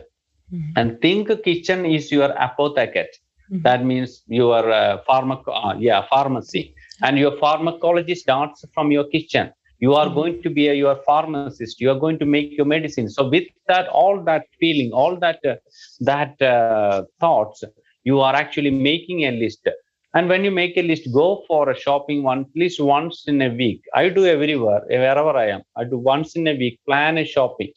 [0.53, 0.71] Mm-hmm.
[0.75, 3.07] and think kitchen is your apothecary
[3.51, 3.61] mm-hmm.
[3.63, 6.75] that means your uh, pharmac- uh, yeah pharmacy.
[7.01, 9.51] And your pharmacology starts from your kitchen.
[9.79, 10.15] You are mm-hmm.
[10.15, 11.81] going to be a, your pharmacist.
[11.81, 13.09] You are going to make your medicine.
[13.09, 15.55] So with that all that feeling all that uh,
[16.01, 17.63] that uh, thoughts
[18.03, 19.67] you are actually making a list
[20.15, 23.41] and when you make a list, go for a shopping one, at least once in
[23.41, 23.81] a week.
[23.95, 25.63] I do everywhere, wherever I am.
[25.75, 27.71] I do once in a week, plan a shopping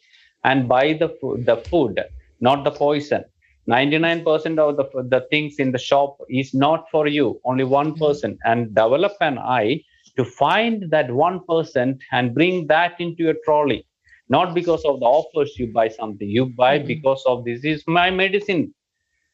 [0.44, 1.98] and buy the food, the food,
[2.40, 3.24] not the poison.
[3.68, 8.04] 99% of the, the things in the shop is not for you, only one mm-hmm.
[8.04, 8.38] person.
[8.44, 9.82] And develop an eye
[10.16, 13.86] to find that one person and bring that into your trolley.
[14.28, 16.88] Not because of the offers you buy something, you buy mm-hmm.
[16.88, 18.74] because of this is my medicine.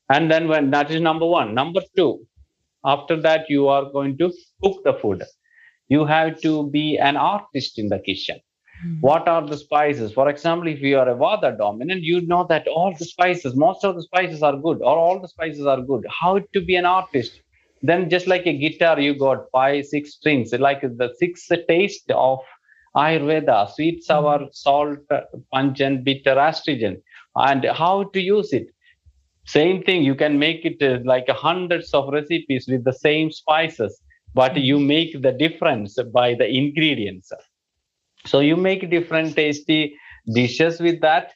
[0.08, 1.54] And then when that is number one.
[1.54, 2.26] Number two,
[2.84, 4.32] after that you are going to
[4.62, 5.22] cook the food.
[5.88, 8.40] You have to be an artist in the kitchen.
[8.84, 9.00] Mm-hmm.
[9.00, 10.12] what are the spices?
[10.12, 13.84] For example if you are a vata dominant you know that all the spices most
[13.84, 16.04] of the spices are good or all the spices are good.
[16.08, 17.40] How to be an artist?
[17.82, 22.40] Then just like a guitar you got five six strings like the six taste of
[22.96, 24.52] ayurveda sweet sour mm-hmm.
[24.52, 24.98] salt
[25.52, 27.00] pungent bitter astringent.
[27.36, 28.66] And how to use it
[29.46, 34.00] Same thing, you can make it uh, like hundreds of recipes with the same spices,
[34.34, 34.86] but you mm-hmm.
[34.86, 37.32] make the difference by the ingredients.
[38.26, 39.96] So you make different tasty
[40.32, 41.32] dishes with that.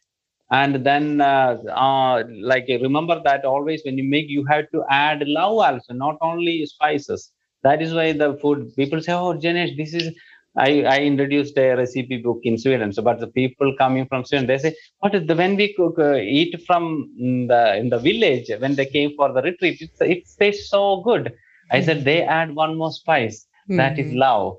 [0.50, 5.22] And then, uh, uh, like, remember that always when you make, you have to add
[5.26, 7.32] love also, not only spices.
[7.64, 10.14] That is why the food people say, "Oh, Janesh, this is
[10.58, 12.92] I, I introduced a recipe book in Sweden.
[12.92, 15.98] So, but the people coming from Sweden, they say, "What is the when we cook
[15.98, 17.10] uh, eat from
[17.48, 19.80] the in the village when they came for the retreat?
[19.80, 21.32] It's, it tastes so good."
[21.70, 23.76] I said they add one more spice mm-hmm.
[23.76, 24.56] that is love.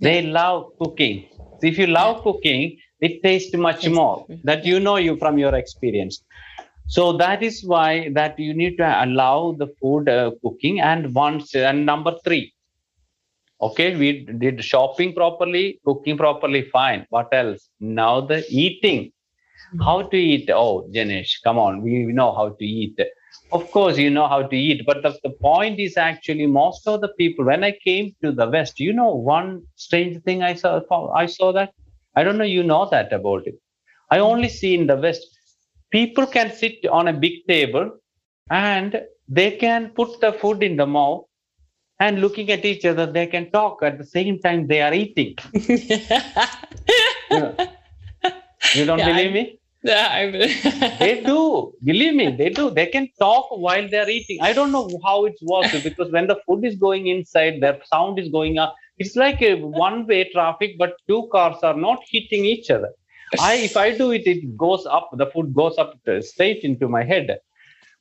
[0.00, 1.28] They love cooking.
[1.60, 4.26] So if you love cooking, it tastes much more.
[4.44, 6.22] That you know you from your experience.
[6.86, 10.80] So that is why that you need to allow the food uh, cooking.
[10.80, 12.52] And once and number three,
[13.62, 17.06] okay we did shopping properly cooking properly fine.
[17.10, 17.68] What else?
[17.80, 19.12] Now the eating.
[19.72, 19.82] Hmm.
[19.82, 20.50] How to eat?
[20.50, 21.82] Oh janesh come on.
[21.82, 22.98] We know how to eat.
[23.52, 27.00] Of course you know how to eat but the, the point is actually most of
[27.00, 30.80] the people when i came to the west you know one strange thing i saw
[31.14, 31.72] i saw that?
[32.16, 33.54] I don't know you know that about it.
[34.10, 35.26] I only see in the west
[35.90, 37.90] people can sit on a big table
[38.50, 41.24] and they can put the food in the mouth
[42.00, 45.36] and looking at each other, they can talk at the same time they are eating.
[45.52, 45.98] you,
[47.30, 47.54] know,
[48.74, 49.60] you don't yeah, believe me?
[49.82, 50.62] Yeah, I believe.
[50.98, 51.72] they do.
[51.84, 52.70] Believe me, they do.
[52.70, 54.38] They can talk while they are eating.
[54.40, 58.18] I don't know how it works because when the food is going inside, their sound
[58.18, 58.74] is going up.
[58.98, 62.90] It's like a one-way traffic, but two cars are not hitting each other.
[63.38, 65.10] I, if I do it, it goes up.
[65.12, 67.38] The food goes up straight into my head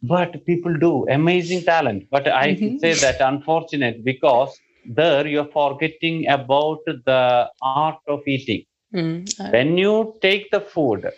[0.01, 2.07] but people do amazing talent.
[2.11, 2.77] But i mm-hmm.
[2.77, 8.65] say that unfortunate because there you're forgetting about the art of eating.
[8.91, 9.51] Mm-hmm.
[9.51, 11.11] when you take the food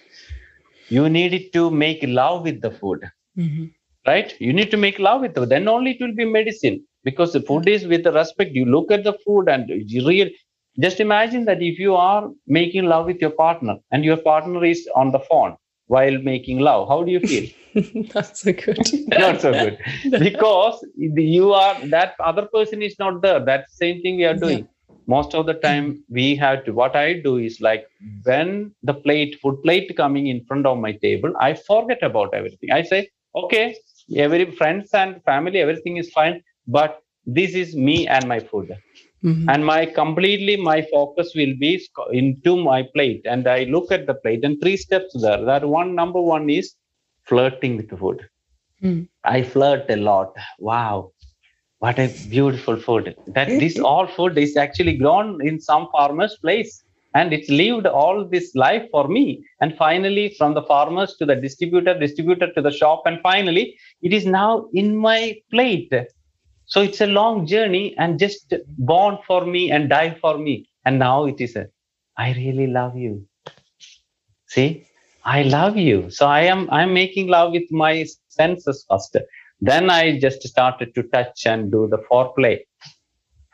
[0.89, 2.99] you need it to make love with the food.
[3.37, 3.67] Mm-hmm.
[4.05, 4.35] right?
[4.41, 6.85] You need to make love with it then only it will be medicine.
[7.03, 8.51] Because the food is with respect.
[8.53, 10.29] You look at the food and you real.
[10.79, 14.87] Just imagine that if you are making love with your partner and your partner is
[14.95, 15.55] on the phone
[15.87, 17.47] while making love how do you feel
[18.15, 18.77] not so good.
[19.07, 19.77] Not so good.
[20.19, 23.39] Because you are that other person is not there.
[23.39, 24.59] That same thing we are doing.
[24.59, 24.71] Yeah.
[25.07, 25.85] most of the time
[26.17, 27.85] we have to what i do is like
[28.27, 28.49] when
[28.89, 32.71] the plate food plate coming in front of my table i forget about everything.
[32.71, 32.99] I say
[33.41, 33.65] okay
[34.25, 36.37] every friends and family everything is fine
[36.77, 38.69] but this is me and my food.
[39.23, 39.49] Mm-hmm.
[39.53, 41.73] and my completely my focus will be
[42.11, 43.21] into my plate.
[43.25, 45.43] And i look at the plate and three steps there.
[45.45, 46.73] That one number one is
[47.25, 48.27] flirting with the food.
[48.83, 49.07] Mm.
[49.23, 50.35] i flirt a lot.
[50.57, 51.11] Wow.
[51.79, 53.15] What a beautiful food.
[53.27, 56.83] That this all food is actually grown in some farmer's place
[57.13, 59.43] and it's lived all this life for me.
[59.61, 64.13] And finally from the farmers to the distributor distributor to the shop and finally it
[64.13, 65.93] is now in my plate.
[66.65, 70.69] So it's a long journey and just born for me and die for me.
[70.85, 71.67] And now it is a,
[72.17, 73.25] I really love you.
[74.47, 74.85] See,
[75.23, 76.09] I love you.
[76.09, 79.17] So I am, I'm making love with my senses first.
[79.59, 82.61] Then I just started to touch and do the foreplay.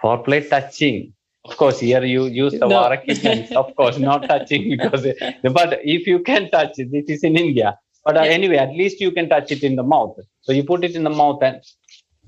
[0.01, 1.13] Foreplay touching.
[1.43, 3.57] Of course, here you use the no.
[3.57, 5.07] of course, not touching because,
[5.43, 7.77] but if you can touch it, it is in India.
[8.03, 10.17] But uh, anyway, at least you can touch it in the mouth.
[10.41, 11.61] So you put it in the mouth and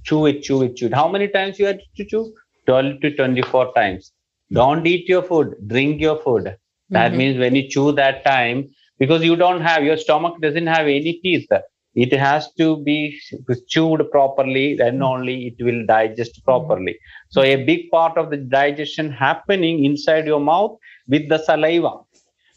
[0.03, 0.93] chew it, chew it, chew it.
[0.93, 2.33] How many times you had to chew?
[2.65, 4.11] 12 to 24 times.
[4.51, 6.55] Don't eat your food, drink your food.
[6.89, 7.17] That mm-hmm.
[7.17, 8.69] means when you chew that time,
[8.99, 11.49] because you don't have, your stomach doesn't have any teeth.
[11.95, 13.19] It has to be
[13.67, 15.03] chewed properly, then mm-hmm.
[15.03, 16.97] only it will digest properly.
[17.29, 20.77] So a big part of the digestion happening inside your mouth
[21.07, 21.93] with the saliva.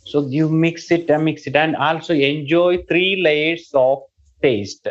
[0.04, 4.00] So you mix it and mix it and also enjoy three layers of
[4.42, 4.86] taste.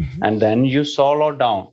[0.00, 0.22] Mm-hmm.
[0.22, 1.68] And then you swallow down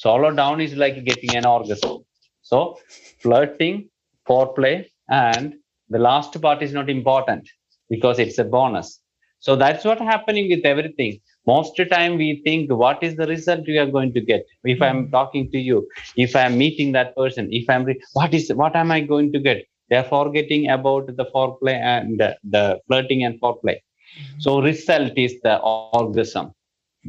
[0.00, 1.98] Swallow down is like getting an orgasm.
[2.40, 2.78] So
[3.20, 3.90] flirting,
[4.26, 5.56] foreplay, and
[5.90, 7.46] the last part is not important
[7.90, 9.00] because it's a bonus.
[9.40, 11.18] So that's what happening with everything.
[11.46, 14.44] Most of the time we think what is the result we are going to get
[14.64, 15.10] if I'm hmm.
[15.10, 19.00] talking to you, if I'm meeting that person, if I'm what is what am I
[19.00, 19.64] going to get?
[19.88, 23.78] They're forgetting about the foreplay and the, the flirting and foreplay.
[23.78, 24.40] Hmm.
[24.40, 26.52] So result is the orgasm.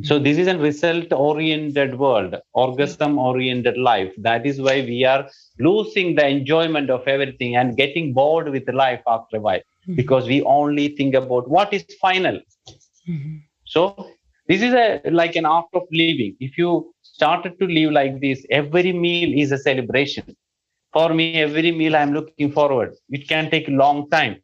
[0.03, 4.13] So this is a result-oriented world, orgasm-oriented life.
[4.19, 5.27] That is why we are
[5.59, 9.95] losing the enjoyment of everything and getting bored with life after a while mm-hmm.
[9.95, 12.39] because we only think about what is final.
[13.07, 13.37] Mm-hmm.
[13.65, 14.11] So
[14.47, 16.35] this is a like an art of living.
[16.39, 20.35] If you started to live like this, every meal is a celebration.
[20.93, 22.95] For me, every meal I'm looking forward.
[23.09, 24.41] It can take a long time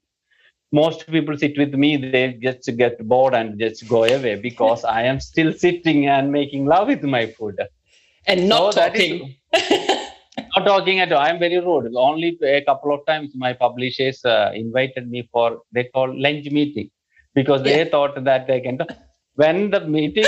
[0.71, 5.01] most people sit with me they just get bored and just go away because i
[5.01, 7.57] am still sitting and making love with my food
[8.25, 9.35] and not so talking
[10.69, 11.93] talking at all i'm very rude.
[11.95, 12.29] Only
[12.59, 16.89] a couple of times my publishers uh, invited me for they call lunch meeting.
[17.39, 18.93] Because they thought that they can talk.
[19.41, 20.27] when the meeting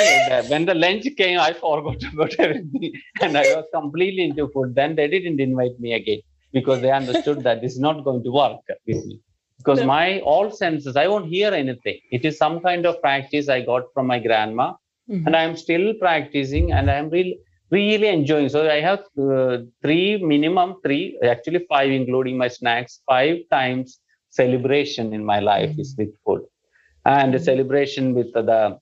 [0.52, 2.92] when the lunch came i forgot about everything.
[3.24, 4.76] And i was completely into food.
[4.82, 6.22] Then they didn't invite me again.
[6.58, 9.18] Because they understood that this is not going to work with me
[9.62, 11.98] because my all senses i won't hear anything.
[12.18, 14.70] It is some kind of practice i got from my grandma.
[15.10, 15.26] Mm-hmm.
[15.28, 17.38] and i am still practicing and i am really
[17.72, 23.38] really enjoying so i have uh, three minimum three actually five including my snacks five
[23.52, 25.86] times celebration in my life mm-hmm.
[25.86, 26.42] is with food
[27.06, 27.44] and mm-hmm.
[27.44, 28.78] celebration with the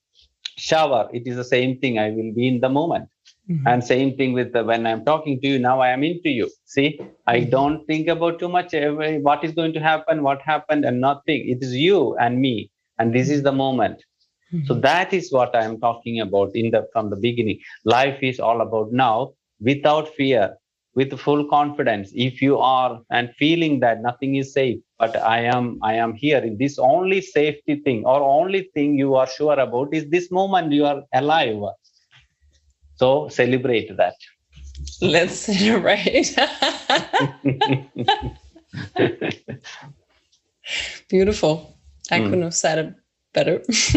[0.57, 3.07] shower it is the same thing i will be in the moment
[3.49, 3.67] Mm-hmm.
[3.67, 6.49] And same thing with the, when I'm talking to you now, I am into you.
[6.65, 7.49] See, I mm-hmm.
[7.49, 11.47] don't think about too much every, what is going to happen, what happened, and nothing.
[11.47, 12.69] It is you and me,
[12.99, 14.03] and this is the moment.
[14.65, 17.59] So that is what I am talking about in the from the beginning.
[17.83, 20.55] Life is all about now, without fear,
[20.95, 22.11] with full confidence.
[22.15, 26.41] If you are and feeling that nothing is safe, but I am, I am here.
[26.57, 30.85] This only safety thing or only thing you are sure about is this moment you
[30.85, 31.61] are alive
[32.97, 34.15] so celebrate that.
[35.01, 36.35] Let's celebrate.
[41.09, 41.77] Beautiful.
[42.11, 42.25] I mm.
[42.25, 42.93] couldn't have said it
[43.33, 43.61] better.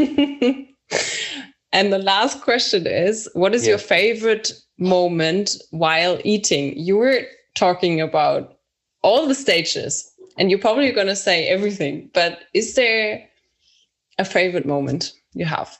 [1.72, 3.68] and the last question is what is yes.
[3.68, 6.76] your favorite moment while eating?
[6.78, 7.22] You were
[7.54, 8.58] talking about
[9.02, 13.26] all the stages, and you're probably going to say everything, but is there
[14.18, 15.78] a favorite moment you have?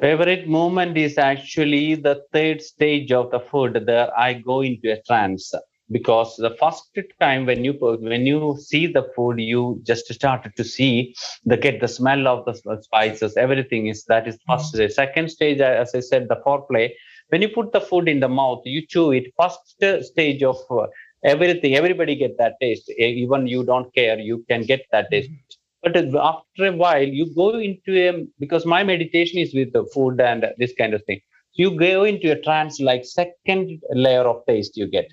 [0.00, 5.00] favorite moment is actually the third stage of the food there i go into a
[5.02, 5.52] trance
[5.90, 10.64] because the first time when you when you see the food you just started to
[10.64, 14.76] see the get the smell of the spices everything is that is first mm-hmm.
[14.76, 14.92] stage.
[14.92, 16.90] Second stage as i said the foreplay.
[17.28, 19.82] When you put the food in the mouth you chew it first
[20.12, 20.86] stage of uh,
[21.22, 22.90] everything everybody get that taste.
[22.90, 25.30] Even you don't care you can get that taste.
[25.30, 25.82] Mm-hmm.
[25.82, 30.18] But after a while you go into a because my meditation is with the food
[30.18, 31.20] and this kind of thing.
[31.52, 35.10] So you go into a trance like second layer of taste you get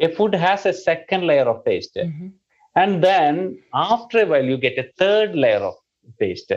[0.00, 1.96] a food has a second layer of taste.
[1.96, 2.28] Mm-hmm.
[2.76, 5.74] and then after a while you get a third layer of
[6.18, 6.52] taste.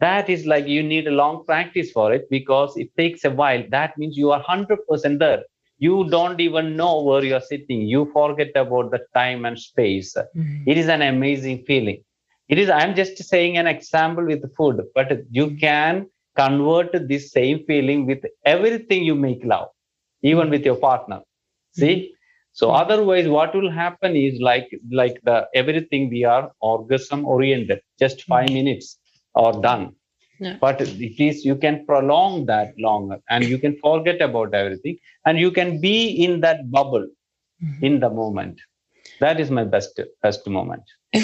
[0.00, 3.62] That is like you need a long practice for it because it takes a while.
[3.70, 5.42] That means you are 100% there.
[5.78, 7.82] You don't even know where you're sitting.
[7.82, 10.14] You forget about the time and space.
[10.16, 10.64] Mm-hmm.
[10.66, 12.02] it is an amazing feeling.
[12.48, 16.06] It is i'm just saying an example with food but you can
[16.36, 19.68] convert this same feeling with everything you make love
[20.22, 21.20] even with your partner.
[21.72, 22.13] See
[22.60, 24.68] so otherwise what will happen is like
[25.00, 28.98] like the everything we are orgasm oriented just 5 minutes
[29.34, 29.84] or done
[30.40, 30.56] yeah.
[30.60, 35.38] but it is you can prolong that longer and you can forget about everything and
[35.44, 37.06] you can be in that bubble
[37.64, 37.84] mm-hmm.
[37.84, 38.60] in the moment
[39.20, 40.82] that is my best best moment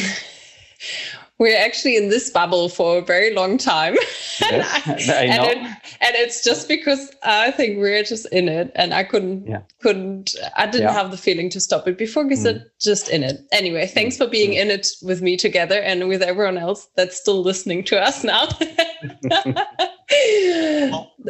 [1.40, 3.96] we're actually in this bubble for a very long time.
[4.40, 5.44] Yes, I know.
[5.44, 5.58] and, it,
[6.00, 9.60] and, it's just because I think we're just in it, and I couldn't, yeah.
[9.82, 10.94] couldn't, I didn't yeah.
[10.94, 12.64] have the feeling to stop it before because mm.
[12.80, 13.46] just in it.
[13.52, 14.62] Anyway, thanks for being mm.
[14.62, 18.46] in it with me together and with everyone else that's still listening to us now.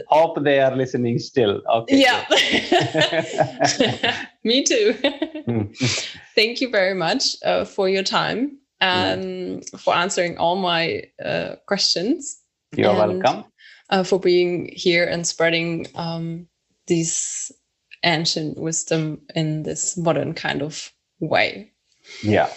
[0.08, 1.60] Hope they are listening still.
[1.68, 2.00] Okay.
[2.00, 2.24] Yeah.
[4.44, 4.94] me too.
[5.48, 5.76] Mm.
[6.36, 12.40] Thank you very much uh, for your time um, for answering all my uh, questions.
[12.76, 13.44] You're and, welcome.
[13.90, 16.46] Uh, for being here and spreading um,
[16.86, 17.50] this
[18.04, 21.72] ancient wisdom in this modern kind of way.
[22.22, 22.50] Yeah.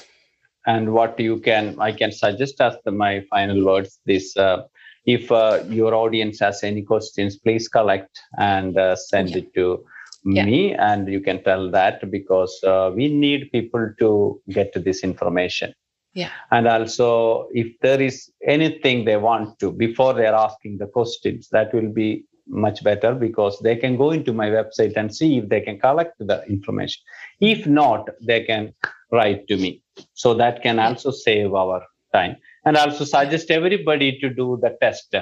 [0.65, 4.63] And what you can, I can suggest as the, my final words this uh,
[5.05, 9.37] if uh, your audience has any questions, please collect and uh, send yeah.
[9.37, 9.83] it to
[10.23, 10.45] yeah.
[10.45, 15.03] me and you can tell that because uh, we need people to get to this
[15.03, 15.73] information
[16.13, 16.29] yeah.
[16.51, 21.73] And also if there is anything they want to before they're asking the questions that
[21.73, 25.61] will be much better because they can go into my website and see if they
[25.61, 27.01] can collect the information.
[27.39, 28.73] If not they can
[29.11, 29.81] write to me.
[30.13, 31.83] So that can also save our
[32.13, 32.37] time.
[32.65, 35.13] And I also suggest everybody to do the test.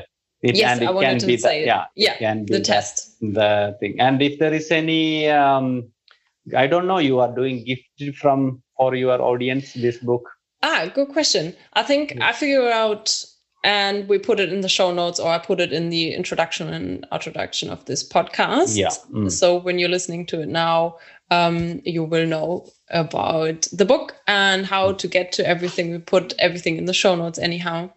[0.42, 3.20] It, yes, and it I can be the, yeah, yeah can be the, the test.
[3.22, 4.00] the thing.
[4.00, 5.92] And if there is any um,
[6.58, 10.28] i don't know you are doing gift from for your audience this book
[10.64, 11.56] Ah, good question.
[11.74, 13.26] I think I figure out
[13.64, 16.74] and we put it in the show notes or I put it in the introduction
[16.74, 18.76] and introduction of this podcast.
[18.76, 18.90] Yeah.
[19.12, 19.32] Mm.
[19.32, 20.98] So when you're listening to it now,
[21.30, 25.92] um, you will know about the book and how to get to everything.
[25.92, 27.92] We put everything in the show notes anyhow.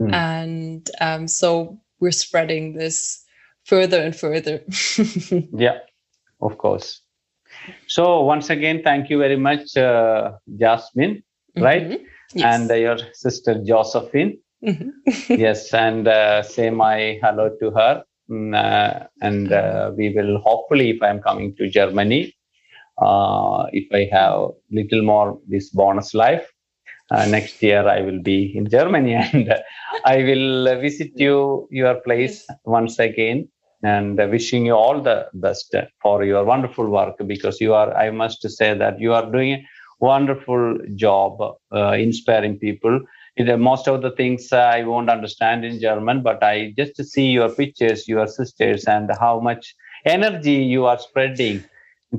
[0.00, 0.12] Mm.
[0.12, 3.24] And um, so we're spreading this
[3.64, 4.62] further and further.
[5.52, 5.78] yeah,
[6.40, 7.02] of course.
[7.88, 11.22] So once again, thank you very much, uh, Jasmine,
[11.62, 11.82] right?
[11.82, 12.04] Mm-hmm.
[12.34, 12.54] Yes.
[12.54, 14.38] And uh, your sister Josephine.
[14.64, 15.34] Mm-hmm.
[15.40, 18.04] yes, and uh, say my hello to her.
[18.30, 22.34] Mm, uh, and uh, we will hopefully, if I'm coming to Germany,
[23.00, 26.46] uh, if I have little more this bonus life,
[27.10, 29.54] uh, next year I will be in Germany and
[30.04, 33.48] I will visit you your place once again
[33.82, 38.42] and wishing you all the best for your wonderful work because you are I must
[38.50, 39.64] say that you are doing
[40.00, 41.40] wonderful job
[41.72, 43.00] uh, inspiring people.
[43.38, 48.08] Most of the things I won't understand in German, but I just see your pictures,
[48.08, 51.64] your sisters, and how much energy you are spreading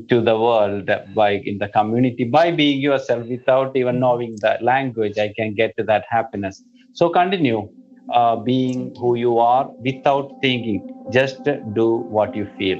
[0.09, 5.17] to the world by in the community by being yourself without even knowing the language
[5.17, 7.67] i can get to that happiness so continue
[8.13, 11.87] uh, being who you are without thinking just do
[12.17, 12.77] what you feel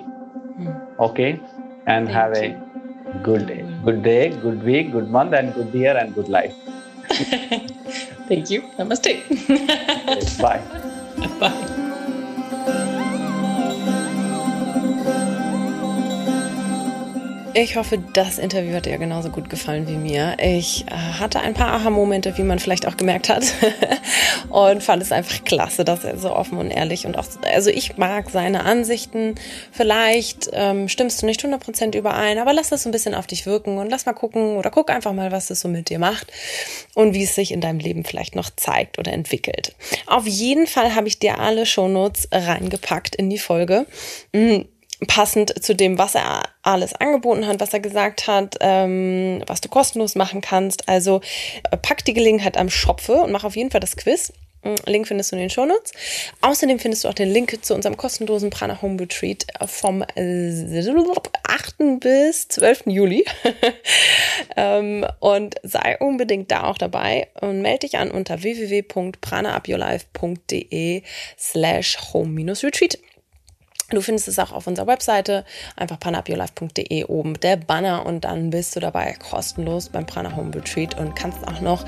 [0.58, 0.80] mm.
[1.00, 1.46] okay
[1.88, 2.42] and Thank have you.
[2.44, 2.62] a
[3.22, 6.56] good day good day good week good month and good year and good life
[8.30, 8.62] Thank you.
[8.78, 9.26] Namaste.
[10.40, 10.62] bye.
[11.40, 11.76] Bye.
[17.62, 20.38] Ich hoffe, das Interview hat dir genauso gut gefallen wie mir.
[20.42, 23.44] Ich äh, hatte ein paar Aha-Momente, wie man vielleicht auch gemerkt hat.
[24.50, 27.98] und fand es einfach klasse, dass er so offen und ehrlich und auch, also ich
[27.98, 29.36] mag seine Ansichten.
[29.74, 33.46] Vielleicht ähm, stimmst du nicht 100% überein, aber lass das so ein bisschen auf dich
[33.46, 36.32] wirken und lass mal gucken oder guck einfach mal, was es so mit dir macht
[36.96, 39.76] und wie es sich in deinem Leben vielleicht noch zeigt oder entwickelt.
[40.08, 43.86] Auf jeden Fall habe ich dir alle Shownotes reingepackt in die Folge.
[44.32, 44.66] Mhm
[45.08, 49.70] passend zu dem, was er alles angeboten hat, was er gesagt hat, ähm, was du
[49.70, 50.90] kostenlos machen kannst.
[50.90, 51.22] Also
[51.72, 54.34] äh, pack die Gelegenheit am Schopfe und mach auf jeden Fall das Quiz.
[54.64, 55.94] Mm, Link findest du in den Shownotes.
[56.42, 60.18] Außerdem findest du auch den Link zu unserem kostenlosen Prana Home Retreat vom 8.
[60.18, 60.74] Äh,
[62.00, 62.84] bis 12.
[62.88, 63.24] Juli.
[64.58, 71.04] ähm, und sei unbedingt da auch dabei und melde dich an unter www.pranaupyourlife.de
[71.38, 73.00] slash home-retreat.
[73.90, 75.44] Du findest es auch auf unserer Webseite,
[75.76, 81.00] einfach pranaupyourlife.de oben der Banner und dann bist du dabei kostenlos beim Prana Home Retreat
[81.00, 81.86] und kannst auch noch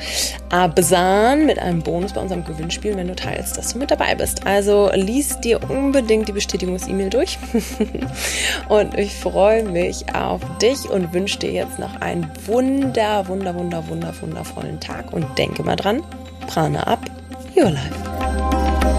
[0.49, 4.47] absahnen mit einem Bonus bei unserem Gewinnspiel, wenn du teilst, dass du mit dabei bist.
[4.47, 7.37] Also lies dir unbedingt die Bestätigungs-E-Mail durch
[8.69, 13.87] und ich freue mich auf dich und wünsche dir jetzt noch einen wunder, wunder, wunder,
[13.87, 16.01] wunder, wundervollen Tag und denke mal dran,
[16.47, 16.99] Prana up
[17.55, 18.90] your life.